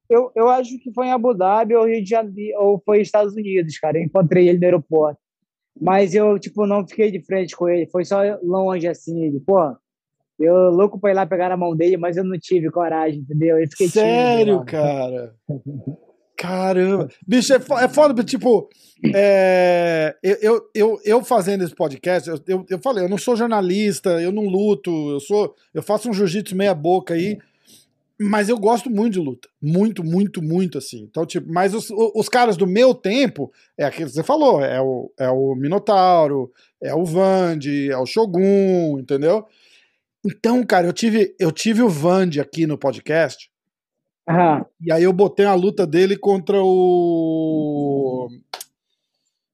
Eu, 0.09 0.31
eu, 0.35 0.49
acho 0.49 0.79
que 0.79 0.93
foi 0.93 1.07
em 1.07 1.13
Abu 1.13 1.35
Dhabi 1.35 1.75
ou 1.75 1.87
Rio 1.87 2.03
de 2.03 2.09
Janeiro, 2.09 2.59
ou 2.61 2.83
foi 2.85 3.01
Estados 3.01 3.35
Unidos, 3.35 3.79
cara. 3.79 3.99
Eu 3.99 4.05
encontrei 4.05 4.49
ele 4.49 4.59
no 4.59 4.65
aeroporto. 4.65 5.19
Mas 5.81 6.15
eu, 6.15 6.39
tipo, 6.39 6.67
não 6.67 6.87
fiquei 6.87 7.11
de 7.11 7.21
frente 7.21 7.55
com 7.55 7.69
ele. 7.69 7.87
Foi 7.87 8.05
só 8.05 8.21
longe, 8.43 8.89
assim. 8.89 9.25
Ele, 9.25 9.41
pô, 9.41 9.77
eu 10.39 10.71
louco 10.71 10.99
pra 10.99 11.11
ir 11.11 11.15
lá 11.15 11.27
pegar 11.27 11.51
a 11.51 11.57
mão 11.57 11.75
dele, 11.75 11.97
mas 11.97 12.17
eu 12.17 12.25
não 12.25 12.39
tive 12.39 12.71
coragem, 12.71 13.21
entendeu? 13.21 13.59
Eu 13.59 13.69
fiquei 13.69 13.89
Sério, 13.89 14.45
tímido, 14.45 14.65
cara? 14.65 15.35
Caramba. 16.37 17.09
Bicho, 17.27 17.55
é, 17.55 17.57
é 17.57 17.89
foda, 17.89 18.23
tipo, 18.23 18.69
é, 19.15 20.15
eu, 20.23 20.69
eu, 20.75 21.01
eu 21.03 21.25
fazendo 21.25 21.65
esse 21.65 21.75
podcast, 21.75 22.29
eu, 22.29 22.39
eu, 22.47 22.67
eu 22.69 22.79
falei, 22.79 23.05
eu 23.05 23.09
não 23.09 23.17
sou 23.17 23.35
jornalista, 23.35 24.21
eu 24.21 24.31
não 24.31 24.45
luto, 24.45 24.91
eu 25.13 25.21
sou, 25.21 25.55
eu 25.73 25.83
faço 25.83 26.11
um 26.11 26.13
jiu-jitsu 26.13 26.55
meia 26.55 26.75
boca 26.75 27.15
aí. 27.15 27.39
Mas 28.19 28.49
eu 28.49 28.57
gosto 28.59 28.89
muito 28.89 29.15
de 29.15 29.21
luta. 29.21 29.49
Muito, 29.61 30.03
muito, 30.03 30.43
muito, 30.43 30.79
assim. 30.79 31.03
Então, 31.03 31.27
tipo, 31.27 31.53
mas 31.53 31.75
os, 31.75 31.89
os 31.91 32.29
caras 32.29 32.57
do 32.57 32.67
meu 32.67 32.95
tempo, 32.95 33.53
é 33.77 33.85
aquilo 33.85 34.09
que 34.09 34.15
você 34.15 34.23
falou, 34.23 34.63
é 34.63 34.81
o, 34.81 35.13
é 35.19 35.29
o 35.29 35.55
Minotauro, 35.55 36.51
é 36.83 36.95
o 36.95 37.05
Vande, 37.05 37.91
é 37.91 37.99
o 37.99 38.07
Shogun, 38.07 38.99
entendeu? 38.99 39.45
Então, 40.25 40.65
cara, 40.65 40.87
eu 40.87 40.93
tive, 40.93 41.37
eu 41.39 41.53
tive 41.53 41.83
o 41.83 41.91
Vande 41.91 42.41
aqui 42.41 42.67
no 42.67 42.79
podcast. 42.79 43.51
Uhum. 44.29 44.65
E 44.81 44.91
aí 44.91 45.05
eu 45.05 45.13
botei 45.13 45.47
a 45.47 45.55
luta 45.55 45.87
dele 45.87 46.17
contra 46.17 46.57
o. 46.61 48.29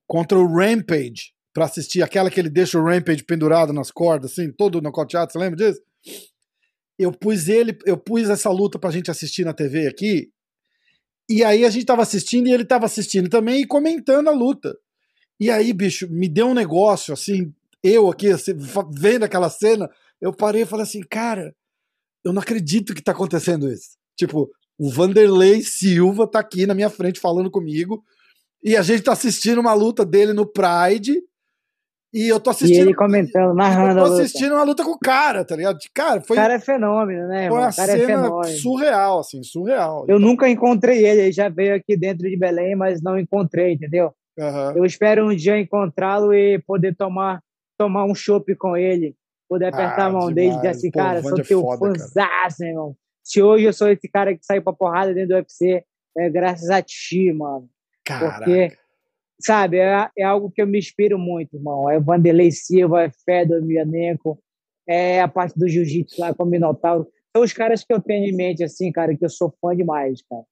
Contra 0.07 0.39
o 0.39 0.47
Rampage. 0.47 1.33
Pra 1.53 1.67
assistir 1.67 2.03
aquela 2.03 2.31
que 2.31 2.41
ele 2.41 2.49
deixa 2.49 2.79
o 2.79 2.85
Rampage 2.85 3.25
pendurado 3.25 3.75
nas 3.75 3.91
cordas, 3.91 4.33
assim, 4.33 4.51
todo 4.51 4.81
nocauteado, 4.81 5.31
você 5.31 5.39
lembra 5.39 5.57
disso? 5.57 5.83
Eu 6.99 7.13
pus 7.13 7.49
ele, 7.49 7.77
eu 7.87 7.97
pus 7.97 8.29
essa 8.29 8.51
luta 8.51 8.79
pra 8.79 8.91
gente 8.91 9.11
assistir 9.11 9.45
na 9.45 9.53
TV 9.53 9.87
aqui. 9.87 10.31
E 11.29 11.45
aí 11.45 11.65
a 11.65 11.71
gente 11.71 11.87
tava 11.87 12.03
assistindo 12.03 12.49
e 12.49 12.53
ele 12.53 12.65
tava 12.65 12.87
assistindo 12.87 13.29
também 13.29 13.63
e 13.63 13.67
comentando 13.67 14.29
a 14.29 14.33
luta. 14.33 14.77
E 15.41 15.51
aí, 15.51 15.73
bicho, 15.73 16.09
me 16.11 16.29
deu 16.29 16.49
um 16.49 16.55
negócio 16.55 17.13
assim, 17.13 17.53
eu 17.83 18.09
aqui 18.11 18.29
assim, 18.29 18.53
vendo 18.93 19.25
aquela 19.25 19.51
cena, 19.51 19.91
eu 20.21 20.33
parei 20.33 20.63
e 20.63 20.67
falei 20.67 20.85
assim, 20.85 21.01
cara, 21.01 21.55
eu 22.25 22.33
não 22.33 22.43
acredito 22.43 22.95
que 22.95 23.03
tá 23.03 23.13
acontecendo 23.13 23.71
isso. 23.71 23.97
Tipo, 24.17 24.51
o 24.79 24.91
Vanderlei 24.91 25.63
Silva 25.63 26.27
tá 26.27 26.39
aqui 26.39 26.67
na 26.67 26.75
minha 26.75 26.91
frente 26.91 27.19
falando 27.19 27.51
comigo 27.51 28.05
e 28.63 28.77
a 28.77 28.83
gente 28.83 29.03
tá 29.03 29.13
assistindo 29.13 29.61
uma 29.61 29.75
luta 29.75 30.05
dele 30.05 30.33
no 30.33 30.47
Pride 30.47 31.21
e 32.13 32.29
eu 32.29 32.39
tô 32.39 32.51
assistindo. 32.51 32.77
E 32.77 32.81
ele 32.81 32.95
comentando, 32.95 33.55
narrando. 33.55 34.01
Eu 34.01 34.07
tô 34.07 34.13
assistindo 34.15 34.55
uma 34.55 34.65
luta 34.65 34.85
com 34.85 34.91
o 34.91 34.99
cara, 34.99 35.45
tá 35.45 35.57
ligado? 35.57 35.79
Cara, 35.95 36.21
foi. 36.21 36.37
O 36.37 36.41
cara 36.41 36.55
é 36.55 36.59
fenômeno, 36.59 37.27
né? 37.27 37.49
Foi 37.49 37.59
uma 37.59 37.73
cara 37.73 37.93
é 37.93 38.07
cena 38.07 38.31
é 38.45 38.49
surreal, 38.49 39.21
assim, 39.21 39.43
surreal. 39.43 40.05
Eu 40.07 40.19
nunca 40.19 40.49
encontrei 40.49 41.07
ele, 41.07 41.23
ele 41.23 41.33
já 41.33 41.49
veio 41.49 41.75
aqui 41.75 41.97
dentro 41.97 42.29
de 42.29 42.37
Belém, 42.37 42.77
mas 42.77 43.01
não 43.03 43.19
encontrei, 43.19 43.73
entendeu? 43.73 44.13
Uhum. 44.39 44.77
Eu 44.77 44.85
espero 44.85 45.27
um 45.27 45.35
dia 45.35 45.59
encontrá-lo 45.59 46.35
e 46.35 46.59
poder 46.61 46.95
tomar, 46.95 47.41
tomar 47.79 48.05
um 48.05 48.15
chopp 48.15 48.55
com 48.57 48.77
ele, 48.77 49.15
poder 49.49 49.67
apertar 49.67 50.03
ah, 50.03 50.07
a 50.07 50.11
mão 50.11 50.29
demais. 50.29 50.35
dele 50.35 50.53
e 50.53 50.57
dizer 50.57 50.69
assim, 50.69 50.91
Pô, 50.91 50.99
cara, 50.99 51.23
sou 51.23 51.39
é 51.39 51.43
teu 51.43 51.67
fãzaço, 51.79 52.65
irmão. 52.65 52.97
Se 53.23 53.43
hoje 53.43 53.65
eu 53.65 53.73
sou 53.73 53.89
esse 53.89 54.09
cara 54.09 54.37
que 54.37 54.45
saiu 54.45 54.63
pra 54.63 54.73
porrada 54.73 55.15
dentro 55.15 55.31
do 55.31 55.35
UFC, 55.37 55.85
é 56.19 56.29
graças 56.29 56.69
a 56.69 56.83
ti, 56.83 57.33
mano. 57.33 57.69
Caraca. 58.05 58.39
Porque 58.39 58.73
sabe, 59.45 59.79
é, 59.79 60.09
é 60.17 60.25
algo 60.25 60.51
que 60.51 60.63
eu 60.63 60.67
me 60.67 60.79
inspiro 60.79 61.19
muito, 61.19 61.57
irmão. 61.57 61.91
É 61.91 61.99
Vanderlei 61.99 62.51
Silva, 62.51 63.03
é 63.03 63.11
Fedor 63.25 63.59
Emelianenko, 63.59 64.39
é 64.87 65.21
a 65.21 65.29
parte 65.29 65.59
do 65.59 65.69
jiu-jitsu 65.69 66.21
lá 66.21 66.35
com 66.35 66.45
o 66.45 66.47
Minotauro. 66.47 67.07
São 67.35 67.45
os 67.45 67.53
caras 67.53 67.83
que 67.83 67.93
eu 67.93 68.01
tenho 68.01 68.29
em 68.29 68.37
mente, 68.37 68.63
assim, 68.63 68.93
cara, 68.93 69.17
que 69.17 69.25
eu 69.25 69.31
sou 69.31 69.53
fã 69.61 69.75
demais, 69.75 70.23
cara. 70.29 70.43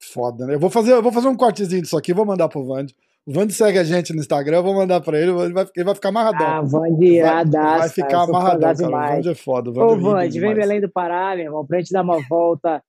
Foda, 0.00 0.46
né? 0.46 0.54
Eu 0.54 0.60
vou 0.60 0.70
fazer, 0.70 0.92
eu 0.92 1.02
vou 1.02 1.12
fazer 1.12 1.28
um 1.28 1.36
cortezinho 1.36 1.82
disso 1.82 1.96
aqui, 1.96 2.14
vou 2.14 2.24
mandar 2.24 2.48
pro 2.48 2.64
Vande. 2.64 2.94
O 3.26 3.32
Vande 3.32 3.52
segue 3.52 3.78
a 3.78 3.84
gente 3.84 4.12
no 4.14 4.20
Instagram, 4.20 4.58
eu 4.58 4.62
vou 4.62 4.74
mandar 4.74 5.00
pra 5.00 5.18
ele, 5.18 5.30
ele 5.32 5.52
vai, 5.52 5.66
ele 5.76 5.84
vai 5.84 5.94
ficar 5.94 6.08
amarradão. 6.08 6.46
Ah, 6.46 6.62
Vande 6.62 7.20
vai, 7.20 7.44
vai 7.44 7.88
ficar 7.88 8.22
amarradão, 8.22 8.74
cara. 8.90 9.12
O 9.12 9.16
Vande 9.16 9.28
é 9.28 9.34
foda. 9.34 9.70
O 9.70 9.72
Vande 9.74 9.92
Ô, 9.92 9.96
é 9.96 9.98
Vande, 9.98 10.40
vem 10.40 10.54
Belém 10.54 10.80
do 10.80 10.88
Pará, 10.88 11.34
meu 11.34 11.44
irmão, 11.44 11.66
pra 11.66 11.78
gente 11.78 11.92
dar 11.92 12.02
uma 12.02 12.20
volta. 12.28 12.82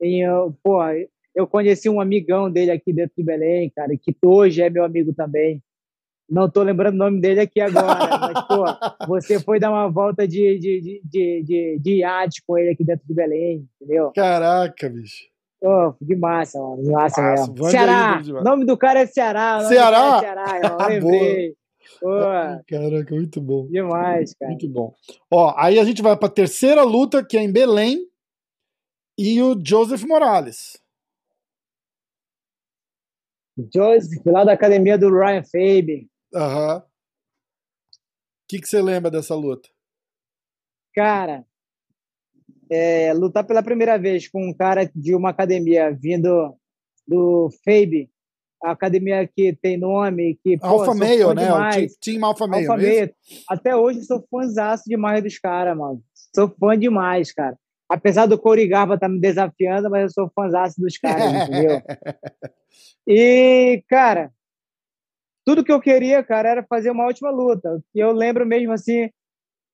E, 0.00 0.24
pô, 0.62 0.80
eu 1.34 1.46
conheci 1.46 1.88
um 1.88 2.00
amigão 2.00 2.50
dele 2.50 2.70
aqui 2.70 2.92
dentro 2.92 3.14
de 3.16 3.24
Belém, 3.24 3.70
cara, 3.74 3.92
que 4.00 4.16
hoje 4.24 4.62
é 4.62 4.70
meu 4.70 4.84
amigo 4.84 5.12
também. 5.12 5.62
Não 6.28 6.46
estou 6.46 6.62
lembrando 6.62 6.94
o 6.94 6.98
nome 6.98 7.20
dele 7.20 7.40
aqui 7.40 7.60
agora, 7.60 7.84
mas, 8.18 8.46
pô, 8.46 9.06
você 9.06 9.38
foi 9.38 9.60
dar 9.60 9.70
uma 9.70 9.90
volta 9.90 10.26
de, 10.26 10.58
de, 10.58 10.80
de, 11.04 11.42
de, 11.42 11.78
de 11.78 11.98
iate 11.98 12.42
com 12.46 12.56
ele 12.56 12.70
aqui 12.70 12.84
dentro 12.84 13.06
de 13.06 13.14
Belém, 13.14 13.68
entendeu? 13.80 14.10
Caraca, 14.14 14.88
bicho. 14.88 15.24
Oh, 15.62 15.94
de 16.00 16.16
massa, 16.16 16.58
mano. 16.58 16.82
De 16.82 16.90
massa, 16.90 17.22
massa 17.22 17.52
mesmo. 17.52 17.70
Ceará! 17.70 18.22
O 18.28 18.44
nome 18.44 18.64
do 18.64 18.76
cara 18.76 19.00
é 19.00 19.06
Ceará. 19.06 19.60
Ceará? 19.60 20.16
É 20.16 20.20
Ceará, 20.20 20.60
eu 20.62 20.76
lembrei. 20.88 21.54
Caraca, 22.66 23.14
muito 23.14 23.40
bom. 23.40 23.66
Demais, 23.68 24.34
cara. 24.34 24.50
Muito 24.50 24.68
bom. 24.68 24.94
Ó, 25.30 25.54
aí 25.56 25.78
a 25.78 25.84
gente 25.84 26.02
vai 26.02 26.16
para 26.16 26.28
a 26.28 26.32
terceira 26.32 26.82
luta, 26.82 27.24
que 27.24 27.36
é 27.36 27.42
em 27.42 27.52
Belém, 27.52 27.98
e 29.18 29.40
o 29.42 29.58
Joseph 29.62 30.04
Morales. 30.04 30.83
Joseph, 33.56 34.24
lá 34.26 34.44
da 34.44 34.52
academia 34.52 34.98
do 34.98 35.10
Ryan 35.10 35.42
Fabe. 35.44 36.08
Aham. 36.34 36.74
Uhum. 36.74 36.80
O 36.80 38.46
que, 38.48 38.60
que 38.60 38.68
você 38.68 38.82
lembra 38.82 39.10
dessa 39.10 39.34
luta? 39.34 39.68
Cara, 40.94 41.44
é, 42.70 43.12
lutar 43.14 43.44
pela 43.44 43.62
primeira 43.62 43.98
vez 43.98 44.28
com 44.28 44.48
um 44.48 44.54
cara 44.54 44.90
de 44.94 45.14
uma 45.14 45.30
academia 45.30 45.90
vindo 45.90 46.54
do 47.06 47.50
Fabe, 47.64 48.10
a 48.62 48.72
academia 48.72 49.26
que 49.26 49.54
tem 49.54 49.76
nome, 49.76 50.38
que 50.42 50.58
Alfa 50.60 50.94
Meio, 50.94 51.34
né? 51.34 51.44
Demais. 51.44 51.92
O 51.92 52.00
Team 52.00 52.24
Alfa 52.24 52.46
Meio. 52.46 52.70
Alfa 52.70 52.82
Meio. 52.82 53.14
Até 53.48 53.76
hoje 53.76 54.02
sou 54.04 54.24
fãzaço 54.30 54.84
demais 54.86 55.22
dos 55.22 55.38
caras, 55.38 55.76
mano. 55.76 56.02
Sou 56.34 56.48
fã 56.48 56.78
demais, 56.78 57.32
cara. 57.32 57.58
Apesar 57.88 58.26
do 58.26 58.38
Corey 58.38 58.66
Garba 58.66 58.94
estar 58.94 59.06
tá 59.06 59.12
me 59.12 59.20
desafiando, 59.20 59.90
mas 59.90 60.02
eu 60.02 60.10
sou 60.10 60.32
fãzaço 60.34 60.80
dos 60.80 60.96
caras, 60.98 61.32
entendeu? 61.32 61.82
E, 63.06 63.84
cara, 63.88 64.32
tudo 65.44 65.62
que 65.62 65.70
eu 65.70 65.80
queria, 65.80 66.24
cara, 66.24 66.48
era 66.48 66.64
fazer 66.64 66.90
uma 66.90 67.06
ótima 67.06 67.30
luta. 67.30 67.82
E 67.94 68.00
eu 68.00 68.12
lembro 68.12 68.46
mesmo 68.46 68.72
assim, 68.72 69.10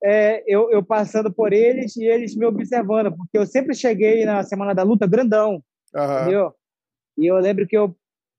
é, 0.03 0.43
eu, 0.47 0.71
eu 0.71 0.83
passando 0.83 1.33
por 1.33 1.53
eles 1.53 1.97
e 1.97 2.05
eles 2.05 2.35
me 2.35 2.45
observando, 2.45 3.15
porque 3.17 3.39
eu 3.39 3.47
sempre 3.47 3.75
cheguei 3.75 4.25
na 4.25 4.43
semana 4.43 4.75
da 4.75 4.83
luta 4.83 5.07
grandão, 5.07 5.63
Aham. 5.95 6.23
entendeu? 6.23 6.55
E 7.17 7.27
eu 7.27 7.37
lembro 7.37 7.67
que 7.67 7.77
eu, 7.77 7.95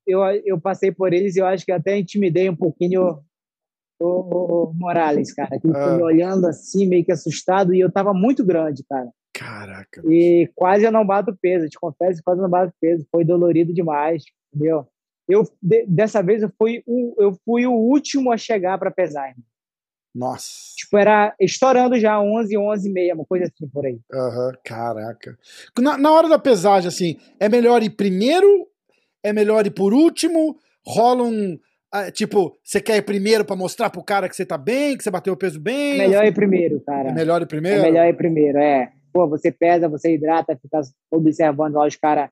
eu, 0.05 0.21
eu 0.43 0.59
passei 0.59 0.91
por 0.91 1.13
eles 1.13 1.35
e 1.35 1.39
eu 1.39 1.45
acho 1.45 1.65
que 1.65 1.71
até 1.71 1.97
intimidei 1.97 2.49
um 2.49 2.55
pouquinho 2.55 3.23
o 4.03 4.73
Morales, 4.75 5.33
cara, 5.33 5.59
que 5.59 5.67
Ah. 5.73 5.95
me 5.95 6.03
olhando 6.03 6.47
assim, 6.47 6.87
meio 6.87 7.05
que 7.05 7.11
assustado, 7.11 7.73
e 7.73 7.79
eu 7.79 7.91
tava 7.91 8.13
muito 8.13 8.43
grande, 8.45 8.83
cara. 8.89 9.09
Caraca. 9.33 10.01
E 10.05 10.49
quase 10.55 10.83
eu 10.85 10.91
não 10.91 11.05
bato 11.05 11.35
peso, 11.41 11.67
te 11.69 11.79
confesso, 11.79 12.21
quase 12.23 12.39
eu 12.39 12.43
não 12.43 12.49
bato 12.49 12.73
peso. 12.81 13.05
Foi 13.11 13.23
dolorido 13.23 13.73
demais, 13.73 14.23
entendeu? 14.53 14.85
Eu, 15.27 15.43
de- 15.61 15.85
dessa 15.87 16.21
vez 16.21 16.41
eu 16.43 16.51
fui, 16.57 16.83
o, 16.85 17.15
eu 17.17 17.33
fui 17.45 17.65
o 17.65 17.71
último 17.73 18.31
a 18.31 18.37
chegar 18.37 18.77
para 18.77 18.91
pesar, 18.91 19.29
irmão. 19.29 19.45
Nossa. 20.13 20.49
Tipo, 20.75 20.97
era 20.97 21.33
estourando 21.39 21.97
já 21.97 22.19
11, 22.19 22.57
11 22.57 22.89
e 22.89 22.91
meia, 22.91 23.15
uma 23.15 23.23
coisa 23.25 23.45
assim 23.45 23.67
por 23.69 23.85
aí. 23.85 23.97
Aham, 24.13 24.51
caraca. 24.65 25.37
Na, 25.79 25.97
na 25.97 26.11
hora 26.11 26.27
da 26.27 26.37
pesagem, 26.37 26.89
assim, 26.89 27.17
é 27.39 27.47
melhor 27.47 27.81
ir 27.81 27.91
primeiro? 27.91 28.67
É 29.23 29.31
melhor 29.31 29.65
ir 29.65 29.71
por 29.71 29.93
último? 29.93 30.57
Rola 30.85 31.23
um. 31.23 31.57
Ah, 31.91 32.11
tipo, 32.11 32.57
você 32.63 32.79
quer 32.81 32.97
ir 32.97 33.01
primeiro 33.01 33.43
pra 33.43 33.55
mostrar 33.55 33.89
pro 33.89 34.03
cara 34.03 34.29
que 34.29 34.35
você 34.35 34.45
tá 34.45 34.57
bem, 34.57 34.97
que 34.97 35.03
você 35.03 35.11
bateu 35.11 35.33
o 35.33 35.37
peso 35.37 35.57
É 35.57 35.61
bem? 35.61 35.97
melhor 35.97 36.25
ir 36.25 36.33
primeiro, 36.33 36.79
cara. 36.81 37.09
É 37.09 37.13
melhor 37.13 37.41
ir 37.41 37.43
É 37.43 37.47
primeiro? 37.47 37.81
melhor 37.81 38.07
ir 38.07 38.15
primeiro, 38.15 38.57
é. 38.57 38.91
Pô, 39.13 39.27
você 39.27 39.51
pesa, 39.51 39.89
você 39.89 40.13
hidrata, 40.13 40.57
fica 40.61 40.81
observando 41.11 41.75
lá 41.75 41.85
os 41.85 41.95
caras 41.95 42.29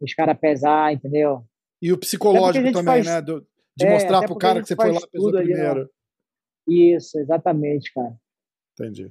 os 0.00 0.12
cara 0.14 0.34
pesar, 0.34 0.92
entendeu? 0.92 1.44
E 1.80 1.92
o 1.92 1.98
psicológico 1.98 2.68
a 2.68 2.72
também, 2.72 2.84
faz- 2.84 3.06
né? 3.06 3.22
Do- 3.22 3.46
de 3.76 3.86
É, 3.86 3.90
mostrar 3.92 4.22
pro 4.24 4.34
a 4.34 4.38
cara 4.38 4.60
que 4.60 4.66
você 4.66 4.74
foi 4.74 4.90
lá 4.92 5.00
pesou 5.10 5.28
ali, 5.38 5.48
né? 5.48 5.54
primeiro. 5.54 5.90
Isso, 6.68 7.18
exatamente, 7.20 7.92
cara. 7.94 8.12
Entendi. 8.72 9.10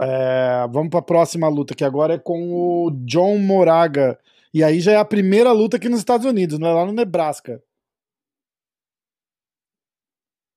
É, 0.00 0.66
vamos 0.70 0.90
pra 0.90 1.02
próxima 1.02 1.48
luta, 1.48 1.74
que 1.74 1.84
agora 1.84 2.14
é 2.14 2.18
com 2.18 2.52
o 2.52 2.90
John 3.04 3.38
Moraga. 3.38 4.18
E 4.56 4.64
aí 4.64 4.80
já 4.80 4.92
é 4.92 4.96
a 4.96 5.04
primeira 5.04 5.52
luta 5.52 5.76
aqui 5.76 5.86
nos 5.86 5.98
Estados 5.98 6.24
Unidos, 6.24 6.58
não 6.58 6.66
é 6.66 6.72
lá 6.72 6.86
no 6.86 6.92
Nebraska. 6.94 7.62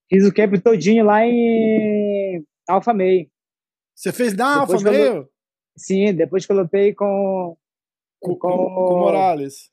Fiz 0.10 0.26
o 0.26 0.34
camp 0.34 0.54
todinho 0.64 1.04
lá 1.04 1.26
em 1.26 2.42
Alpha 2.66 2.94
May. 2.94 3.30
Você 3.94 4.14
fez 4.14 4.34
na 4.34 4.62
Depois 4.62 4.82
quando- 4.82 4.94
meio? 4.96 5.30
Sim, 5.76 6.14
depois 6.14 6.46
que 6.46 6.52
eu 6.54 6.56
lutei 6.56 6.94
com, 6.94 7.58
Com, 8.22 8.36
com, 8.38 8.50
com, 8.50 8.56
o 8.96 9.00
Morales. 9.00 9.70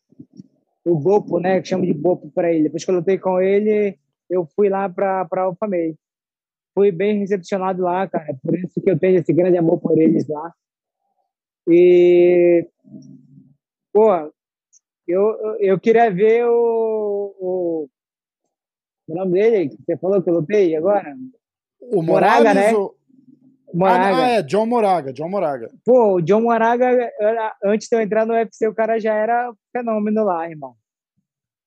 o 0.84 0.98
Bopo, 0.98 1.38
né? 1.38 1.60
Que 1.62 1.68
chama 1.68 1.86
de 1.86 1.94
Bopo 1.94 2.28
para 2.32 2.52
ele. 2.52 2.64
Depois 2.64 2.84
que 2.84 2.90
eu 2.90 2.96
lutei 2.96 3.18
com 3.18 3.40
ele, 3.40 3.96
eu 4.28 4.44
fui 4.56 4.68
lá 4.68 4.88
para 4.88 5.24
Alpha 5.36 5.68
May. 5.68 5.94
Fui 6.74 6.90
bem 6.90 7.20
recepcionado 7.20 7.80
lá, 7.84 8.08
cara. 8.08 8.36
Por 8.42 8.58
isso 8.58 8.80
que 8.82 8.90
eu 8.90 8.98
tenho 8.98 9.20
esse 9.20 9.32
grande 9.32 9.56
amor 9.56 9.78
por 9.80 9.96
eles 9.96 10.26
lá. 10.26 10.52
E 11.68 12.68
pô, 13.96 14.30
eu, 15.08 15.56
eu 15.58 15.80
queria 15.80 16.10
ver 16.10 16.44
o, 16.44 17.34
o, 17.40 17.88
o 19.08 19.14
nome 19.14 19.32
dele, 19.32 19.70
que 19.70 19.76
você 19.82 19.96
falou 19.96 20.22
que 20.22 20.28
eu 20.28 20.34
lutei 20.34 20.76
agora? 20.76 21.16
O 21.80 22.02
Moraga, 22.02 22.52
Morales, 22.52 22.54
né? 22.54 22.74
o... 22.74 22.94
Moraga. 23.72 24.16
Ah, 24.16 24.28
é, 24.32 24.42
John 24.42 24.66
Moraga, 24.66 25.12
John 25.14 25.30
Moraga. 25.30 25.70
Pô, 25.82 26.16
o 26.16 26.20
John 26.20 26.42
Moraga, 26.42 27.10
antes 27.64 27.88
de 27.88 27.96
eu 27.96 28.00
entrar 28.02 28.26
no 28.26 28.34
UFC, 28.34 28.68
o 28.68 28.74
cara 28.74 29.00
já 29.00 29.14
era 29.14 29.50
fenômeno 29.72 30.24
lá, 30.24 30.46
irmão. 30.48 30.74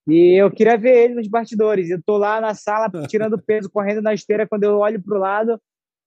E 0.08 0.40
eu 0.40 0.52
queria 0.52 0.78
ver 0.78 1.06
ele 1.06 1.16
nos 1.16 1.28
bastidores. 1.28 1.90
Eu 1.90 2.02
tô 2.04 2.18
lá 2.18 2.40
na 2.40 2.54
sala 2.54 2.92
tirando 3.08 3.42
peso, 3.42 3.70
correndo 3.72 4.02
na 4.02 4.14
esteira. 4.14 4.48
Quando 4.48 4.64
eu 4.64 4.78
olho 4.78 5.02
pro 5.02 5.20
lado, 5.20 5.60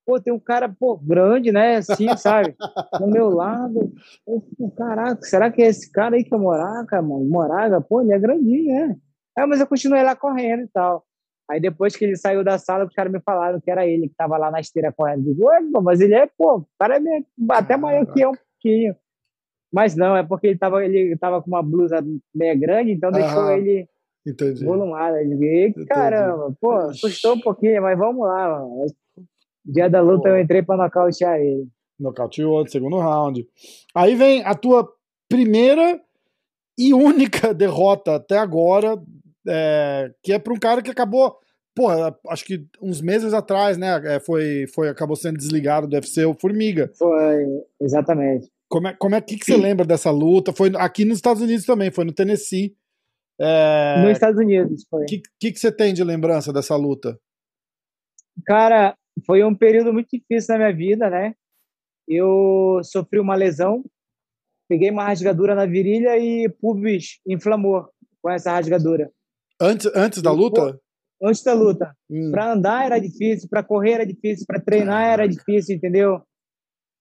pô, 0.05 0.21
tem 0.21 0.33
um 0.33 0.39
cara, 0.39 0.69
pô, 0.69 0.97
grande, 0.97 1.51
né? 1.53 1.77
Assim, 1.77 2.07
sabe? 2.17 2.55
Do 2.99 3.07
meu 3.07 3.29
lado. 3.31 3.93
Eu 4.27 4.41
fico, 4.41 4.71
caraca, 4.73 5.23
será 5.23 5.51
que 5.51 5.63
é 5.63 5.67
esse 5.67 5.91
cara 5.91 6.17
aí 6.17 6.25
que 6.25 6.35
é 6.35 6.39
Moraga, 6.39 7.01
mano? 7.03 7.25
Moraga, 7.29 7.81
pô, 7.81 8.01
ele 8.01 8.13
é 8.13 8.19
grandinho, 8.19 8.75
né? 8.89 8.97
É, 9.39 9.47
mas 9.47 9.61
eu 9.61 9.67
continuei 9.67 10.03
lá 10.03 10.15
correndo 10.15 10.65
e 10.65 10.69
tal. 10.69 11.05
Aí 11.51 11.61
depois 11.61 11.97
que 11.97 12.05
ele 12.05 12.17
saiu 12.17 12.45
da 12.45 12.59
sala, 12.59 12.85
os 12.85 12.95
caras 12.95 13.13
me 13.13 13.21
falaram 13.21 13.61
que 13.61 13.71
era 13.71 13.87
ele 13.87 14.09
que 14.09 14.15
tava 14.15 14.37
lá 14.39 14.51
na 14.51 14.61
esteira 14.61 14.93
correndo. 14.93 15.27
Eu 15.29 15.35
digo, 15.35 15.47
ué, 15.49 15.61
mas 15.83 16.01
ele 16.01 16.15
é, 16.15 16.27
pô, 16.27 16.59
o 16.59 16.67
cara 16.79 16.97
é 16.97 17.01
meio- 17.01 17.27
até 17.51 17.77
maior 17.77 18.07
que 18.07 18.21
eu 18.21 18.31
um 18.31 18.35
pouquinho. 18.35 18.97
Mas 19.73 19.97
não, 19.97 20.15
é 20.17 20.23
porque 20.23 20.49
ele 20.49 20.59
tava, 20.59 20.85
ele 20.85 21.17
tava 21.17 21.41
com 21.43 21.49
uma 21.49 21.63
blusa 21.63 22.05
meia 22.35 22.55
grande, 22.55 22.93
então 22.93 23.11
deixou 23.11 23.43
Aham. 23.43 23.53
ele 23.57 23.89
Entendi. 24.27 24.65
volumado. 24.65 25.17
Eu 25.17 25.29
digo, 25.31 25.45
"Ih, 25.45 25.75
caramba, 25.87 26.55
pô, 26.61 26.73
assustou 26.75 27.35
um 27.35 27.41
pouquinho, 27.41 27.83
mas 27.83 27.99
vamos 27.99 28.27
lá. 28.27 28.49
Mano. 28.61 28.87
Dia 29.65 29.89
da 29.89 30.01
luta 30.01 30.29
eu 30.29 30.41
entrei 30.41 30.63
pra 30.63 30.77
nocautear 30.77 31.39
ele. 31.39 31.69
Nocauteou 31.99 32.63
no 32.63 32.69
segundo 32.69 32.99
round. 32.99 33.47
Aí 33.95 34.15
vem 34.15 34.43
a 34.45 34.55
tua 34.55 34.89
primeira 35.29 36.01
e 36.79 36.93
única 36.93 37.53
derrota 37.55 38.17
até 38.17 38.39
agora, 38.39 39.01
é, 39.47 40.13
que 40.23 40.33
é 40.33 40.39
para 40.39 40.53
um 40.53 40.59
cara 40.59 40.83
que 40.83 40.91
acabou, 40.91 41.37
pô, 41.75 41.89
acho 42.29 42.45
que 42.45 42.67
uns 42.81 43.01
meses 43.01 43.33
atrás, 43.33 43.79
né? 43.79 44.01
é, 44.15 44.21
foi, 44.21 44.67
foi, 44.75 44.89
acabou 44.89 45.17
sendo 45.17 45.37
desligado 45.37 45.87
do 45.87 45.95
UFC, 45.95 46.25
o 46.25 46.35
Formiga. 46.35 46.91
Foi, 46.99 47.47
exatamente. 47.81 48.51
Como 48.69 48.89
é, 48.89 48.95
como 48.95 49.15
é 49.15 49.21
que, 49.21 49.37
que 49.37 49.45
você 49.45 49.57
lembra 49.57 49.85
dessa 49.85 50.11
luta? 50.11 50.53
Foi 50.53 50.73
aqui 50.77 51.05
nos 51.05 51.19
Estados 51.19 51.43
Unidos 51.43 51.67
também, 51.67 51.91
foi 51.91 52.05
no 52.05 52.13
Tennessee. 52.13 52.75
É, 53.39 54.03
Nos 54.03 54.13
Estados 54.13 54.39
Unidos 54.39 54.85
foi. 54.89 55.03
O 55.03 55.07
que, 55.07 55.23
que, 55.39 55.53
que 55.53 55.59
você 55.59 55.73
tem 55.73 55.93
de 55.93 56.05
lembrança 56.05 56.53
dessa 56.53 56.77
luta? 56.77 57.19
Cara, 58.47 58.97
foi 59.27 59.45
um 59.45 59.55
período 59.55 59.93
muito 59.93 60.09
difícil 60.11 60.55
na 60.55 60.59
minha 60.59 60.77
vida, 60.77 61.11
né? 61.11 61.35
Eu 62.09 62.81
sofri 62.83 63.21
uma 63.21 63.35
lesão, 63.35 63.85
peguei 64.69 64.91
uma 64.91 65.05
rasgadura 65.05 65.55
na 65.55 65.67
virilha 65.67 66.17
e 66.19 66.49
pubis 66.49 67.21
inflamou 67.27 67.89
com 68.21 68.31
essa 68.31 68.53
rasgadura. 68.53 69.11
Antes, 69.61 69.91
antes 69.95 70.23
da 70.23 70.33
luta? 70.33 70.81
Antes 71.23 71.43
da 71.43 71.55
luta. 71.55 71.97
Hum. 72.11 72.31
Para 72.33 72.53
andar 72.53 72.87
era 72.87 72.99
difícil, 72.99 73.49
para 73.49 73.63
correr 73.63 73.93
era 73.93 74.07
difícil, 74.07 74.45
para 74.47 74.61
treinar 74.61 75.05
era 75.05 75.29
difícil, 75.29 75.77
entendeu? 75.77 76.21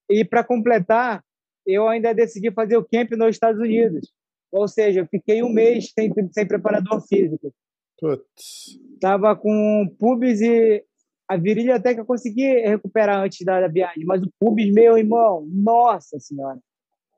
E 0.10 0.24
para 0.24 0.44
completar, 0.44 1.24
eu 1.66 1.88
ainda 1.88 2.14
decidi 2.14 2.52
fazer 2.52 2.78
o 2.78 2.86
camp 2.86 3.12
nos 3.12 3.30
Estados 3.30 3.60
Unidos. 3.60 4.12
Ou 4.52 4.68
seja, 4.68 5.00
eu 5.00 5.08
fiquei 5.08 5.42
um 5.42 5.52
mês 5.52 5.92
sem, 5.98 6.12
sem 6.32 6.48
preparador 6.48 7.02
físico. 7.08 7.54
Putz. 8.00 8.80
Tava 9.00 9.36
com 9.36 9.88
pubis 9.98 10.42
e 10.42 10.84
a 11.32 11.38
virilha 11.38 11.76
até 11.76 11.94
que 11.94 12.02
eu 12.02 12.06
consegui 12.06 12.46
recuperar 12.60 13.24
antes 13.24 13.46
da, 13.46 13.62
da 13.62 13.68
viagem, 13.70 14.04
mas 14.06 14.22
o 14.22 14.30
pubis, 14.38 14.70
meu 14.74 14.98
irmão, 14.98 15.48
nossa 15.50 16.20
senhora, 16.20 16.60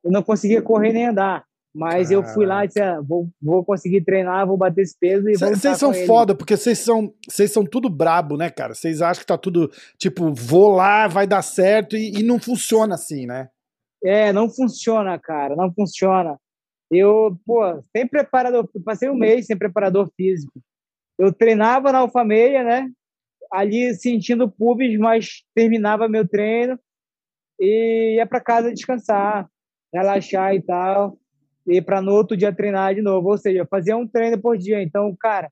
eu 0.03 0.11
não 0.11 0.21
conseguia 0.21 0.61
correr 0.61 0.93
nem 0.93 1.07
andar. 1.07 1.43
Mas 1.75 2.11
eu 2.11 2.23
fui 2.23 2.45
lá 2.45 2.63
e 2.63 2.67
disse, 2.67 2.79
ah, 2.79 3.01
vou, 3.01 3.27
vou 3.41 3.65
conseguir 3.65 4.01
treinar, 4.01 4.45
vou 4.45 4.55
bater 4.55 4.81
esse 4.81 4.95
peso 4.99 5.27
e 5.27 5.35
vou 5.35 5.49
Vocês 5.49 5.75
são 5.79 5.91
foda, 5.91 6.35
porque 6.35 6.55
vocês 6.55 6.77
são, 6.77 7.11
vocês 7.27 7.51
são 7.51 7.65
tudo 7.65 7.89
brabo, 7.89 8.37
né, 8.37 8.51
cara? 8.51 8.75
Vocês 8.75 9.01
acham 9.01 9.21
que 9.21 9.25
tá 9.25 9.39
tudo, 9.39 9.71
tipo, 9.97 10.31
vou 10.31 10.69
lá, 10.69 11.07
vai 11.07 11.25
dar 11.25 11.41
certo, 11.41 11.97
e, 11.97 12.19
e 12.19 12.21
não 12.21 12.37
funciona 12.37 12.93
assim, 12.93 13.25
né? 13.25 13.49
É, 14.03 14.31
não 14.31 14.47
funciona, 14.47 15.17
cara, 15.17 15.55
não 15.55 15.73
funciona. 15.73 16.37
Eu, 16.91 17.35
pô, 17.43 17.63
sem 17.91 18.07
preparador, 18.07 18.69
passei 18.85 19.09
um 19.09 19.15
mês 19.15 19.47
sem 19.47 19.57
preparador 19.57 20.11
físico. 20.15 20.53
Eu 21.17 21.33
treinava 21.33 21.91
na 21.91 21.99
Alfameia, 21.99 22.63
né? 22.63 22.87
Ali 23.53 23.93
sentindo 23.93 24.49
pubis, 24.49 24.97
mas 24.97 25.43
terminava 25.53 26.09
meu 26.09 26.27
treino 26.27 26.79
e 27.59 28.15
ia 28.15 28.25
para 28.25 28.41
casa 28.41 28.73
descansar, 28.73 29.47
relaxar 29.93 30.55
e 30.55 30.61
tal, 30.61 31.17
e 31.67 31.79
para 31.79 32.01
no 32.01 32.13
outro 32.13 32.35
dia 32.35 32.51
treinar 32.51 32.95
de 32.95 33.01
novo. 33.01 33.29
Ou 33.29 33.37
seja, 33.37 33.67
fazia 33.69 33.95
um 33.95 34.07
treino 34.07 34.41
por 34.41 34.57
dia. 34.57 34.81
Então, 34.81 35.15
cara, 35.19 35.51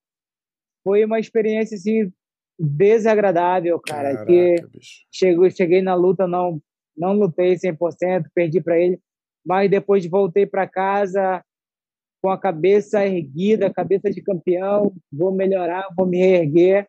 foi 0.84 1.06
uma 1.06 1.20
experiência 1.20 1.76
assim 1.76 2.12
desagradável, 2.60 3.80
cara, 3.80 4.14
Caraca, 4.14 4.26
que 4.26 4.56
bicho. 4.72 5.06
chegou, 5.12 5.49
cheguei 5.49 5.82
na 5.82 5.95
luta, 5.95 6.28
não, 6.28 6.62
não 6.97 7.14
lutei 7.14 7.56
100%, 7.56 8.26
perdi 8.34 8.62
para 8.62 8.80
ele, 8.80 8.99
mas 9.45 9.70
depois 9.70 10.06
voltei 10.06 10.45
para 10.45 10.68
casa 10.68 11.43
com 12.22 12.30
a 12.30 12.38
cabeça 12.38 13.06
erguida, 13.06 13.74
cabeça 13.74 14.12
de 14.12 14.22
campeão, 14.22 14.93
vou 15.12 15.32
melhorar, 15.32 15.88
vou 15.95 16.06
me 16.06 16.18
reerguer 16.18 16.88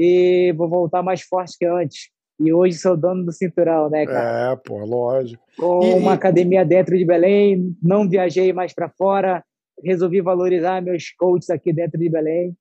e 0.00 0.52
vou 0.56 0.68
voltar 0.68 1.02
mais 1.02 1.20
forte 1.22 1.56
que 1.58 1.66
antes. 1.66 2.08
E 2.40 2.52
hoje 2.52 2.78
sou 2.78 2.96
dono 2.96 3.24
do 3.26 3.32
cinturão, 3.32 3.90
né, 3.90 4.06
cara? 4.06 4.52
É, 4.52 4.56
pô, 4.56 4.78
lógico. 4.84 5.42
Com 5.58 5.84
E- 5.84 5.94
uma 5.94 6.14
academia 6.14 6.64
dentro 6.64 6.96
de 6.96 7.04
Belém, 7.04 7.76
não 7.82 8.08
viajei 8.08 8.50
mais 8.52 8.72
para 8.72 8.88
fora, 8.88 9.44
resolvi 9.84 10.22
valorizar 10.22 10.80
meus 10.80 11.10
coaches 11.10 11.50
aqui 11.50 11.70
dentro 11.72 11.98
de 11.98 12.08
Belém. 12.08 12.56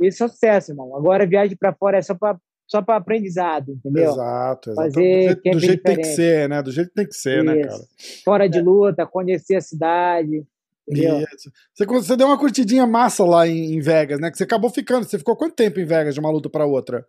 E 0.00 0.10
sucesso, 0.10 0.72
irmão. 0.72 0.96
Agora 0.96 1.24
viagem 1.26 1.56
para 1.56 1.72
fora 1.72 1.98
é 1.98 2.02
só 2.02 2.14
para 2.14 2.36
só 2.66 2.80
para 2.80 2.96
aprendizado, 2.96 3.72
entendeu? 3.72 4.10
Exato, 4.12 4.70
exato. 4.70 4.88
Fazer 4.94 5.02
do 5.02 5.22
jeito, 5.22 5.36
do 5.36 5.42
camp 5.50 5.60
jeito 5.60 5.76
que 5.76 5.84
tem 5.84 5.96
que 5.98 6.06
ser, 6.06 6.48
né? 6.48 6.62
Do 6.62 6.72
jeito 6.72 6.88
que 6.88 6.94
tem 6.94 7.06
que 7.06 7.14
ser, 7.14 7.44
né, 7.44 7.60
Isso. 7.60 7.68
cara? 7.68 7.82
Fora 8.24 8.48
de 8.48 8.60
luta, 8.62 9.06
conhecer 9.06 9.56
a 9.56 9.60
cidade, 9.60 10.42
Isso. 10.88 11.50
Você, 11.72 11.86
você 11.86 12.16
deu 12.16 12.26
uma 12.26 12.38
curtidinha 12.38 12.86
massa 12.86 13.24
lá 13.24 13.48
em, 13.48 13.74
em 13.74 13.80
Vegas, 13.80 14.20
né? 14.20 14.30
Que 14.30 14.36
você 14.36 14.44
acabou 14.44 14.70
ficando. 14.70 15.04
Você 15.04 15.18
ficou 15.18 15.36
quanto 15.36 15.54
tempo 15.54 15.80
em 15.80 15.84
Vegas 15.84 16.14
de 16.14 16.20
uma 16.20 16.30
luta 16.30 16.50
pra 16.50 16.66
outra? 16.66 17.06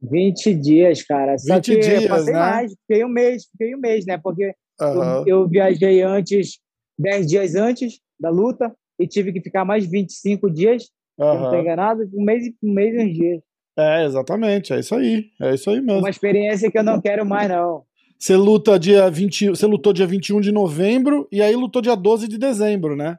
20 0.00 0.54
dias, 0.54 1.02
cara. 1.02 1.36
Só 1.38 1.54
20 1.56 1.64
que 1.64 1.76
dias, 1.78 2.06
passei 2.06 2.32
né? 2.34 2.38
mais, 2.38 2.72
fiquei 2.86 3.04
um 3.04 3.08
mês, 3.08 3.46
fiquei 3.50 3.74
um 3.74 3.80
mês, 3.80 4.04
né? 4.06 4.18
Porque 4.18 4.54
Aham. 4.80 5.24
eu, 5.26 5.40
eu 5.42 5.48
viajei 5.48 6.02
antes, 6.02 6.58
10 6.98 7.26
dias 7.26 7.54
antes 7.54 8.00
da 8.20 8.30
luta, 8.30 8.74
e 8.98 9.06
tive 9.08 9.32
que 9.32 9.40
ficar 9.40 9.64
mais 9.64 9.84
25 9.86 10.50
dias, 10.50 10.88
eu 11.18 11.24
não 11.34 11.50
tô 11.50 11.56
enganado, 11.56 12.08
um 12.14 12.24
mês, 12.24 12.46
e- 12.46 12.56
um 12.62 12.72
mês 12.72 12.94
e 12.94 12.98
uns 13.04 13.12
dias. 13.14 13.40
É, 13.76 14.04
exatamente, 14.04 14.72
é 14.72 14.78
isso 14.78 14.94
aí. 14.94 15.30
É 15.40 15.52
isso 15.54 15.68
aí 15.68 15.80
mesmo. 15.80 15.98
Uma 15.98 16.10
experiência 16.10 16.70
que 16.70 16.78
eu 16.78 16.84
não 16.84 17.00
quero 17.00 17.26
mais, 17.26 17.48
não. 17.48 17.84
Você 18.18 18.36
luta 18.36 18.78
dia 18.78 19.10
20, 19.10 19.50
você 19.50 19.66
lutou 19.66 19.92
dia 19.92 20.06
21 20.06 20.40
de 20.40 20.50
novembro 20.52 21.28
e 21.30 21.42
aí 21.42 21.54
lutou 21.54 21.82
dia 21.82 21.94
12 21.94 22.26
de 22.28 22.38
dezembro, 22.38 22.96
né? 22.96 23.18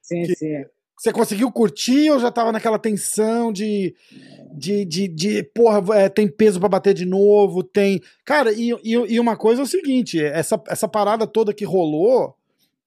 Sim, 0.00 0.22
Que- 0.24 0.34
sim. 0.36 0.64
Você 0.98 1.12
conseguiu 1.12 1.52
curtir 1.52 2.10
ou 2.10 2.18
já 2.18 2.30
tava 2.30 2.50
naquela 2.52 2.78
tensão 2.78 3.52
de. 3.52 3.94
De, 4.54 4.86
de, 4.86 5.06
de 5.08 5.42
porra, 5.42 5.84
é, 5.98 6.08
tem 6.08 6.26
peso 6.26 6.58
pra 6.58 6.70
bater 6.70 6.94
de 6.94 7.04
novo, 7.04 7.62
tem. 7.62 8.00
Cara, 8.24 8.50
e, 8.50 8.70
e, 8.82 8.92
e 8.92 9.20
uma 9.20 9.36
coisa 9.36 9.60
é 9.60 9.64
o 9.64 9.66
seguinte: 9.66 10.18
essa, 10.24 10.58
essa 10.68 10.88
parada 10.88 11.26
toda 11.26 11.52
que 11.52 11.66
rolou 11.66 12.34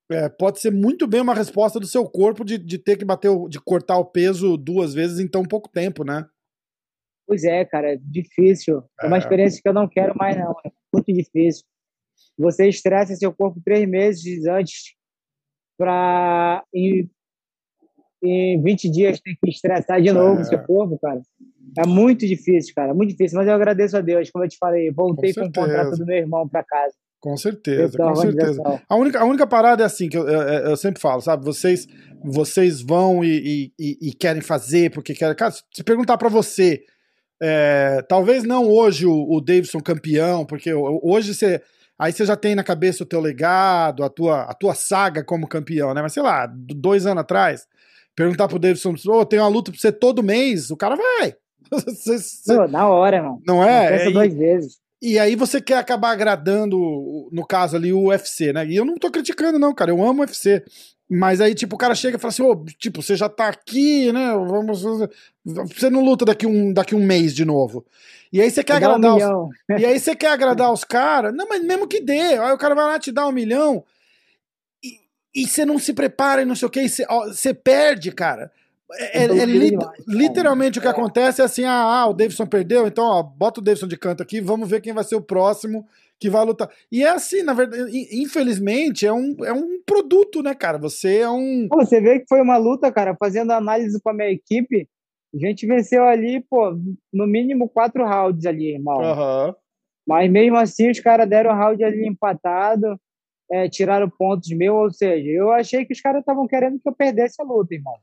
é, 0.10 0.28
pode 0.28 0.60
ser 0.60 0.72
muito 0.72 1.06
bem 1.06 1.22
uma 1.22 1.36
resposta 1.36 1.80
do 1.80 1.86
seu 1.86 2.04
corpo 2.06 2.44
de, 2.44 2.58
de 2.58 2.80
ter 2.80 2.98
que 2.98 3.06
bater, 3.06 3.30
o- 3.30 3.48
de 3.48 3.60
cortar 3.60 4.00
o 4.00 4.06
peso 4.06 4.58
duas 4.58 4.96
vezes 4.96 5.20
em 5.20 5.28
tão 5.28 5.44
pouco 5.44 5.70
tempo, 5.70 6.04
né? 6.04 6.26
Pois 7.30 7.44
é, 7.44 7.64
cara, 7.64 7.94
é 7.94 7.98
difícil. 8.02 8.82
É 9.00 9.06
uma 9.06 9.18
É. 9.18 9.20
experiência 9.20 9.62
que 9.62 9.70
eu 9.70 9.74
não 9.74 9.88
quero 9.88 10.18
mais, 10.18 10.36
não. 10.36 10.52
É 10.66 10.72
muito 10.92 11.14
difícil. 11.14 11.64
Você 12.40 12.68
estressa 12.68 13.16
seu 13.16 13.32
corpo 13.32 13.62
três 13.64 13.88
meses 13.88 14.48
antes 14.48 14.96
para 15.78 16.64
em, 16.74 17.08
em 18.24 18.62
20 18.64 18.90
dias 18.90 19.20
ter 19.22 19.36
que 19.36 19.50
estressar 19.52 20.02
de 20.02 20.12
novo 20.12 20.42
É. 20.42 20.44
seu 20.44 20.60
corpo, 20.64 20.98
cara. 21.00 21.22
É 21.78 21.86
muito 21.86 22.26
difícil, 22.26 22.74
cara, 22.76 22.94
muito 22.96 23.12
difícil. 23.12 23.38
Mas 23.38 23.48
eu 23.48 23.54
agradeço 23.54 23.96
a 23.96 24.02
Deus, 24.02 24.32
como 24.32 24.44
eu 24.44 24.50
te 24.50 24.58
falei, 24.58 24.90
voltei 24.92 25.32
Com 25.34 25.42
com, 25.42 25.48
o 25.48 25.52
contrato 25.54 25.98
do 25.98 26.06
meu 26.08 26.18
irmão 26.18 26.50
para 26.50 26.64
casa. 26.64 26.96
Com 27.22 27.38
certeza, 27.38 27.96
da 27.98 28.06
com 28.08 28.16
certeza. 28.16 28.62
A 28.90 28.96
única, 28.96 29.20
a 29.20 29.26
única 29.26 29.46
parada 29.46 29.84
é 29.84 29.86
assim, 29.86 30.10
que 30.10 30.18
eu, 30.18 30.28
eu, 30.28 30.42
eu 30.70 30.78
sempre 30.78 31.00
falo, 31.02 31.22
sabe? 31.22 31.44
Vocês, 31.46 31.86
vocês 32.24 32.82
vão 32.82 33.24
e, 33.24 33.72
e- 33.78 33.98
e- 34.10 34.14
querem 34.14 34.42
fazer 34.42 34.90
porque 34.92 35.14
querem. 35.14 35.36
Cara, 35.36 35.52
se 35.52 35.84
perguntar 35.84 36.18
pra 36.18 36.30
você, 36.30 36.82
é, 37.42 38.02
talvez 38.08 38.44
não 38.44 38.68
hoje 38.68 39.06
o, 39.06 39.32
o 39.32 39.40
Davidson 39.42 39.80
campeão, 39.80 40.46
porque 40.46 40.74
ho- 40.74 41.00
hoje 41.04 41.34
você. 41.34 41.62
Aí 41.98 42.14
você 42.14 42.26
já 42.26 42.36
tem 42.38 42.56
na 42.56 42.64
cabeça 42.64 43.04
o 43.04 43.06
teu 43.06 43.20
legado, 43.20 44.04
a 44.06 44.10
tua, 44.10 44.44
a 44.44 44.54
tua 44.54 44.74
saga 44.74 45.22
como 45.24 45.48
campeão, 45.48 45.94
né? 45.94 46.02
Mas 46.02 46.14
sei 46.14 46.24
lá, 46.24 46.48
dois 46.48 47.06
anos 47.06 47.22
atrás, 47.22 47.68
perguntar 48.16 48.48
pro 48.48 48.58
Davidson, 48.58 48.96
ô, 49.08 49.26
tem 49.26 49.38
uma 49.40 49.50
luta 49.50 49.70
pra 49.72 49.80
você 49.80 49.92
todo 49.92 50.24
mês, 50.24 50.72
o 50.72 50.78
cara 50.78 50.96
vai. 50.96 51.36
Você- 51.72 52.18
você- 52.18 52.56
Pô, 52.56 52.68
na 52.68 52.88
hora, 52.88 53.18
irmão. 53.18 53.40
não 53.46 53.58
Não 53.58 53.64
é? 53.64 53.90
pensa 53.92 54.10
É, 54.10 54.12
duas 54.12 54.34
vezes. 54.34 54.78
e 55.02 55.20
aí 55.20 55.36
você 55.36 55.62
quer 55.62 55.78
acabar 55.78 56.12
agradando, 56.12 57.30
no 57.32 57.46
caso 57.46 57.76
ali, 57.76 57.94
o 57.94 58.06
UFC, 58.08 58.52
né? 58.54 58.66
E 58.66 58.76
eu 58.78 58.84
não 58.86 58.96
tô 58.96 59.12
criticando, 59.12 59.60
não, 59.60 59.74
cara. 59.76 59.92
Eu 59.92 60.02
amo 60.02 60.22
o 60.22 60.26
UFC. 60.26 60.64
Mas 61.10 61.42
aí, 61.42 61.56
tipo, 61.56 61.76
o 61.76 61.80
cara 61.80 61.96
chega 61.96 62.18
e 62.18 62.20
fala 62.20 62.30
assim, 62.32 62.44
ô, 62.44 62.64
tipo, 62.78 63.02
você 63.02 63.16
já 63.16 63.28
tá 63.28 63.48
aqui, 63.48 64.12
né? 64.12 64.32
Vamos. 64.34 64.84
Você 65.44 65.90
não 65.90 66.04
luta 66.04 66.24
daqui 66.24 66.46
um, 66.46 66.72
daqui 66.72 66.94
um 66.94 67.04
mês 67.04 67.34
de 67.34 67.44
novo. 67.44 67.84
E 68.32 68.40
aí 68.40 68.52
você 68.52 68.64
quer 68.64 68.80
Dá 68.80 68.92
um 68.92 68.94
agradar 68.96 69.16
os, 69.16 69.24
milhão. 69.24 69.50
E 69.80 69.86
aí 69.86 70.00
você 70.00 70.16
quer 70.16 70.32
agradar 70.32 70.72
os 70.72 70.84
caras. 70.84 71.34
Não, 71.34 71.48
mas 71.50 71.64
mesmo 71.64 71.88
que 71.88 72.00
dê. 72.00 72.38
Aí 72.38 72.54
o 72.54 72.58
cara 72.60 72.76
vai 72.76 72.86
lá 72.86 73.00
te 73.00 73.12
dar 73.12 73.28
um 73.28 73.32
milhão. 73.32 73.84
E, 74.84 75.00
e 75.34 75.48
você 75.48 75.66
não 75.66 75.80
se 75.80 75.94
prepara 75.94 76.44
e 76.44 76.46
não 76.46 76.56
sei 76.56 76.68
o 76.68 76.72
que. 76.72 76.88
Você, 76.88 77.04
você 77.08 77.56
perde, 77.56 78.12
cara. 78.12 78.52
É, 78.92 79.24
é- 79.24 79.28
Eu 79.28 79.34
é 79.36 79.72
cara. 79.78 79.94
literalmente 80.08 80.78
o 80.78 80.82
que 80.82 80.88
É. 80.88 80.92
acontece 80.92 81.42
é 81.42 81.46
assim: 81.46 81.64
ah, 81.64 82.02
ah, 82.02 82.08
o 82.08 82.14
Davidson 82.14 82.46
perdeu, 82.46 82.86
então 82.86 83.04
ó, 83.06 83.24
bota 83.24 83.60
o 83.60 83.64
Davidson 83.64 83.88
de 83.88 83.98
canto 83.98 84.22
aqui, 84.22 84.42
vamos 84.42 84.70
ver 84.70 84.82
quem 84.82 84.94
vai 84.94 85.04
ser 85.04 85.16
o 85.16 85.22
próximo 85.22 85.88
que 86.20 86.30
vai 86.30 86.44
lutar. 86.46 86.70
E 86.92 87.04
é 87.04 87.10
assim, 87.10 87.42
na 87.44 87.54
verdade, 87.54 87.84
in- 87.98 88.24
infelizmente, 88.24 89.06
é 89.06 89.14
um, 89.14 89.36
é 89.46 89.54
um 89.54 89.82
produto, 89.86 90.44
né, 90.44 90.54
cara? 90.54 90.78
Você 90.78 91.20
é 91.20 91.30
um. 91.30 91.68
Pô, 91.70 91.78
você 91.78 92.02
vê 92.02 92.20
que 92.20 92.26
foi 92.28 92.42
uma 92.42 92.58
luta, 92.58 92.92
cara, 92.92 93.16
fazendo 93.16 93.52
análise 93.52 94.00
com 94.02 94.10
a 94.10 94.14
minha 94.14 94.30
equipe. 94.30 94.88
A 95.34 95.38
gente 95.38 95.66
venceu 95.68 96.04
ali, 96.04 96.44
pô, 96.50 96.72
no 97.14 97.28
mínimo 97.28 97.70
quatro 97.70 98.04
rounds 98.04 98.46
ali, 98.46 98.74
irmão. 98.74 99.00
Aham. 99.02 99.56
Mas 100.08 100.30
mesmo 100.32 100.58
assim, 100.58 100.90
os 100.90 101.00
caras 101.00 101.30
deram 101.30 101.54
round 101.54 101.84
ali 101.84 102.08
empatado, 102.08 103.00
é, 103.52 103.70
tiraram 103.70 104.10
pontos 104.10 104.50
meus, 104.50 104.76
ou 104.76 104.92
seja, 104.92 105.28
eu 105.30 105.52
achei 105.52 105.86
que 105.86 105.94
os 105.94 106.02
caras 106.02 106.22
estavam 106.22 106.48
querendo 106.48 106.80
que 106.80 106.90
eu 106.90 106.94
perdesse 106.96 107.36
a 107.40 107.46
luta, 107.46 107.76
irmão. 107.76 107.94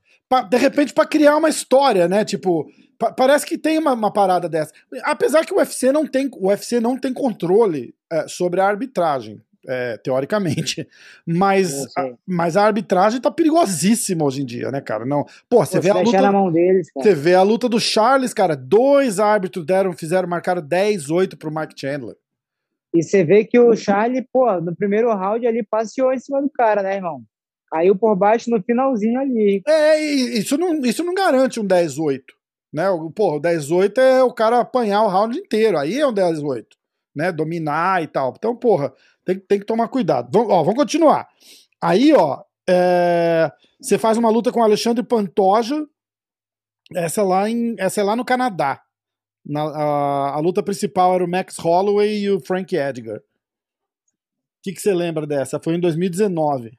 De 0.49 0.57
repente 0.57 0.93
pra 0.93 1.05
criar 1.05 1.35
uma 1.35 1.49
história, 1.49 2.07
né? 2.07 2.23
Tipo, 2.23 2.65
pa- 2.97 3.11
parece 3.11 3.45
que 3.45 3.57
tem 3.57 3.77
uma, 3.77 3.93
uma 3.93 4.11
parada 4.11 4.47
dessa. 4.49 4.71
Apesar 5.03 5.45
que 5.45 5.53
o 5.53 5.57
UFC 5.57 5.91
não 5.91 6.05
tem, 6.07 6.29
o 6.33 6.47
UFC 6.47 6.79
não 6.79 6.97
tem 6.97 7.13
controle 7.13 7.93
é, 8.11 8.27
sobre 8.27 8.59
a 8.61 8.67
arbitragem, 8.67 9.41
é, 9.67 9.97
teoricamente. 9.97 10.87
Mas, 11.25 11.85
a, 11.97 12.09
mas 12.25 12.55
a 12.55 12.63
arbitragem 12.65 13.19
tá 13.19 13.29
perigosíssima 13.29 14.23
hoje 14.23 14.41
em 14.41 14.45
dia, 14.45 14.71
né, 14.71 14.79
cara? 14.79 15.05
Não. 15.05 15.25
Pô, 15.49 15.65
você 15.65 15.79
vê 15.79 15.89
a 15.89 15.93
deixar 15.95 16.21
na 16.21 16.29
luta. 16.29 16.31
mão 16.31 16.51
deles, 16.51 16.89
cara. 16.91 17.03
Você 17.05 17.13
vê 17.13 17.35
a 17.35 17.41
luta 17.43 17.67
do 17.67 17.79
Charles, 17.79 18.33
cara. 18.33 18.55
Dois 18.55 19.19
árbitros 19.19 19.65
deram, 19.65 19.91
fizeram, 19.91 20.27
marcaram 20.27 20.61
10-8 20.61 21.37
pro 21.37 21.53
Mike 21.53 21.73
Chandler. 21.77 22.15
E 22.95 23.03
você 23.03 23.23
vê 23.25 23.43
que 23.43 23.59
o 23.59 23.75
Charlie, 23.75 24.25
pô, 24.31 24.49
no 24.61 24.73
primeiro 24.73 25.13
round 25.13 25.45
ali 25.45 25.61
passeou 25.61 26.13
em 26.13 26.19
cima 26.19 26.41
do 26.41 26.49
cara, 26.49 26.81
né, 26.81 26.95
irmão? 26.95 27.21
Caiu 27.69 27.93
por 27.97 28.15
baixo 28.15 28.49
no 28.49 28.63
finalzinho 28.63 29.19
ali. 29.19 29.61
É, 29.67 30.01
e 30.01 30.39
isso 30.39 30.57
não, 30.57 30.79
isso 30.85 31.03
não 31.03 31.13
garante 31.13 31.59
um 31.59 31.67
10-8. 31.67 32.21
Né? 32.73 32.89
O- 32.89 33.07
o 33.15 33.39
10-8 33.39 33.97
é 33.99 34.23
o 34.23 34.33
cara 34.33 34.59
apanhar 34.59 35.03
o 35.03 35.07
round 35.07 35.37
inteiro. 35.37 35.77
Aí 35.77 35.99
é 35.99 36.07
um 36.07 36.13
10-8. 36.13 36.65
Né? 37.15 37.31
Dominar 37.31 38.03
e 38.03 38.07
tal. 38.07 38.33
Então, 38.37 38.55
porra, 38.55 38.93
tem, 39.25 39.39
tem 39.39 39.59
que 39.59 39.65
tomar 39.65 39.87
cuidado. 39.87 40.29
Vamos, 40.31 40.49
ó, 40.51 40.63
vamos 40.63 40.79
continuar. 40.79 41.27
Aí, 41.81 42.13
ó, 42.13 42.43
é, 42.69 43.51
você 43.81 43.97
faz 43.97 44.17
uma 44.17 44.29
luta 44.29 44.51
com 44.51 44.59
o 44.59 44.63
Alexandre 44.63 45.03
Pantoja. 45.03 45.85
Essa 46.95 47.21
é 47.21 47.23
lá, 47.23 47.49
em, 47.49 47.75
essa 47.79 47.99
é 48.01 48.03
lá 48.03 48.15
no 48.15 48.23
Canadá. 48.25 48.81
Na- 49.45 49.63
a, 49.63 50.35
a 50.35 50.39
luta 50.39 50.61
principal 50.61 51.13
era 51.15 51.23
o 51.23 51.27
Max 51.29 51.57
Holloway 51.57 52.19
e 52.23 52.29
o 52.31 52.39
Frank 52.39 52.75
Edgar. 52.75 53.17
O 53.17 53.21
que 54.63 54.79
você 54.79 54.93
lembra 54.93 55.25
dessa? 55.25 55.59
Foi 55.63 55.75
em 55.75 55.79
2019. 55.79 56.77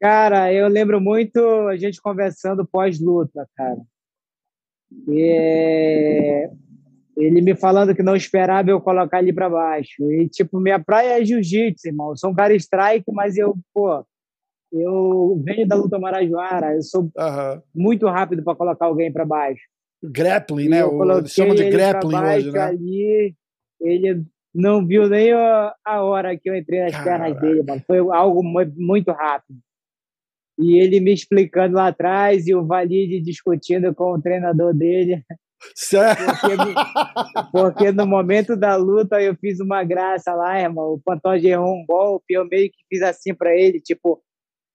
Cara, 0.00 0.52
eu 0.52 0.68
lembro 0.68 1.00
muito 1.00 1.38
a 1.68 1.76
gente 1.76 2.00
conversando 2.00 2.66
pós-luta, 2.66 3.46
cara. 3.56 3.80
E 5.08 5.22
é, 5.22 6.50
ele 7.16 7.40
me 7.40 7.54
falando 7.54 7.94
que 7.94 8.02
não 8.02 8.16
esperava 8.16 8.70
eu 8.70 8.80
colocar 8.80 9.20
ele 9.20 9.32
pra 9.32 9.50
baixo. 9.50 10.10
E, 10.12 10.28
tipo, 10.28 10.58
minha 10.60 10.78
praia 10.78 11.20
é 11.20 11.24
jiu-jitsu, 11.24 11.88
irmão. 11.88 12.10
Eu 12.10 12.16
sou 12.16 12.30
um 12.30 12.34
cara 12.34 12.54
strike, 12.54 13.10
mas 13.12 13.36
eu, 13.36 13.54
pô, 13.74 14.04
eu 14.72 15.40
venho 15.44 15.66
da 15.66 15.74
luta 15.76 15.98
marajoara. 15.98 16.74
Eu 16.74 16.82
sou 16.82 17.10
muito 17.74 18.06
rápido 18.06 18.42
para 18.42 18.54
colocar 18.54 18.86
alguém 18.86 19.12
pra 19.12 19.24
baixo. 19.24 19.62
Grappling, 20.02 20.68
né? 20.68 20.84
O, 20.84 21.26
chamam 21.26 21.54
de 21.54 21.68
grappling 21.70 22.12
baixo 22.12 22.38
hoje, 22.38 22.52
né? 22.52 22.60
Ali, 22.60 23.34
ele 23.80 24.24
não 24.54 24.86
viu 24.86 25.08
nem 25.08 25.32
a, 25.32 25.74
hora 26.02 26.36
que 26.36 26.48
eu 26.48 26.56
entrei 26.56 26.80
nas 26.80 26.92
pernas 26.92 27.32
Caraca. 27.32 27.40
dele, 27.40 27.62
mano. 27.66 27.82
Foi 27.86 27.98
algo 27.98 28.42
mu- 28.42 28.72
muito 28.76 29.10
rápido. 29.10 29.58
E 30.58 30.78
ele 30.78 31.00
me 31.00 31.12
explicando 31.12 31.76
lá 31.76 31.88
atrás 31.88 32.46
e 32.46 32.54
o 32.54 32.66
Valide 32.66 33.20
discutindo 33.20 33.94
com 33.94 34.14
o 34.14 34.20
treinador 34.20 34.74
dele. 34.74 35.22
Sério? 35.74 36.26
Porque, 36.40 37.50
porque 37.52 37.92
no 37.92 38.06
momento 38.06 38.56
da 38.56 38.76
luta 38.76 39.20
eu 39.20 39.36
fiz 39.36 39.60
uma 39.60 39.84
graça 39.84 40.32
lá, 40.34 40.60
irmão. 40.60 40.94
O 40.94 41.00
Pantoja 41.00 41.48
errou 41.48 41.74
um 41.74 41.84
golpe, 41.86 42.34
eu 42.34 42.46
meio 42.46 42.70
que 42.70 42.78
fiz 42.88 43.02
assim 43.02 43.34
pra 43.34 43.54
ele, 43.56 43.80
tipo, 43.80 44.22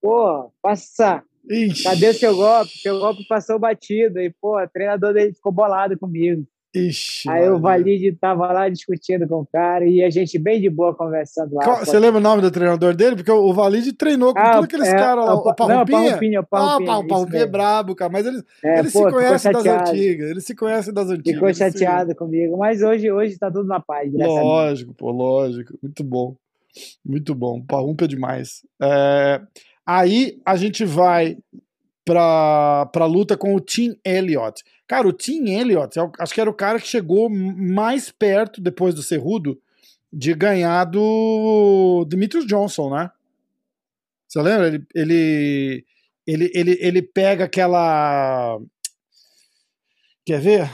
pô, 0.02 0.52
passa, 0.62 1.24
Ixi, 1.50 1.84
cadê 1.84 2.10
o 2.10 2.14
seu 2.14 2.36
golpe? 2.36 2.72
Seu 2.72 3.00
golpe 3.00 3.28
passou 3.28 3.60
batido. 3.60 4.20
E, 4.20 4.30
pô, 4.42 4.62
o 4.62 4.68
treinador 4.68 5.14
dele 5.14 5.34
ficou 5.34 5.52
bolado 5.52 5.98
comigo. 5.98 6.46
Ixi, 6.74 7.30
Aí 7.30 7.48
o. 7.50 7.60
Valide 7.60 8.12
tava 8.14 8.52
lá 8.52 8.68
discutindo 8.70 9.28
com 9.28 9.42
o 9.42 9.46
cara 9.46 9.86
e 9.86 10.04
a 10.04 10.10
gente 10.10 10.38
bem 10.40 10.60
de 10.60 10.70
boa 10.70 10.94
conversando 10.96 11.54
lá. 11.56 11.64
Qual-. 11.64 11.80
Você 11.86 11.98
lembra 12.00 12.20
o 12.20 12.24
nome 12.24 12.42
do 12.42 12.50
treinador 12.52 12.96
dele? 12.96 13.16
Porque 13.16 13.32
o 13.32 13.44
o 13.44 13.54
Valide 13.54 13.94
treinou 13.94 14.34
com 14.34 14.40
Ah, 14.40 14.54
todos 14.54 14.66
aqueles 14.66 14.88
é, 14.88 14.96
caras 14.96 15.26
lá. 15.26 15.32
é, 15.32 15.34
O 15.34 15.44
Não, 15.44 15.52
o 15.52 15.56
Parrumpinha? 15.56 15.86
Parrumpinha, 15.86 16.42
o 16.42 16.46
Ah, 16.52 16.78
o 17.00 17.08
Parrumpinha 17.08 17.42
é 17.44 17.48
brabo, 17.48 17.96
cara. 17.96 18.12
Mas 18.12 18.26
eles, 18.26 18.44
É, 18.64 18.80
eles 18.80 18.92
pô, 18.94 19.00
se 19.00 19.06
ficou 19.06 19.20
conhecem 19.22 19.52
das 19.52 19.64
chateado. 19.64 19.90
antigas. 19.92 20.30
Eles 20.32 20.46
se 20.46 20.56
conhecem 20.56 20.94
das 20.94 21.10
antigas. 21.10 21.34
Ficou 21.34 21.48
eles 21.48 21.58
se- 21.58 21.64
chateado 21.66 22.16
comigo, 22.16 22.58
mas 22.58 22.82
hoje, 22.82 23.12
hoje 23.12 23.38
tá 23.38 23.52
tudo 23.52 23.68
na 23.68 23.80
paz. 23.80 24.12
Lógico, 24.14 24.94
pô, 24.94 25.12
lógico. 25.12 25.78
Muito 25.82 26.04
bom. 26.04 26.36
Muito 27.06 27.36
bom. 27.36 27.62
Parrumpa 27.62 28.06
é 28.06 28.08
demais. 28.08 28.62
É, 28.82 29.42
aí 29.86 30.40
a 30.46 30.56
gente 30.56 30.84
vai 30.86 31.38
pra, 32.06 32.88
pra 32.92 33.06
luta 33.06 33.38
com 33.38 33.56
o 33.56 33.60
Tim 33.60 33.96
Elliott. 34.06 34.64
Cara, 34.88 35.08
o 35.08 35.14
Tim 35.14 35.50
Elliott, 35.50 35.98
é 35.98 36.10
acho 36.20 36.34
que 36.34 36.42
era 36.42 36.50
o 36.50 36.54
cara 36.54 36.80
que 36.80 36.88
chegou 36.88 37.30
mais 37.30 38.12
perto, 38.12 38.62
depois 38.62 38.94
do 38.94 39.02
Cerrudo, 39.02 39.60
de 40.12 40.34
ganhar 40.34 40.86
do 40.86 42.06
Demetrius 42.08 42.46
Johnson, 42.46 42.90
né? 42.90 43.10
Você 44.28 44.42
lembra? 44.42 44.68
Ele, 44.68 44.86
ele, 44.96 45.86
ele, 46.28 46.52
ele, 46.54 46.78
ele 46.82 47.02
pega 47.02 47.46
aquela. 47.46 48.60
Quer 50.26 50.40
ver? 50.40 50.70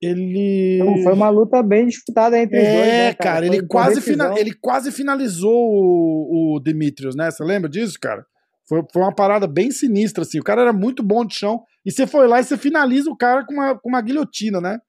Ele. 0.00 0.78
Então, 0.80 1.02
foi 1.02 1.12
uma 1.12 1.28
luta 1.28 1.62
bem 1.62 1.86
disputada 1.86 2.38
entre 2.38 2.58
é, 2.58 2.60
os 2.60 2.66
dois. 2.66 2.88
É, 2.88 3.06
né, 3.08 3.14
cara, 3.14 3.30
cara 3.32 3.46
ele, 3.46 3.66
quase 3.66 4.00
fina... 4.00 4.34
ele 4.38 4.52
quase 4.54 4.90
finalizou 4.92 5.52
o, 5.52 6.56
o 6.56 6.60
Demetrius, 6.60 7.14
né? 7.14 7.30
Você 7.30 7.44
lembra 7.44 7.68
disso, 7.68 7.98
cara? 8.00 8.24
Foi, 8.66 8.82
foi 8.92 9.02
uma 9.02 9.14
parada 9.14 9.46
bem 9.46 9.70
sinistra, 9.70 10.22
assim. 10.22 10.38
O 10.38 10.44
cara 10.44 10.62
era 10.62 10.72
muito 10.72 11.02
bom 11.02 11.24
de 11.24 11.34
chão. 11.34 11.62
E 11.84 11.90
você 11.90 12.06
foi 12.06 12.28
lá 12.28 12.40
e 12.40 12.44
você 12.44 12.56
finaliza 12.56 13.10
o 13.10 13.16
cara 13.16 13.44
com 13.44 13.54
uma, 13.54 13.78
com 13.78 13.88
uma 13.88 14.02
guilhotina, 14.02 14.60
né? 14.60 14.80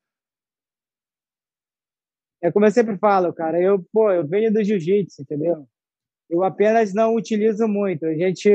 É 2.41 2.51
como 2.51 2.65
eu 2.65 2.71
sempre 2.71 2.97
falo, 2.97 3.31
cara. 3.33 3.61
Eu, 3.61 3.85
pô, 3.93 4.11
eu 4.11 4.27
venho 4.27 4.51
do 4.51 4.63
jiu-jitsu, 4.63 5.21
entendeu? 5.21 5.67
Eu 6.29 6.43
apenas 6.43 6.93
não 6.93 7.15
utilizo 7.15 7.67
muito. 7.67 8.05
A 8.05 8.13
gente, 8.13 8.49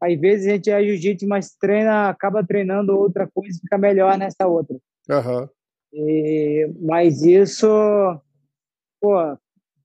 às 0.00 0.20
vezes, 0.20 0.46
a 0.46 0.50
gente 0.50 0.70
é 0.70 0.84
jiu-jitsu, 0.84 1.26
mas 1.26 1.54
treina, 1.56 2.10
acaba 2.10 2.46
treinando 2.46 2.96
outra 2.96 3.26
coisa 3.26 3.56
e 3.56 3.60
fica 3.60 3.78
melhor 3.78 4.18
nessa 4.18 4.46
outra. 4.46 4.76
Uhum. 5.08 5.48
E, 5.92 6.70
mas 6.80 7.22
isso, 7.22 7.66
pô, 9.00 9.16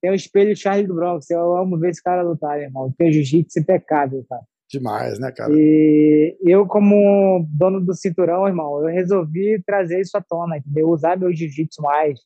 tem 0.01 0.11
o 0.11 0.15
espelho 0.15 0.55
Charlie 0.55 0.87
do 0.87 0.95
Bronx. 0.95 1.29
Eu 1.29 1.55
amo 1.55 1.79
ver 1.79 1.91
esse 1.91 2.03
cara 2.03 2.21
lutar, 2.21 2.59
irmão. 2.59 2.91
Tem 2.97 3.11
jiu-jitsu 3.11 3.59
impecável, 3.59 4.25
cara. 4.29 4.43
Demais, 4.70 5.17
né, 5.17 5.32
cara? 5.32 5.51
E 5.51 6.38
eu, 6.43 6.67
como 6.67 7.43
dono 7.49 7.82
do 7.82 7.95
cinturão, 7.95 8.47
irmão, 8.47 8.80
eu 8.82 8.86
resolvi 8.86 9.61
trazer 9.65 9.99
isso 9.99 10.15
à 10.15 10.22
tona, 10.22 10.57
entendeu? 10.57 10.89
Usar 10.89 11.17
meu 11.17 11.34
jiu-jitsu 11.34 11.82
mais, 11.82 12.20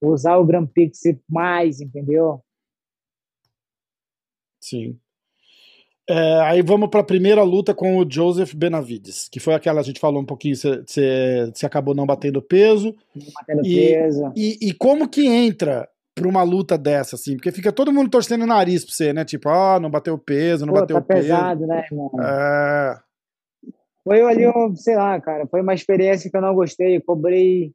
usar 0.00 0.36
o 0.36 0.44
Grand 0.44 0.66
Prix 0.66 1.00
mais, 1.28 1.80
entendeu? 1.80 2.40
Sim. 4.60 4.98
É, 6.08 6.40
aí 6.42 6.62
vamos 6.62 6.90
para 6.90 7.00
a 7.00 7.04
primeira 7.04 7.42
luta 7.42 7.74
com 7.74 7.96
o 7.96 8.08
Joseph 8.08 8.54
Benavides, 8.54 9.28
que 9.28 9.40
foi 9.40 9.54
aquela 9.54 9.80
a 9.80 9.82
gente 9.82 9.98
falou 9.98 10.20
um 10.20 10.26
pouquinho, 10.26 10.54
você 10.54 11.50
acabou 11.64 11.94
não 11.94 12.06
batendo 12.06 12.40
peso. 12.40 12.94
Não 13.16 13.26
batendo 13.34 13.66
e, 13.66 13.74
peso. 13.74 14.32
E, 14.36 14.58
e, 14.68 14.72
como 14.74 15.08
que 15.08 15.26
entra 15.26 15.88
para 16.14 16.28
uma 16.28 16.42
luta 16.42 16.78
dessa, 16.78 17.16
assim? 17.16 17.36
Porque 17.36 17.50
fica 17.50 17.72
todo 17.72 17.92
mundo 17.92 18.08
torcendo 18.08 18.42
o 18.42 18.46
nariz 18.46 18.84
para 18.84 18.94
você, 18.94 19.12
né? 19.12 19.24
Tipo, 19.24 19.48
ah, 19.48 19.80
não 19.80 19.90
bateu 19.90 20.16
peso, 20.16 20.64
não 20.64 20.72
Pô, 20.72 20.80
bateu 20.80 20.96
tá 20.96 21.02
peso. 21.02 21.22
pesado, 21.22 21.66
né, 21.66 21.84
irmão? 21.90 22.10
É... 22.22 22.98
Foi 24.04 24.20
ali, 24.20 24.46
um, 24.46 24.76
sei 24.76 24.96
lá, 24.96 25.20
cara, 25.20 25.46
foi 25.46 25.62
uma 25.62 25.74
experiência 25.74 26.30
que 26.30 26.36
eu 26.36 26.40
não 26.40 26.54
gostei, 26.54 27.00
cobrei, 27.00 27.72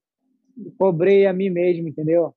cobrei 0.77 1.25
a 1.25 1.33
mim 1.33 1.49
mesmo, 1.49 1.87
entendeu? 1.87 2.33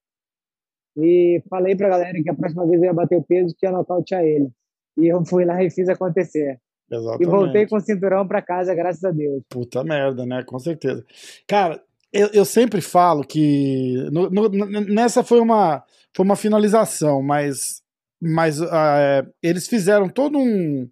E 0.96 1.42
falei 1.48 1.76
pra 1.76 1.90
galera 1.90 2.22
que 2.22 2.30
a 2.30 2.34
próxima 2.34 2.66
vez 2.66 2.80
eu 2.80 2.86
ia 2.86 2.94
bater 2.94 3.16
o 3.16 3.22
peso, 3.22 3.54
que 3.56 3.66
ia 3.66 3.72
nocautear 3.72 4.22
ele. 4.22 4.50
E 4.98 5.06
eu 5.06 5.24
fui 5.24 5.44
lá 5.44 5.62
e 5.62 5.70
fiz 5.70 5.88
acontecer. 5.88 6.58
Exatamente. 6.90 7.22
E 7.22 7.26
voltei 7.26 7.66
com 7.66 7.76
o 7.76 7.80
cinturão 7.80 8.26
para 8.26 8.42
casa, 8.42 8.74
graças 8.74 9.02
a 9.04 9.10
Deus. 9.10 9.42
Puta 9.48 9.82
merda, 9.84 10.26
né? 10.26 10.42
Com 10.42 10.58
certeza. 10.58 11.04
Cara, 11.46 11.82
eu, 12.12 12.28
eu 12.32 12.44
sempre 12.44 12.80
falo 12.80 13.24
que 13.24 13.96
no, 14.12 14.28
no, 14.28 14.48
nessa 14.82 15.24
foi 15.24 15.40
uma, 15.40 15.82
foi 16.12 16.24
uma 16.24 16.36
finalização, 16.36 17.22
mas, 17.22 17.82
mas 18.20 18.60
uh, 18.60 19.26
eles 19.42 19.66
fizeram 19.66 20.08
todo 20.08 20.38
um 20.38 20.88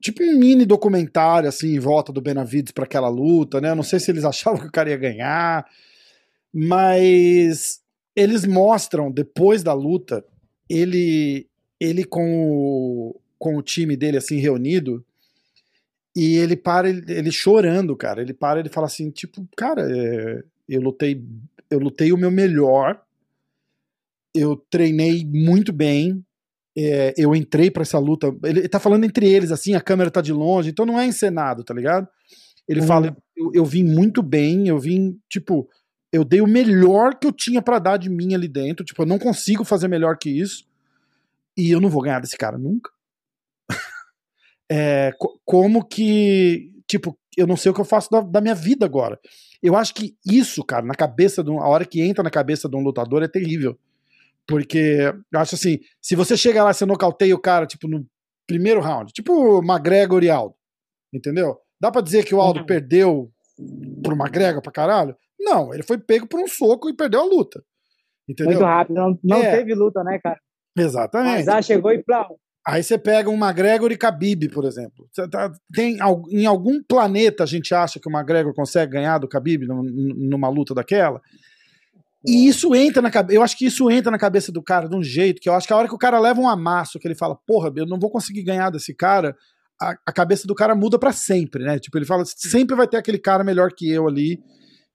tipo 0.00 0.22
um 0.22 0.38
mini 0.38 0.66
documentário 0.66 1.48
assim 1.48 1.74
em 1.74 1.78
volta 1.78 2.12
do 2.12 2.20
Benavides 2.20 2.72
para 2.72 2.84
aquela 2.84 3.08
luta, 3.08 3.60
né? 3.60 3.70
Eu 3.70 3.76
não 3.76 3.82
sei 3.82 3.98
se 3.98 4.10
eles 4.10 4.24
achavam 4.26 4.60
que 4.60 4.66
o 4.66 4.72
cara 4.72 4.90
ia 4.90 4.96
ganhar, 4.96 5.66
mas 6.52 7.80
eles 8.16 8.46
mostram 8.46 9.10
depois 9.10 9.62
da 9.62 9.72
luta 9.72 10.24
ele 10.68 11.46
ele 11.80 12.04
com 12.04 12.48
o, 12.50 13.20
com 13.38 13.56
o 13.56 13.62
time 13.62 13.96
dele 13.96 14.16
assim 14.16 14.38
reunido 14.38 15.04
e 16.14 16.36
ele 16.36 16.56
para 16.56 16.88
ele, 16.88 17.04
ele 17.12 17.32
chorando, 17.32 17.96
cara. 17.96 18.22
Ele 18.22 18.32
para 18.32 18.60
ele 18.60 18.68
fala 18.68 18.86
assim, 18.86 19.10
tipo, 19.10 19.46
cara, 19.56 19.82
é, 19.90 20.42
eu 20.68 20.80
lutei 20.80 21.22
eu 21.70 21.78
lutei 21.78 22.12
o 22.12 22.16
meu 22.16 22.30
melhor. 22.30 23.00
Eu 24.34 24.56
treinei 24.70 25.24
muito 25.24 25.72
bem. 25.72 26.24
É, 26.76 27.14
eu 27.16 27.34
entrei 27.34 27.70
para 27.70 27.82
essa 27.82 27.98
luta. 27.98 28.34
Ele 28.44 28.68
tá 28.68 28.80
falando 28.80 29.04
entre 29.04 29.28
eles, 29.28 29.52
assim, 29.52 29.74
a 29.74 29.80
câmera 29.80 30.10
tá 30.10 30.20
de 30.20 30.32
longe, 30.32 30.70
então 30.70 30.84
não 30.84 30.98
é 30.98 31.06
encenado, 31.06 31.62
tá 31.62 31.72
ligado? 31.72 32.08
Ele 32.68 32.80
uhum. 32.80 32.86
fala, 32.86 33.16
eu, 33.36 33.50
eu 33.54 33.64
vim 33.64 33.84
muito 33.84 34.22
bem, 34.22 34.66
eu 34.68 34.78
vim, 34.78 35.18
tipo, 35.28 35.68
eu 36.12 36.24
dei 36.24 36.40
o 36.40 36.46
melhor 36.46 37.16
que 37.18 37.26
eu 37.26 37.32
tinha 37.32 37.62
para 37.62 37.78
dar 37.78 37.96
de 37.96 38.08
mim 38.08 38.34
ali 38.34 38.48
dentro. 38.48 38.84
Tipo, 38.84 39.02
eu 39.02 39.06
não 39.06 39.18
consigo 39.18 39.64
fazer 39.64 39.88
melhor 39.88 40.16
que 40.16 40.30
isso. 40.30 40.64
E 41.56 41.70
eu 41.70 41.80
não 41.80 41.88
vou 41.88 42.02
ganhar 42.02 42.20
desse 42.20 42.36
cara 42.36 42.58
nunca. 42.58 42.90
É, 44.70 45.12
como 45.44 45.84
que. 45.84 46.72
Tipo, 46.86 47.18
eu 47.36 47.46
não 47.46 47.56
sei 47.56 47.70
o 47.70 47.74
que 47.74 47.80
eu 47.80 47.84
faço 47.84 48.10
da, 48.10 48.20
da, 48.20 48.40
minha 48.40 48.54
vida 48.54 48.84
agora. 48.84 49.18
Eu 49.62 49.76
acho 49.76 49.94
que 49.94 50.16
isso, 50.26 50.64
cara, 50.64 50.84
na 50.84 50.94
cabeça 50.94 51.42
de 51.42 51.50
um, 51.50 51.60
a 51.60 51.68
hora 51.68 51.84
que 51.84 52.00
entra 52.00 52.22
na 52.22 52.30
cabeça 52.30 52.68
de 52.68 52.76
um 52.76 52.82
lutador 52.82 53.22
é 53.22 53.28
terrível. 53.28 53.78
Porque 54.46 55.00
eu 55.32 55.40
acho 55.40 55.54
assim, 55.54 55.78
se 56.00 56.14
você 56.14 56.36
chega 56.36 56.62
lá 56.62 56.70
e 56.70 56.74
você 56.74 56.84
nocauteia 56.84 57.34
o 57.34 57.40
cara, 57.40 57.66
tipo, 57.66 57.88
no 57.88 58.06
primeiro 58.46 58.80
round, 58.80 59.10
tipo 59.12 59.62
McGregor 59.62 60.22
e 60.22 60.28
Aldo, 60.28 60.54
entendeu? 61.12 61.58
Dá 61.80 61.90
pra 61.90 62.02
dizer 62.02 62.24
que 62.24 62.34
o 62.34 62.40
Aldo 62.40 62.60
uhum. 62.60 62.66
perdeu 62.66 63.32
pro 64.02 64.14
McGregor 64.14 64.60
pra 64.60 64.70
caralho? 64.70 65.16
Não, 65.40 65.72
ele 65.72 65.82
foi 65.82 65.98
pego 65.98 66.26
por 66.26 66.40
um 66.40 66.46
soco 66.46 66.90
e 66.90 66.96
perdeu 66.96 67.20
a 67.20 67.24
luta. 67.24 67.64
Entendeu? 68.28 68.54
Muito 68.54 68.64
rápido, 68.64 68.96
não, 68.96 69.18
não 69.22 69.38
é. 69.38 69.50
teve 69.56 69.74
luta, 69.74 70.04
né, 70.04 70.18
cara? 70.22 70.38
Exatamente. 70.76 71.46
Mas 71.46 71.66
chegou 71.66 71.92
e 71.92 72.02
plau. 72.02 72.38
Aí 72.66 72.82
você 72.82 72.96
pega 72.96 73.28
um 73.28 73.36
McGregor 73.36 73.92
e 73.92 73.96
Khabib, 73.96 74.48
por 74.48 74.64
exemplo. 74.64 75.06
Tá, 75.30 75.52
tem, 75.74 75.98
em 76.30 76.46
algum 76.46 76.82
planeta 76.82 77.44
a 77.44 77.46
gente 77.46 77.74
acha 77.74 78.00
que 78.00 78.08
o 78.08 78.12
McGregor 78.12 78.54
consegue 78.54 78.92
ganhar 78.92 79.18
do 79.18 79.28
Khabib 79.28 79.66
numa 79.66 80.48
luta 80.48 80.74
daquela? 80.74 81.20
E 82.26 82.48
isso 82.48 82.74
entra 82.74 83.02
na 83.02 83.10
cabeça. 83.10 83.36
Eu 83.36 83.42
acho 83.42 83.58
que 83.58 83.66
isso 83.66 83.90
entra 83.90 84.10
na 84.10 84.18
cabeça 84.18 84.50
do 84.50 84.62
cara 84.62 84.88
de 84.88 84.96
um 84.96 85.02
jeito 85.02 85.42
que 85.42 85.48
eu 85.48 85.52
acho 85.52 85.66
que 85.66 85.74
a 85.74 85.76
hora 85.76 85.88
que 85.88 85.94
o 85.94 85.98
cara 85.98 86.18
leva 86.18 86.40
um 86.40 86.48
amasso, 86.48 86.98
que 86.98 87.06
ele 87.06 87.14
fala, 87.14 87.36
porra, 87.46 87.70
eu 87.76 87.86
não 87.86 87.98
vou 87.98 88.10
conseguir 88.10 88.42
ganhar 88.42 88.70
desse 88.70 88.94
cara, 88.94 89.36
a, 89.80 89.94
a 90.06 90.12
cabeça 90.12 90.46
do 90.46 90.54
cara 90.54 90.74
muda 90.74 90.98
para 90.98 91.12
sempre, 91.12 91.62
né? 91.62 91.78
Tipo, 91.78 91.98
ele 91.98 92.06
fala, 92.06 92.24
sempre 92.24 92.74
vai 92.74 92.88
ter 92.88 92.96
aquele 92.96 93.18
cara 93.18 93.44
melhor 93.44 93.72
que 93.72 93.90
eu 93.90 94.08
ali 94.08 94.40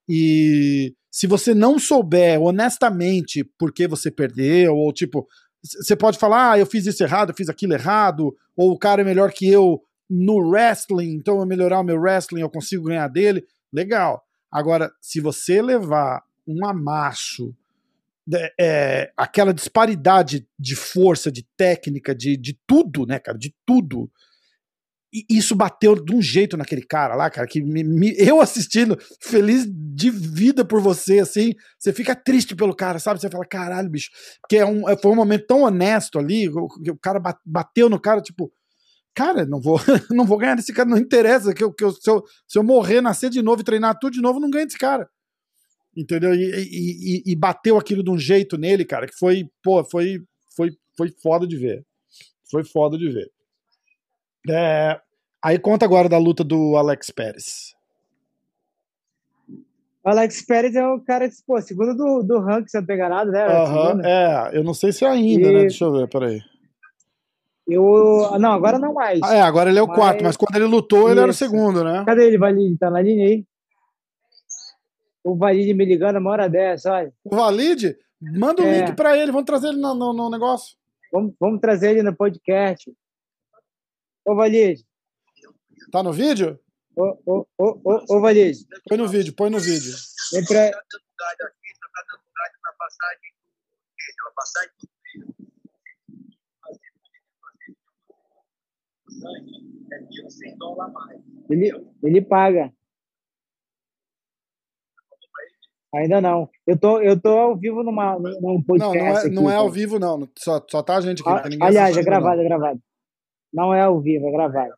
e 0.10 0.96
se 1.12 1.28
você 1.28 1.54
não 1.54 1.78
souber 1.78 2.42
honestamente 2.42 3.44
por 3.60 3.72
que 3.72 3.88
você 3.88 4.10
perdeu, 4.10 4.76
ou 4.76 4.92
tipo, 4.92 5.28
você 5.64 5.96
pode 5.96 6.18
falar, 6.18 6.52
ah, 6.52 6.60
eu 6.60 6.66
fiz 6.66 6.86
isso 6.86 7.04
errado, 7.04 7.30
eu 7.30 7.36
fiz 7.36 7.50
aquilo 7.50 7.74
errado, 7.74 8.36
ou 8.56 8.72
o 8.72 8.78
cara 8.78 9.02
é 9.02 9.06
melhor 9.06 9.32
que 9.32 9.48
eu 9.48 9.82
no 10.10 10.38
wrestling, 10.38 11.12
então 11.14 11.40
eu 11.40 11.46
melhorar 11.46 11.80
o 11.80 11.84
meu 11.84 12.00
wrestling, 12.00 12.42
eu 12.42 12.50
consigo 12.50 12.86
ganhar 12.86 13.08
dele. 13.08 13.46
Legal. 13.72 14.26
Agora, 14.52 14.92
se 15.00 15.20
você 15.20 15.62
levar 15.62 16.24
um 16.48 16.66
amasso, 16.66 17.54
é, 18.34 18.54
é, 18.60 19.12
aquela 19.16 19.54
disparidade 19.54 20.48
de 20.58 20.76
força, 20.76 21.32
de 21.32 21.44
técnica, 21.56 22.16
de, 22.16 22.36
de 22.36 22.58
tudo, 22.66 23.06
né, 23.06 23.20
cara, 23.20 23.38
de 23.38 23.54
tudo, 23.66 24.10
e 25.12 25.26
isso 25.30 25.56
bateu 25.56 25.96
de 25.96 26.14
um 26.14 26.22
jeito 26.22 26.56
naquele 26.56 26.84
cara 26.84 27.16
lá, 27.16 27.30
cara, 27.30 27.48
que 27.48 27.62
me, 27.62 27.84
me, 27.84 28.14
eu 28.18 28.40
assistindo, 28.40 28.98
feliz 29.20 29.66
de 29.68 30.12
vida 30.12 30.64
por 30.64 30.82
você, 30.82 31.20
assim, 31.20 31.54
você 31.78 31.92
fica 31.92 32.16
triste 32.16 32.56
pelo 32.56 32.76
cara, 32.76 33.00
sabe? 33.00 33.20
Você 33.20 33.30
fala, 33.30 33.46
caralho, 33.46 33.90
bicho, 33.90 34.12
porque 34.42 34.58
é 34.58 34.66
um, 34.66 34.88
é, 34.88 34.96
foi 34.96 35.12
um 35.12 35.16
momento 35.16 35.48
tão 35.48 35.64
honesto 35.64 36.20
ali, 36.20 36.48
o, 36.48 36.66
o 36.66 36.98
cara 37.02 37.20
bateu 37.44 37.90
no 37.90 38.00
cara, 38.00 38.22
tipo, 38.22 38.52
cara, 39.16 39.46
não 39.46 39.60
vou, 39.60 39.80
não 40.12 40.26
vou 40.26 40.38
ganhar 40.38 40.56
desse 40.56 40.72
cara, 40.72 40.88
não 40.88 40.98
interessa, 40.98 41.54
que, 41.54 41.64
eu, 41.64 41.74
que 41.74 41.84
eu, 41.84 41.92
se, 41.92 42.10
eu, 42.10 42.24
se 42.48 42.60
eu 42.60 42.64
morrer, 42.64 43.02
nascer 43.02 43.32
de 43.32 43.42
novo 43.42 43.62
e 43.62 43.66
treinar 43.66 43.98
tudo 44.00 44.14
de 44.14 44.22
novo, 44.22 44.40
não 44.40 44.50
ganho 44.50 44.68
desse 44.68 44.78
cara. 44.78 45.10
Entendeu? 45.98 46.36
E, 46.36 46.44
e, 46.44 47.24
e, 47.28 47.32
e 47.32 47.36
bateu 47.36 47.78
aquilo 47.78 48.04
de 48.04 48.12
um 48.12 48.18
jeito 48.18 48.58
nele, 48.58 48.86
cara, 48.86 49.08
que 49.08 49.18
foi, 49.18 49.50
pô, 49.64 49.84
foi, 49.84 50.20
foi, 50.56 50.70
foi 50.96 51.12
foda 51.22 51.48
de 51.48 51.58
ver. 51.58 51.84
Foi 52.50 52.64
foda 52.64 52.96
de 52.96 53.10
ver. 53.10 53.32
É, 54.50 55.00
aí 55.44 55.60
conta 55.60 55.86
agora 55.86 56.10
da 56.10 56.18
luta 56.18 56.44
do 56.44 56.76
Alex 56.78 57.10
Pérez. 57.12 57.74
O 60.04 60.10
Alex 60.10 60.46
Pérez 60.46 60.76
é 60.76 60.88
o 60.88 61.00
cara, 61.02 61.30
pô, 61.46 61.62
segundo 61.62 61.96
do, 61.96 62.24
do 62.24 62.40
ranking, 62.40 62.68
você 62.68 62.82
não 62.82 62.96
enganado, 62.96 63.32
né? 63.32 63.46
Uhum, 63.48 64.02
é, 64.06 64.50
eu 64.54 64.64
não 64.64 64.74
sei 64.74 64.92
se 64.92 65.06
é 65.06 65.10
ainda, 65.10 65.48
né? 65.48 65.50
e... 65.50 65.54
né? 65.54 65.60
Deixa 65.62 65.86
eu 65.86 65.92
ver, 65.92 66.08
peraí. 66.08 66.42
Eu. 67.68 68.38
Não, 68.40 68.52
agora 68.52 68.80
não 68.80 68.94
mais. 68.94 69.20
Ah, 69.24 69.36
é, 69.36 69.42
agora 69.42 69.70
ele 69.70 69.78
é 69.78 69.82
o 69.82 69.88
4, 69.88 70.16
mas... 70.16 70.24
mas 70.24 70.38
quando 70.38 70.56
ele 70.56 70.66
lutou, 70.66 71.02
Isso. 71.02 71.10
ele 71.12 71.20
era 71.20 71.30
o 71.30 71.34
segundo, 71.34 71.84
né? 71.84 72.04
Cadê 72.06 72.26
ele, 72.26 72.38
Valide? 72.38 72.78
Tá 72.78 72.90
na 72.90 73.02
linha 73.02 73.26
aí? 73.26 73.46
O 75.24 75.36
Valide 75.36 75.74
me 75.74 75.86
ligando 75.86 76.18
uma 76.18 76.32
hora 76.32 76.50
dessa, 76.50 76.92
olha. 76.92 77.14
O 77.24 77.36
Valide? 77.36 77.96
Manda 78.20 78.62
o 78.62 78.66
um 78.66 78.68
é. 78.68 78.80
link 78.80 78.96
pra 78.96 79.16
ele, 79.16 79.32
vamos 79.32 79.46
trazer 79.46 79.68
ele 79.68 79.78
no, 79.78 79.94
no, 79.94 80.14
no 80.14 80.30
negócio. 80.30 80.76
Vamos, 81.12 81.34
vamos 81.40 81.62
trazer 81.62 81.92
ele 81.92 82.04
no 82.04 82.16
podcast. 82.16 82.92
Ô, 84.30 84.36
Valide. 84.36 84.86
Tá 85.92 86.04
no 86.04 86.14
vídeo? 86.14 86.60
Ô, 86.96 87.18
ô, 87.26 87.48
ô, 87.58 87.82
ô, 87.84 88.16
ô 88.16 88.22
Valide. 88.22 88.60
Põe 88.88 88.96
no 88.96 89.08
vídeo, 89.08 89.34
põe 89.34 89.50
no 89.50 89.60
vídeo. 89.60 89.92
Vem 90.32 90.46
pra... 90.46 90.72
Ele, 101.50 101.72
ele 102.04 102.22
paga. 102.22 102.72
Ainda 105.96 106.22
não. 106.22 106.48
Eu 106.68 106.80
tô, 106.80 107.02
eu 107.02 107.20
tô 107.20 107.30
ao 107.30 107.58
vivo 107.58 107.82
numa, 107.82 108.20
num 108.20 108.62
podcast. 108.62 108.78
Não, 108.78 108.94
não 108.94 109.08
é, 109.08 109.18
aqui, 109.18 109.30
não 109.30 109.50
é 109.50 109.56
ao 109.56 109.64
cara. 109.64 109.74
vivo, 109.74 109.98
não. 109.98 110.30
Só, 110.38 110.64
só 110.70 110.84
tá 110.84 110.98
a 110.98 111.02
gente 111.02 111.28
aqui. 111.28 111.50
ninguém 111.50 111.68
Aliás, 111.68 111.98
é 111.98 112.04
gravado, 112.04 112.42
é 112.42 112.44
gravado. 112.44 112.80
Não 113.54 113.74
é 113.74 113.82
ao 113.82 114.00
vivo, 114.00 114.28
é 114.28 114.32
gravado. 114.32 114.74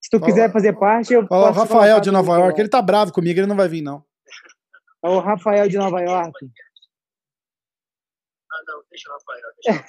Se 0.00 0.10
tu 0.10 0.20
quiser 0.20 0.52
fazer 0.52 0.72
parte, 0.78 1.12
eu 1.12 1.22
não. 1.22 1.28
Ó, 1.30 1.42
o 1.42 1.46
posso 1.48 1.60
Rafael 1.60 2.00
de 2.00 2.10
no 2.10 2.18
Nova. 2.18 2.38
York, 2.38 2.60
ele 2.60 2.68
tá 2.68 2.80
bravo 2.80 3.12
comigo, 3.12 3.38
ele 3.40 3.46
não 3.46 3.56
vai 3.56 3.68
vir, 3.68 3.82
não. 3.82 4.04
É 5.04 5.08
o 5.08 5.18
Rafael 5.20 5.68
de 5.68 5.76
Nova 5.78 6.00
York. 6.00 6.32
Ah, 8.50 8.62
não, 8.66 8.82
deixa 8.90 9.10
o 9.10 9.12
Rafael, 9.12 9.42
deixa 9.62 9.72
o 9.72 9.82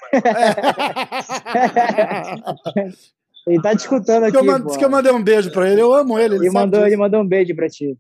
Rafael. 2.54 2.94
Ele 3.48 3.62
tá 3.64 3.72
te 3.76 3.80
escutando 3.80 4.26
aqui. 4.26 4.38
que, 4.38 4.48
eu, 4.48 4.78
que 4.78 4.86
eu 4.86 4.90
mandei 4.90 5.12
um 5.12 5.24
beijo 5.24 5.52
pra 5.52 5.68
ele, 5.68 5.82
eu 5.82 5.92
amo 5.94 6.20
ele. 6.20 6.36
Ele, 6.36 6.46
Ele 6.46 6.54
mandou, 6.54 6.82
disso. 6.82 6.90
ele 6.90 6.98
mandou 6.98 7.22
um 7.22 7.28
beijo 7.28 7.56
pra 7.56 7.68
ti. 7.70 7.98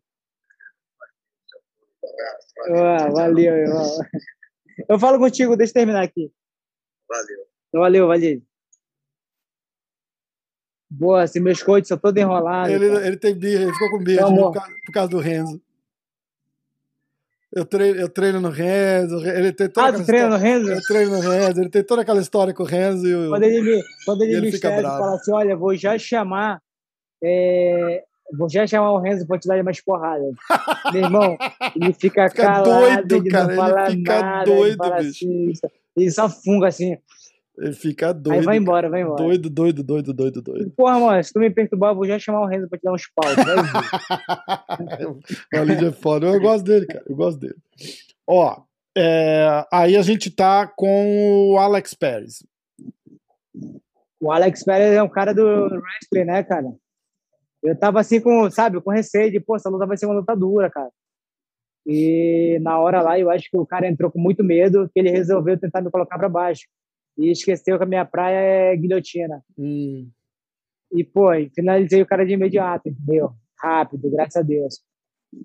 Ah, 2.75 3.09
valeu, 3.09 3.55
irmão. 3.55 3.85
Eu 4.87 4.99
falo 4.99 5.17
contigo, 5.17 5.55
deixa 5.55 5.71
eu 5.71 5.75
terminar 5.75 6.03
aqui. 6.03 6.31
Valeu. 7.07 7.45
Valeu, 7.73 8.07
valeu. 8.07 8.41
Boa, 10.89 11.27
se 11.27 11.39
meus 11.39 11.61
coitos 11.61 11.87
são 11.87 11.97
todo 11.97 12.17
enrolado. 12.17 12.71
Ele, 12.71 12.85
ele 13.05 13.17
tem 13.17 13.35
birra, 13.35 13.63
ele 13.63 13.73
ficou 13.73 13.91
com 13.91 14.03
birra 14.03 14.25
Amor. 14.27 14.51
por, 14.51 14.59
causa, 14.59 14.73
por 14.85 14.91
causa 14.93 15.09
do 15.11 15.19
Renzo. 15.19 15.61
Eu 17.51 17.65
treino, 17.65 17.99
eu 17.99 18.09
treino 18.09 18.39
no 18.39 18.49
Renzo, 18.49 19.25
ele 19.27 19.51
tem 19.51 19.67
toda 19.67 19.87
Ah, 19.87 19.89
aquela 19.89 20.03
tu 20.03 20.05
treina 20.07 20.29
no 20.29 20.35
história- 20.35 20.53
Renzo? 20.59 20.71
Eu 20.71 20.81
treino 20.81 21.11
no 21.11 21.19
Renzo, 21.29 21.61
ele 21.61 21.69
tem 21.69 21.83
toda 21.83 22.01
aquela 22.03 22.21
história 22.21 22.53
com 22.53 22.61
o 22.63 22.65
Renzo 22.65 23.07
e. 23.07 23.27
Quando 23.29 23.43
ele 23.43 23.61
me, 23.61 23.83
quando 24.05 24.21
ele 24.23 24.31
Ele 24.33 24.41
me 24.41 24.49
escreve 24.49 24.81
fala 24.83 25.15
assim, 25.15 25.31
olha, 25.31 25.55
vou 25.57 25.75
já 25.75 25.97
chamar, 25.97 26.61
é, 27.23 28.03
vou 28.37 28.47
já 28.47 28.67
chamar 28.67 28.91
o 28.91 28.99
Renzo 28.99 29.25
pra 29.25 29.39
te 29.39 29.47
dar 29.47 29.63
mais 29.63 29.81
porrada. 29.81 30.23
Meu 30.93 31.03
irmão, 31.03 31.37
ele 31.75 31.91
fica, 31.93 32.29
Fica 32.29 32.43
calado, 32.43 32.65
doido, 32.69 33.15
ele 33.15 33.29
cara, 33.31 33.43
não 33.45 33.51
ele 33.51 33.57
fala 33.61 33.89
fica 33.91 34.21
nada, 34.21 34.45
doido, 34.45 34.83
ele 34.85 34.95
bicho. 35.07 35.09
assim, 35.09 35.53
ele 35.97 36.11
só 36.11 36.29
funga 36.29 36.67
assim, 36.67 36.97
Ele 37.59 37.73
fica 37.73 38.13
doido. 38.13 38.39
aí 38.39 38.45
vai 38.45 38.57
embora, 38.57 38.89
vai 38.89 39.01
embora. 39.01 39.21
Doido, 39.21 39.49
doido, 39.49 39.83
doido, 39.83 40.13
doido, 40.13 40.41
doido. 40.41 40.71
Porra, 40.71 40.97
mano, 40.97 41.23
se 41.23 41.33
tu 41.33 41.39
me 41.39 41.49
perturbar, 41.49 41.91
eu 41.91 41.95
vou 41.95 42.07
já 42.07 42.17
chamar 42.17 42.41
o 42.41 42.45
Renzo 42.45 42.69
pra 42.69 42.79
te 42.79 42.83
dar 42.83 42.93
uns 42.93 43.09
pau. 43.13 43.25
o 45.53 45.57
Alídio 45.57 45.89
é 45.89 45.91
foda. 45.91 46.27
Eu 46.27 46.39
gosto 46.39 46.63
dele, 46.63 46.85
cara. 46.85 47.03
Eu 47.05 47.15
gosto 47.17 47.37
dele. 47.37 47.57
Ó, 48.25 48.61
é, 48.97 49.65
aí 49.71 49.97
a 49.97 50.01
gente 50.01 50.31
tá 50.31 50.67
com 50.67 51.51
o 51.51 51.57
Alex 51.57 51.93
Pérez. 51.93 52.45
O 54.21 54.31
Alex 54.31 54.63
Pérez 54.63 54.93
é 54.93 55.03
um 55.03 55.09
cara 55.09 55.33
do 55.33 55.43
wrestling, 55.43 56.25
né, 56.25 56.43
cara? 56.43 56.73
Eu 57.61 57.77
tava 57.77 57.99
assim 57.99 58.21
com, 58.21 58.49
sabe, 58.49 58.79
com 58.79 58.89
receio 58.89 59.29
de, 59.31 59.39
pô, 59.39 59.57
essa 59.57 59.69
luta 59.69 59.85
vai 59.85 59.97
ser 59.97 60.05
uma 60.05 60.15
luta 60.15 60.33
dura, 60.33 60.69
cara. 60.69 60.89
E 61.85 62.57
na 62.61 62.79
hora 62.79 63.01
lá, 63.01 63.19
eu 63.19 63.29
acho 63.29 63.49
que 63.49 63.57
o 63.57 63.65
cara 63.65 63.87
entrou 63.87 64.09
com 64.09 64.19
muito 64.19 64.43
medo, 64.43 64.89
que 64.93 64.99
ele 64.99 65.09
resolveu 65.09 65.59
tentar 65.59 65.81
me 65.81 65.91
colocar 65.91 66.17
pra 66.17 66.29
baixo. 66.29 66.67
E 67.19 67.31
esqueceu 67.31 67.77
que 67.77 67.83
a 67.83 67.87
minha 67.87 68.05
praia 68.05 68.71
é 68.71 68.75
guilhotina. 68.75 69.43
Hum, 69.57 70.09
E, 70.91 71.03
pô, 71.03 71.27
finalizei 71.53 72.01
o 72.01 72.05
cara 72.05 72.25
de 72.25 72.33
imediato, 72.33 72.89
entendeu? 72.89 73.31
Rápido, 73.61 74.09
graças 74.09 74.37
a 74.37 74.41
Deus. 74.41 74.79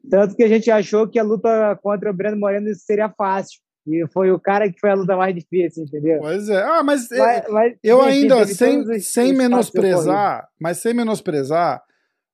Tanto 0.09 0.35
que 0.35 0.43
a 0.43 0.49
gente 0.49 0.71
achou 0.71 1.07
que 1.09 1.19
a 1.19 1.23
luta 1.23 1.79
contra 1.83 2.11
o 2.11 2.15
Breno 2.15 2.39
Moreno 2.39 2.75
seria 2.75 3.11
fácil. 3.11 3.61
E 3.87 4.07
foi 4.13 4.31
o 4.31 4.41
cara 4.41 4.73
que 4.73 4.81
foi 4.81 4.89
a 4.91 4.95
luta 4.95 5.15
mais 5.17 5.35
difícil, 5.35 5.85
entendeu? 5.85 6.21
pois 6.21 6.49
é. 6.49 6.63
Ah, 6.63 6.83
mas 6.83 7.11
é, 7.13 7.19
Mas- 7.19 7.45
mas, 7.51 7.77
eu 7.83 7.99
enfim, 8.09 8.23
ainda, 8.23 8.47
sem, 8.47 8.79
os- 8.81 9.07
sem 9.07 9.33
os 9.33 9.37
menosprezar, 9.39 10.49
mas 10.59 10.79
sem 10.79 10.95
menosprezar, 10.95 11.83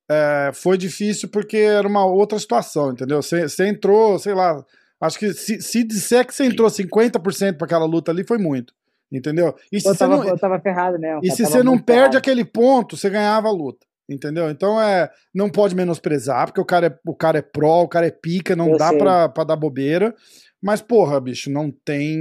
é, 0.09 0.51
foi 0.53 0.77
difícil 0.77 1.27
porque 1.29 1.57
era 1.57 1.85
uma 1.87 2.05
outra 2.05 2.39
situação, 2.39 2.93
entendeu? 2.93 3.21
Você, 3.21 3.49
você 3.49 3.67
entrou, 3.67 4.17
sei 4.17 4.33
lá, 4.33 4.63
acho 5.01 5.19
que 5.19 5.33
se, 5.33 5.61
se 5.61 5.83
disser 5.83 6.25
que 6.25 6.33
você 6.33 6.45
entrou 6.45 6.69
50% 6.69 7.57
para 7.57 7.65
aquela 7.65 7.85
luta 7.85 8.11
ali, 8.11 8.23
foi 8.25 8.37
muito, 8.37 8.73
entendeu? 9.11 9.55
E 9.71 9.79
se 9.79 9.87
Eu 9.87 9.93
você 9.93 9.99
tava, 9.99 10.17
não, 10.17 10.27
eu 10.27 10.37
tava 10.39 10.59
ferrado 10.59 10.99
mesmo. 10.99 11.19
E 11.23 11.31
se 11.31 11.45
você 11.45 11.61
não 11.63 11.77
perde 11.77 11.99
ferrado. 12.01 12.17
aquele 12.17 12.45
ponto, 12.45 12.95
você 12.97 13.09
ganhava 13.09 13.47
a 13.47 13.51
luta. 13.51 13.85
Entendeu? 14.09 14.49
Então 14.49 14.81
é. 14.81 15.09
Não 15.33 15.49
pode 15.49 15.73
menosprezar, 15.75 16.45
porque 16.47 16.59
o 16.59 16.65
cara 16.65 16.87
é, 16.87 16.99
o 17.05 17.15
cara 17.15 17.37
é 17.39 17.41
pró, 17.41 17.83
o 17.83 17.87
cara 17.87 18.07
é 18.07 18.11
pica, 18.11 18.55
não 18.55 18.71
Eu 18.71 18.77
dá 18.77 18.91
pra, 18.93 19.29
pra 19.29 19.43
dar 19.45 19.55
bobeira. 19.55 20.13
Mas, 20.61 20.81
porra, 20.81 21.19
bicho, 21.21 21.49
não 21.49 21.71
tem. 21.71 22.17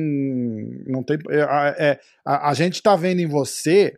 Não 0.86 1.02
tem. 1.02 1.18
é, 1.30 1.42
a- 1.42 1.74
é, 1.78 1.98
a, 2.24 2.50
a 2.50 2.54
gente 2.54 2.80
tá 2.82 2.94
vendo 2.96 3.20
em 3.20 3.26
você 3.26 3.96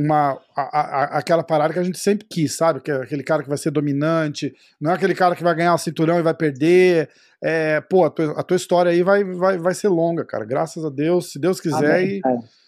uma, 0.00 0.40
a- 0.54 0.78
a- 0.80 1.18
aquela 1.18 1.42
parada 1.42 1.72
que 1.74 1.78
a 1.80 1.82
gente 1.82 1.98
sempre 1.98 2.24
quis, 2.30 2.56
sabe? 2.56 2.80
Que 2.80 2.90
é 2.90 2.94
aquele 3.02 3.24
cara 3.24 3.42
que 3.42 3.48
vai 3.48 3.58
ser 3.58 3.72
dominante, 3.72 4.54
não 4.80 4.92
é 4.92 4.94
aquele 4.94 5.14
cara 5.14 5.34
que 5.34 5.42
vai 5.42 5.54
ganhar 5.56 5.74
o 5.74 5.78
cinturão 5.78 6.18
e 6.18 6.22
vai 6.22 6.34
perder. 6.34 7.10
É, 7.42 7.80
pô, 7.80 8.04
a 8.04 8.10
tua, 8.10 8.38
a 8.38 8.42
tua 8.44 8.56
história 8.56 8.92
aí 8.92 9.02
vai, 9.02 9.24
vai, 9.24 9.58
vai 9.58 9.74
ser 9.74 9.88
longa, 9.88 10.24
cara. 10.24 10.44
Graças 10.44 10.84
a 10.84 10.88
Deus, 10.90 11.32
se 11.32 11.38
Deus 11.40 11.60
quiser. 11.60 11.96
Amém, 12.00 12.18
e-. 12.18 12.20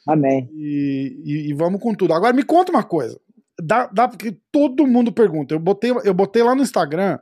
Amém. 0.06 0.50
e, 0.54 1.20
e- 1.24 1.50
e 1.50 1.54
vamos 1.54 1.80
com 1.80 1.94
tudo. 1.94 2.12
Agora 2.12 2.32
me 2.32 2.42
conta 2.42 2.72
uma 2.72 2.82
coisa. 2.82 3.16
Dá, 3.62 3.86
dá 3.92 4.08
porque 4.08 4.36
todo 4.50 4.86
mundo 4.86 5.12
pergunta. 5.12 5.54
Eu 5.54 5.60
botei, 5.60 5.92
eu 6.04 6.14
botei 6.14 6.42
lá 6.42 6.54
no 6.56 6.62
Instagram 6.62 7.18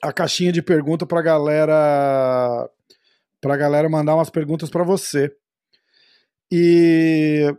a 0.00 0.12
caixinha 0.12 0.50
de 0.52 0.62
pergunta 0.62 1.04
pra 1.04 1.20
galera 1.20 2.70
pra 3.40 3.56
galera 3.56 3.88
mandar 3.88 4.14
umas 4.14 4.30
perguntas 4.30 4.70
pra 4.70 4.82
você. 4.84 5.30
E 6.50 7.54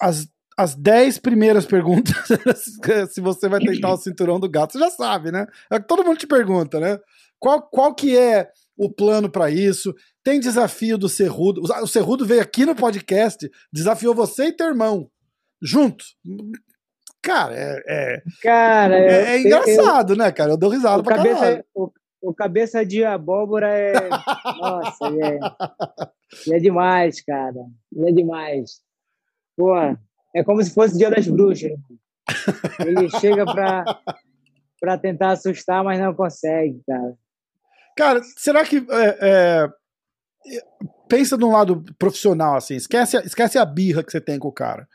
as, 0.00 0.26
as 0.56 0.74
10 0.74 1.18
primeiras 1.18 1.66
perguntas 1.66 2.14
se 3.10 3.20
você 3.20 3.48
vai 3.48 3.60
tentar 3.60 3.92
o 3.92 3.96
cinturão 3.96 4.38
do 4.40 4.48
gato, 4.48 4.72
você 4.72 4.78
já 4.78 4.90
sabe, 4.90 5.30
né? 5.32 5.46
É 5.70 5.76
o 5.76 5.80
que 5.80 5.86
todo 5.88 6.04
mundo 6.04 6.18
te 6.18 6.26
pergunta, 6.26 6.78
né? 6.80 6.98
Qual, 7.38 7.62
qual 7.62 7.94
que 7.94 8.16
é 8.18 8.48
o 8.76 8.90
plano 8.92 9.30
pra 9.30 9.50
isso? 9.50 9.94
Tem 10.24 10.40
desafio 10.40 10.98
do 10.98 11.08
Cerrudo. 11.08 11.62
O 11.62 11.86
Cerrudo 11.86 12.26
veio 12.26 12.40
aqui 12.42 12.66
no 12.66 12.74
podcast, 12.74 13.48
desafiou 13.72 14.14
você 14.14 14.46
e 14.46 14.52
teu 14.52 14.66
irmão 14.68 15.08
juntos. 15.62 16.16
Cara, 17.22 17.54
é, 17.54 17.82
é, 17.88 18.22
Cara, 18.42 18.96
é- 18.98 19.06
eu- 19.06 19.26
é 19.26 19.34
eu- 19.36 19.40
engraçado, 19.40 20.16
né, 20.16 20.30
cara? 20.32 20.52
Eu 20.52 20.56
dou 20.56 20.70
eu- 20.70 20.76
risada 20.76 21.00
o, 21.00 21.02
pra 21.04 21.16
caralho. 21.16 21.34
cabeça, 21.36 21.64
o, 21.74 21.90
o 22.22 22.34
cabeça 22.34 22.86
de 22.86 23.04
abóbora 23.04 23.68
é. 23.68 23.92
Nossa, 24.60 25.06
é, 26.48 26.54
é 26.56 26.58
demais, 26.58 27.20
cara. 27.22 27.56
É 28.06 28.12
demais. 28.12 28.80
Pô, 29.58 29.74
é 30.36 30.44
como 30.44 30.62
se 30.62 30.72
fosse 30.72 30.94
o 30.94 30.98
dia 30.98 31.10
das 31.10 31.26
bruxas. 31.26 31.72
Ele 32.78 33.10
chega 33.18 33.44
pra, 33.44 33.84
pra 34.80 34.96
tentar 34.96 35.32
assustar, 35.32 35.82
mas 35.82 35.98
não 35.98 36.14
consegue, 36.14 36.80
cara. 36.86 37.18
Cara, 37.96 38.20
será 38.36 38.64
que. 38.64 38.76
é, 38.76 39.18
é, 39.20 39.68
pensa 41.08 41.36
de 41.36 41.44
um 41.44 41.50
lado 41.50 41.84
profissional, 41.98 42.54
assim. 42.54 42.76
Esquece, 42.76 43.16
esquece 43.16 43.58
a 43.58 43.64
birra 43.64 44.04
que 44.04 44.12
você 44.12 44.20
tem 44.20 44.38
com 44.38 44.46
o 44.46 44.52
cara. 44.52 44.88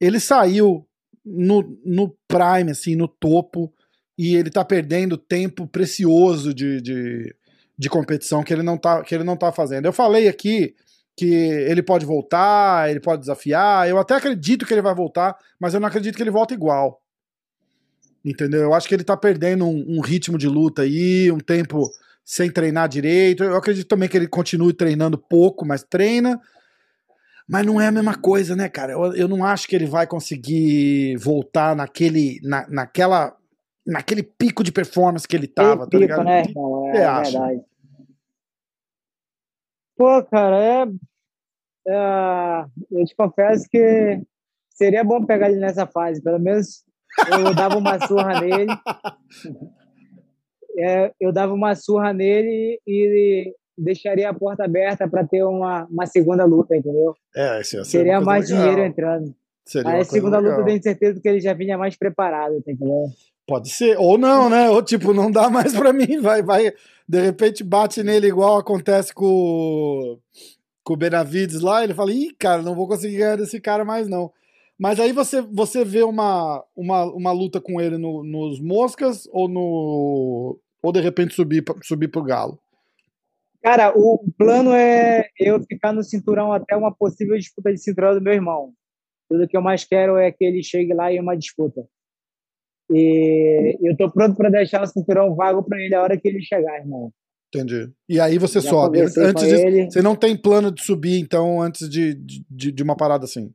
Ele 0.00 0.20
saiu 0.20 0.86
no, 1.24 1.76
no 1.84 2.16
prime, 2.28 2.70
assim, 2.70 2.94
no 2.94 3.08
topo, 3.08 3.74
e 4.16 4.36
ele 4.36 4.50
tá 4.50 4.64
perdendo 4.64 5.18
tempo 5.18 5.66
precioso 5.66 6.54
de, 6.54 6.80
de, 6.80 7.34
de 7.76 7.90
competição 7.90 8.44
que 8.44 8.52
ele, 8.52 8.62
não 8.62 8.78
tá, 8.78 9.02
que 9.02 9.12
ele 9.12 9.24
não 9.24 9.36
tá 9.36 9.50
fazendo. 9.50 9.86
Eu 9.86 9.92
falei 9.92 10.28
aqui 10.28 10.76
que 11.16 11.32
ele 11.34 11.82
pode 11.82 12.04
voltar, 12.04 12.90
ele 12.90 13.00
pode 13.00 13.20
desafiar. 13.20 13.88
Eu 13.88 13.98
até 13.98 14.14
acredito 14.14 14.66
que 14.66 14.74
ele 14.74 14.82
vai 14.82 14.94
voltar, 14.94 15.36
mas 15.58 15.72
eu 15.72 15.80
não 15.80 15.88
acredito 15.88 16.14
que 16.14 16.22
ele 16.22 16.30
volta 16.30 16.52
igual. 16.52 17.00
Entendeu? 18.24 18.60
Eu 18.60 18.74
acho 18.74 18.86
que 18.86 18.94
ele 18.94 19.04
tá 19.04 19.16
perdendo 19.16 19.66
um, 19.66 19.96
um 19.96 20.00
ritmo 20.00 20.36
de 20.36 20.48
luta 20.48 20.82
aí, 20.82 21.30
um 21.32 21.38
tempo 21.38 21.88
sem 22.24 22.50
treinar 22.50 22.88
direito. 22.88 23.44
Eu 23.44 23.56
acredito 23.56 23.86
também 23.86 24.08
que 24.08 24.16
ele 24.16 24.28
continue 24.28 24.72
treinando 24.72 25.16
pouco, 25.16 25.64
mas 25.64 25.82
treina. 25.82 26.38
Mas 27.48 27.64
não 27.64 27.80
é 27.80 27.86
a 27.86 27.92
mesma 27.92 28.16
coisa, 28.16 28.56
né, 28.56 28.68
cara? 28.68 28.92
Eu, 28.92 29.14
eu 29.14 29.28
não 29.28 29.44
acho 29.44 29.68
que 29.68 29.76
ele 29.76 29.86
vai 29.86 30.06
conseguir 30.06 31.16
voltar 31.18 31.76
naquele, 31.76 32.40
na, 32.42 32.66
naquela, 32.68 33.36
naquele 33.86 34.24
pico 34.24 34.64
de 34.64 34.72
performance 34.72 35.26
que 35.26 35.36
ele 35.36 35.46
tava, 35.46 35.84
tá 35.84 35.90
Pico, 35.90 36.02
ligado? 36.02 36.24
né, 36.24 36.42
irmão? 36.42 36.90
É 36.92 37.04
acha? 37.04 37.38
verdade. 37.38 37.60
Pô, 39.96 40.22
cara, 40.24 40.58
é, 40.58 40.86
é, 41.88 42.64
Eu 42.90 43.04
te 43.04 43.14
confesso 43.16 43.66
que 43.70 44.20
seria 44.70 45.02
bom 45.02 45.24
pegar 45.24 45.50
ele 45.50 45.60
nessa 45.60 45.86
fase. 45.86 46.22
Pelo 46.22 46.38
menos 46.38 46.84
eu 47.30 47.54
dava 47.54 47.76
uma 47.76 47.98
surra 48.06 48.40
nele. 48.40 48.72
É, 50.78 51.10
eu 51.18 51.32
dava 51.32 51.54
uma 51.54 51.74
surra 51.74 52.12
nele 52.12 52.78
e 52.86 53.54
deixaria 53.78 54.28
a 54.28 54.34
porta 54.34 54.64
aberta 54.64 55.08
para 55.08 55.26
ter 55.26 55.42
uma, 55.42 55.86
uma 55.86 56.06
segunda 56.06 56.44
luta, 56.44 56.76
entendeu? 56.76 57.14
É, 57.34 57.62
ser 57.62 57.84
Seria 57.84 58.20
mais 58.20 58.50
legal. 58.50 58.62
dinheiro 58.62 58.82
entrando. 58.86 59.34
Seria 59.64 59.92
Aí 59.92 60.00
a 60.00 60.04
segunda 60.04 60.36
luta 60.38 60.50
legal. 60.50 60.60
eu 60.60 60.66
tenho 60.66 60.82
certeza 60.82 61.20
que 61.20 61.28
ele 61.28 61.40
já 61.40 61.54
vinha 61.54 61.78
mais 61.78 61.96
preparado, 61.96 62.62
tá 62.62 62.72
entendeu? 62.72 63.06
Pode 63.46 63.70
ser, 63.70 63.96
ou 63.98 64.18
não, 64.18 64.50
né? 64.50 64.68
Ou 64.70 64.82
tipo, 64.82 65.14
não 65.14 65.30
dá 65.30 65.48
mais 65.48 65.72
pra 65.72 65.92
mim, 65.92 66.20
vai, 66.20 66.42
vai, 66.42 66.72
de 67.08 67.20
repente 67.20 67.62
bate 67.62 68.02
nele 68.02 68.26
igual 68.26 68.58
acontece 68.58 69.14
com, 69.14 70.18
com 70.82 70.94
o 70.94 70.96
Benavides 70.96 71.60
lá, 71.60 71.84
ele 71.84 71.94
fala, 71.94 72.12
ih, 72.12 72.34
cara, 72.36 72.60
não 72.60 72.74
vou 72.74 72.88
conseguir 72.88 73.18
ganhar 73.18 73.36
desse 73.36 73.60
cara 73.60 73.84
mais 73.84 74.08
não. 74.08 74.32
Mas 74.78 74.98
aí 75.00 75.12
você, 75.12 75.40
você 75.40 75.84
vê 75.84 76.02
uma, 76.02 76.62
uma, 76.74 77.04
uma 77.04 77.32
luta 77.32 77.60
com 77.60 77.80
ele 77.80 77.96
no- 77.96 78.22
nos 78.24 78.60
moscas 78.60 79.26
ou 79.32 79.48
no, 79.48 80.58
Ou 80.82 80.92
de 80.92 81.00
repente 81.00 81.34
subir, 81.34 81.64
subir 81.82 82.08
pro 82.08 82.22
Galo? 82.24 82.58
Cara, 83.62 83.92
o 83.96 84.24
plano 84.36 84.72
é 84.72 85.28
eu 85.38 85.60
ficar 85.62 85.92
no 85.92 86.02
cinturão 86.04 86.52
até 86.52 86.76
uma 86.76 86.94
possível 86.94 87.36
disputa 87.36 87.72
de 87.72 87.78
cinturão 87.82 88.14
do 88.14 88.20
meu 88.20 88.32
irmão. 88.34 88.72
Tudo 89.28 89.48
que 89.48 89.56
eu 89.56 89.62
mais 89.62 89.84
quero 89.84 90.16
é 90.16 90.30
que 90.30 90.44
ele 90.44 90.62
chegue 90.62 90.94
lá 90.94 91.12
em 91.12 91.20
uma 91.20 91.36
disputa. 91.36 91.88
E 92.90 93.76
eu 93.82 93.96
tô 93.96 94.10
pronto 94.10 94.36
para 94.36 94.48
deixar 94.50 94.82
o 94.82 94.86
cinturão 94.86 95.34
vago 95.34 95.62
para 95.62 95.80
ele 95.80 95.94
a 95.94 96.02
hora 96.02 96.16
que 96.16 96.28
ele 96.28 96.40
chegar, 96.40 96.78
irmão. 96.78 97.12
Entendi. 97.48 97.90
E 98.08 98.20
aí 98.20 98.38
você 98.38 98.60
Já 98.60 98.70
sobe. 98.70 99.00
Antes 99.00 99.16
disso, 99.16 99.90
você 99.92 100.02
não 100.02 100.14
tem 100.14 100.36
plano 100.36 100.70
de 100.72 100.82
subir, 100.82 101.20
então, 101.20 101.60
antes 101.60 101.88
de, 101.88 102.14
de, 102.14 102.72
de 102.72 102.82
uma 102.82 102.96
parada 102.96 103.24
assim. 103.24 103.52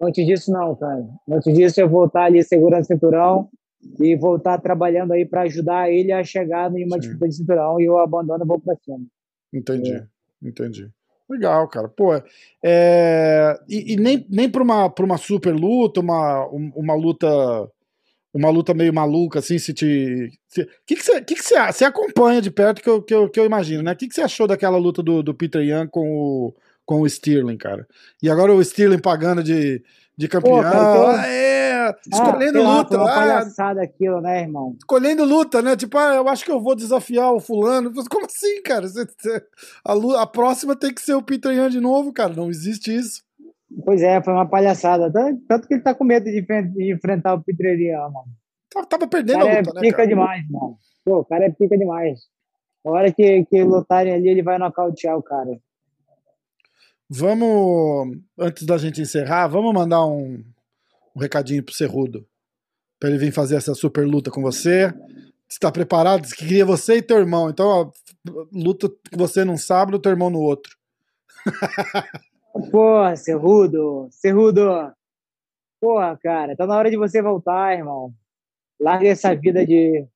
Antes 0.00 0.24
disso, 0.26 0.52
não, 0.52 0.76
cara. 0.76 1.04
Antes 1.28 1.52
disso, 1.54 1.80
eu 1.80 1.88
voltar 1.88 2.24
ali 2.24 2.42
segurando 2.44 2.82
o 2.82 2.86
cinturão 2.86 3.48
e 4.00 4.16
voltar 4.16 4.58
trabalhando 4.58 5.12
aí 5.12 5.24
para 5.24 5.42
ajudar 5.42 5.90
ele 5.90 6.12
a 6.12 6.22
chegar 6.22 6.72
em 6.76 6.84
uma 6.84 6.98
disputa 6.98 7.28
de 7.28 7.34
cinturão 7.36 7.80
e 7.80 7.84
eu 7.84 7.98
abandono 7.98 8.44
e 8.44 8.46
vou 8.46 8.60
para 8.60 8.76
cima. 8.76 9.00
Entendi. 9.52 9.92
É. 9.92 10.04
Entendi. 10.42 10.88
Legal, 11.28 11.68
cara. 11.68 11.88
Pô, 11.88 12.14
é... 12.64 13.58
e, 13.68 13.92
e 13.92 13.96
nem, 13.96 14.24
nem 14.30 14.48
pra 14.50 14.62
uma, 14.62 14.88
pra 14.88 15.04
uma 15.04 15.16
super 15.18 15.54
luta, 15.54 16.00
uma, 16.00 16.46
um- 16.48 16.72
uma 16.74 16.94
luta. 16.94 17.26
Uma 18.32 18.50
luta 18.50 18.74
meio 18.74 18.92
maluca, 18.92 19.38
assim, 19.38 19.58
se 19.58 19.72
te. 19.72 20.30
O 20.58 20.64
que, 20.86 20.96
que, 20.96 21.02
você, 21.02 21.20
que, 21.22 21.34
que 21.34 21.42
você, 21.42 21.72
você 21.72 21.84
acompanha 21.84 22.42
de 22.42 22.50
perto 22.50 22.82
que 22.82 22.88
eu, 22.88 23.02
que 23.02 23.14
eu, 23.14 23.28
que 23.28 23.40
eu 23.40 23.46
imagino, 23.46 23.82
né? 23.82 23.92
O 23.92 23.96
que, 23.96 24.06
que 24.06 24.14
você 24.14 24.20
achou 24.20 24.46
daquela 24.46 24.76
luta 24.76 25.02
do, 25.02 25.22
do 25.22 25.34
Peter 25.34 25.62
Young 25.62 25.88
com 25.88 26.10
o, 26.10 26.54
com 26.84 27.00
o 27.00 27.06
Sterling, 27.06 27.56
cara? 27.56 27.86
E 28.22 28.28
agora 28.28 28.54
o 28.54 28.60
Sterling 28.60 28.98
pagando 28.98 29.42
de, 29.42 29.82
de 30.16 30.28
campeão. 30.28 30.60
cara, 30.60 30.76
então- 30.76 31.08
ah, 31.08 31.26
é, 31.26 31.94
escolhendo 32.12 32.62
lá, 32.62 32.78
luta. 32.78 32.96
uma 32.96 33.10
ah, 33.10 33.14
palhaçada 33.14 33.82
aquilo, 33.82 34.20
né, 34.20 34.42
irmão? 34.42 34.76
escolhendo 34.78 35.24
luta, 35.24 35.62
né? 35.62 35.74
Tipo, 35.74 35.96
ah, 35.96 36.16
eu 36.16 36.28
acho 36.28 36.44
que 36.44 36.50
eu 36.50 36.60
vou 36.60 36.74
desafiar 36.74 37.32
o 37.32 37.40
fulano. 37.40 37.92
Como 38.10 38.26
assim, 38.26 38.62
cara? 38.62 38.86
A, 39.84 40.22
a 40.22 40.26
próxima 40.26 40.76
tem 40.76 40.92
que 40.92 41.00
ser 41.00 41.14
o 41.14 41.22
Peter 41.22 41.52
Yan 41.52 41.70
de 41.70 41.80
novo, 41.80 42.12
cara. 42.12 42.34
Não 42.34 42.50
existe 42.50 42.94
isso. 42.94 43.22
Pois 43.84 44.00
é, 44.02 44.22
foi 44.22 44.32
uma 44.32 44.48
palhaçada. 44.48 45.12
Tanto, 45.46 45.68
que 45.68 45.74
ele 45.74 45.82
tá 45.82 45.94
com 45.94 46.04
medo 46.04 46.24
de, 46.24 46.40
enfren- 46.40 46.70
de 46.72 46.92
enfrentar 46.92 47.34
o 47.34 47.42
Pedreria, 47.44 47.98
mano. 48.08 48.24
Tava- 48.88 49.06
perdendo 49.06 49.38
a 49.38 49.44
cara 49.44 49.52
é 49.54 49.58
luta, 49.60 49.72
né, 49.74 49.80
pica 49.80 49.96
cara? 49.96 50.08
demais, 50.08 50.44
mano. 50.50 50.78
Pô, 51.04 51.18
o 51.20 51.24
cara 51.24 51.44
é 51.46 51.50
pica 51.50 51.76
demais. 51.76 52.20
A 52.86 52.90
hora 52.90 53.12
que, 53.12 53.44
que 53.46 53.62
lutarem 53.62 54.12
ali, 54.14 54.28
ele 54.28 54.42
vai 54.42 54.58
nocautear 54.58 55.16
o 55.16 55.22
cara. 55.22 55.58
Vamos, 57.10 58.18
antes 58.38 58.66
da 58.66 58.76
gente 58.76 59.00
encerrar, 59.00 59.46
vamos 59.48 59.72
mandar 59.72 60.04
um, 60.06 60.44
um 61.16 61.20
recadinho 61.20 61.62
pro 61.62 61.74
Cerrudo. 61.74 62.26
Pra 63.00 63.08
ele 63.08 63.18
vir 63.18 63.32
fazer 63.32 63.56
essa 63.56 63.74
super 63.74 64.06
luta 64.06 64.30
com 64.30 64.42
você. 64.42 64.92
Está 65.48 65.70
preparado? 65.72 66.22
Diz 66.22 66.32
que 66.32 66.44
queria 66.44 66.66
você 66.66 66.96
e 66.96 67.02
teu 67.02 67.18
irmão. 67.18 67.48
Então, 67.48 67.66
ó, 67.66 67.90
luta 68.52 68.88
que 69.10 69.16
você 69.16 69.44
num 69.44 69.56
sábado, 69.56 69.98
teu 69.98 70.10
irmão 70.12 70.28
no 70.30 70.40
outro. 70.40 70.76
Pô, 72.70 73.16
Cerrudo, 73.16 74.08
Cerrudo. 74.10 74.92
Porra, 75.80 76.18
cara, 76.20 76.56
tá 76.56 76.66
na 76.66 76.76
hora 76.76 76.90
de 76.90 76.96
você 76.96 77.22
voltar, 77.22 77.76
irmão. 77.76 78.12
Larga 78.80 79.08
essa 79.08 79.34
vida 79.34 79.64
de, 79.64 80.06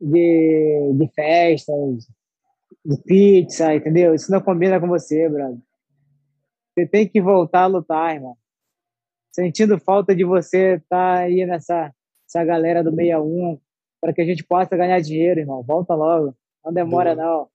de, 0.00 0.92
de 0.94 1.08
festas, 1.14 2.06
de 2.84 3.02
pizza, 3.04 3.74
entendeu? 3.74 4.14
Isso 4.14 4.30
não 4.30 4.40
combina 4.40 4.80
com 4.80 4.88
você, 4.88 5.28
brother. 5.28 5.58
Você 6.74 6.86
tem 6.86 7.08
que 7.08 7.20
voltar 7.20 7.62
a 7.62 7.66
lutar, 7.66 8.14
irmão. 8.14 8.36
Sentindo 9.34 9.78
falta 9.78 10.14
de 10.14 10.24
você 10.24 10.76
estar 10.76 11.18
aí 11.18 11.44
nessa 11.44 11.92
essa 12.28 12.44
galera 12.44 12.84
do 12.84 12.90
61 12.90 13.58
para 14.00 14.12
que 14.12 14.20
a 14.20 14.24
gente 14.24 14.44
possa 14.44 14.76
ganhar 14.76 15.00
dinheiro, 15.00 15.40
irmão. 15.40 15.62
Volta 15.62 15.94
logo. 15.94 16.36
Não 16.64 16.72
demora, 16.72 17.14
Boa. 17.14 17.26
não. 17.26 17.48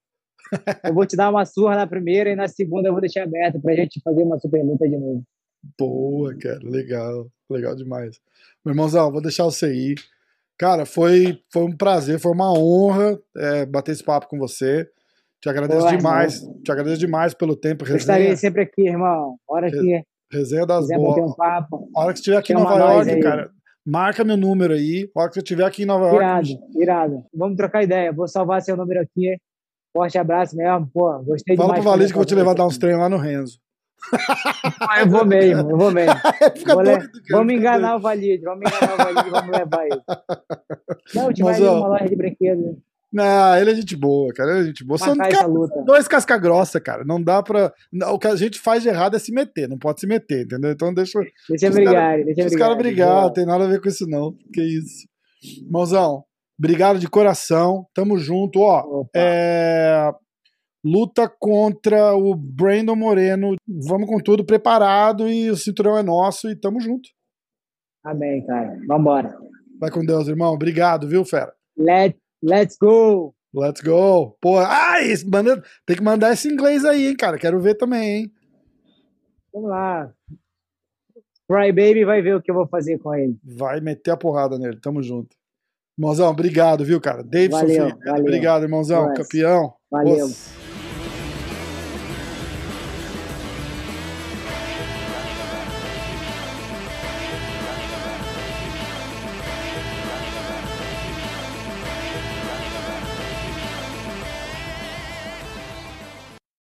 Eu 0.84 0.94
vou 0.94 1.06
te 1.06 1.16
dar 1.16 1.30
uma 1.30 1.46
surra 1.46 1.76
na 1.76 1.88
primeira 1.88 2.30
e 2.30 2.36
na 2.36 2.48
segunda 2.48 2.90
eu 2.90 2.92
vou 2.92 3.02
deixar 3.02 3.24
aberto 3.24 3.60
pra 3.60 3.76
gente 3.76 4.02
fazer 4.02 4.24
uma 4.24 4.38
super 4.40 4.64
luta 4.64 4.88
de 4.88 4.98
novo. 4.98 5.24
Boa, 5.80 6.36
cara, 6.38 6.60
legal, 6.64 7.28
legal 7.50 7.76
demais. 7.76 8.20
Meu 8.64 8.74
irmãozão, 8.74 9.12
vou 9.12 9.22
deixar 9.22 9.46
você 9.46 9.74
ir. 9.74 9.96
Cara, 10.58 10.86
foi, 10.86 11.40
foi 11.52 11.64
um 11.64 11.76
prazer, 11.76 12.20
foi 12.20 12.32
uma 12.32 12.54
honra 12.54 13.20
é, 13.36 13.66
bater 13.66 13.92
esse 13.92 14.04
papo 14.04 14.28
com 14.28 14.38
você. 14.38 14.88
Te 15.42 15.50
agradeço 15.50 15.86
Pô, 15.86 15.98
demais, 15.98 16.42
te 16.64 16.72
agradeço 16.72 17.00
demais 17.00 17.34
pelo 17.34 17.56
tempo. 17.56 17.86
Eu 17.86 17.98
estarei 17.98 18.36
sempre 18.38 18.62
aqui, 18.62 18.88
irmão. 18.88 19.36
Hora 19.48 19.70
que 19.70 20.04
resenha 20.32 20.66
das 20.66 20.88
boas. 20.88 21.32
um 21.32 21.36
papo. 21.36 21.90
Hora 21.96 22.14
que 22.14 22.20
estiver 22.20 22.38
aqui 22.38 22.54
em 22.54 22.56
Nova 22.56 22.78
York, 22.78 23.20
cara, 23.20 23.52
marca 23.86 24.24
meu 24.24 24.38
número 24.38 24.74
aí. 24.74 25.10
Hora 25.14 25.30
que 25.30 25.40
eu 25.40 25.44
estiver 25.44 25.66
aqui 25.66 25.84
em 25.84 25.86
Nova 25.86 26.06
York, 26.06 26.18
Irado, 26.18 26.82
irado. 26.82 27.26
Vamos 27.34 27.58
trocar 27.58 27.84
ideia. 27.84 28.14
Vou 28.14 28.28
salvar 28.28 28.62
seu 28.62 28.78
número 28.78 29.02
aqui. 29.02 29.38
Forte 29.94 30.18
abraço 30.18 30.56
mesmo. 30.58 30.90
Pô, 30.94 31.20
gostei 31.24 31.56
fala 31.56 31.68
demais. 31.70 31.84
pro 31.84 31.92
Valide 31.92 32.08
de 32.08 32.14
que 32.14 32.18
eu 32.18 32.22
vou 32.22 32.26
te 32.26 32.36
levar 32.36 32.52
a 32.52 32.56
dar 32.56 32.66
uns 32.68 32.78
treinos 32.78 33.00
lá 33.02 33.08
no 33.10 33.18
Renzo. 33.18 33.60
Ah, 34.82 35.00
eu 35.02 35.10
vou 35.10 35.26
mesmo, 35.26 35.70
eu 35.72 35.78
vou 35.78 35.92
mesmo. 35.92 36.14
Fica 36.58 36.74
Vou 36.74 36.84
le- 36.84 36.98
doido, 36.98 37.12
cara, 37.12 37.24
Vamos 37.40 37.54
enganar 37.54 37.96
o 37.96 38.00
Valide, 38.00 38.44
vamos 38.44 38.62
enganar 38.70 38.94
o 38.94 38.98
Valide, 38.98 39.30
vamos 39.30 39.58
levar 39.58 39.86
ele. 39.86 40.02
Não, 41.16 41.24
a 41.26 41.28
gente 41.30 41.44
vai 41.44 41.54
Mas, 41.54 41.62
ali 41.62 41.70
ó, 41.70 41.76
numa 41.76 41.88
loja 41.88 42.06
de 42.10 42.16
brinquedos, 42.16 42.64
doido. 42.64 42.82
Não, 43.14 43.58
ele 43.58 43.72
é 43.72 43.76
gente 43.76 43.96
boa, 43.96 44.34
cara. 44.34 44.52
Ele 44.52 44.60
é 44.62 44.64
gente 44.66 44.84
boa. 44.84 44.98
São 44.98 45.16
dois 45.86 46.08
casca 46.08 46.36
grossa, 46.38 46.82
cara. 46.82 47.04
Não 47.06 47.22
dá 47.22 47.44
pra. 47.44 47.72
não, 47.92 48.14
O 48.16 48.20
que 48.20 48.26
a 48.28 48.36
gente 48.36 48.60
faz 48.60 48.82
de 48.82 48.90
errado 48.90 49.16
é 49.16 49.20
se 49.20 49.32
meter, 49.32 49.70
não 49.70 49.78
pode 49.78 50.00
se 50.00 50.08
meter, 50.08 50.46
entendeu? 50.46 50.72
Então 50.72 50.92
deixa, 50.94 51.20
Deixa 51.48 51.68
eu 51.68 51.72
brigar, 51.72 52.16
deixa 52.24 52.42
eu 52.42 52.46
os 52.48 52.52
brigar. 52.52 52.68
caras 52.70 52.78
brigar, 52.84 53.22
não 53.22 53.32
tem 53.34 53.46
nada 53.46 53.66
a 53.66 53.68
ver 53.68 53.80
com 53.80 53.88
isso, 53.88 54.08
não. 54.08 54.34
Que 54.52 54.62
isso. 54.64 55.08
Mãozão, 55.70 56.24
obrigado 56.58 57.00
de 57.00 57.10
coração. 57.10 57.86
Tamo 57.94 58.18
junto. 58.18 58.60
Ó, 58.60 59.06
é, 59.16 60.12
luta 60.84 61.28
contra 61.40 62.14
o 62.16 62.36
Brandon 62.36 62.96
Moreno. 62.96 63.56
Vamos 63.88 64.08
com 64.10 64.18
tudo 64.20 64.46
preparado 64.46 65.28
e 65.30 65.50
o 65.50 65.56
cinturão 65.58 65.98
é 65.98 66.04
nosso 66.04 66.50
e 66.50 66.56
tamo 66.56 66.80
junto. 66.80 67.10
Amém, 68.04 68.46
cara. 68.46 68.78
Vambora. 68.88 69.38
Vai 69.80 69.90
com 69.92 70.06
Deus, 70.06 70.28
irmão. 70.28 70.54
Obrigado, 70.54 71.08
viu, 71.08 71.24
fera? 71.26 71.54
Let, 71.78 72.16
let's 72.44 72.78
go! 72.80 73.34
Let's 73.56 73.82
go. 73.82 74.36
Pô, 74.42 74.58
ai, 74.58 75.12
esse- 75.12 75.30
manda- 75.30 75.62
tem 75.86 75.96
que 75.96 76.04
mandar 76.04 76.34
esse 76.34 76.48
inglês 76.52 76.84
aí, 76.84 77.08
hein, 77.08 77.16
cara. 77.16 77.38
Quero 77.38 77.60
ver 77.62 77.76
também, 77.76 78.10
hein? 78.24 78.32
Vamos 79.54 79.70
lá. 79.70 80.12
Cry 81.48 81.72
Baby 81.72 82.04
vai 82.06 82.22
ver 82.22 82.36
o 82.36 82.42
que 82.42 82.50
eu 82.50 82.56
vou 82.56 82.68
fazer 82.68 82.98
com 82.98 83.14
ele. 83.14 83.38
Vai 83.44 83.80
meter 83.80 84.12
a 84.12 84.18
porrada 84.18 84.58
nele. 84.58 84.80
Tamo 84.82 85.04
junto. 85.04 85.36
Irmãozão, 85.98 86.30
obrigado, 86.30 86.84
viu, 86.84 87.00
cara? 87.00 87.24
Davidson 87.24 87.58
Valeu, 87.60 87.76
Figueiredo, 87.76 88.00
valeu. 88.06 88.22
Obrigado, 88.22 88.64
irmãozão. 88.64 89.06
Nós. 89.08 89.18
Campeão. 89.18 89.74
Valeu. 89.92 90.28
Nossa. 90.28 90.63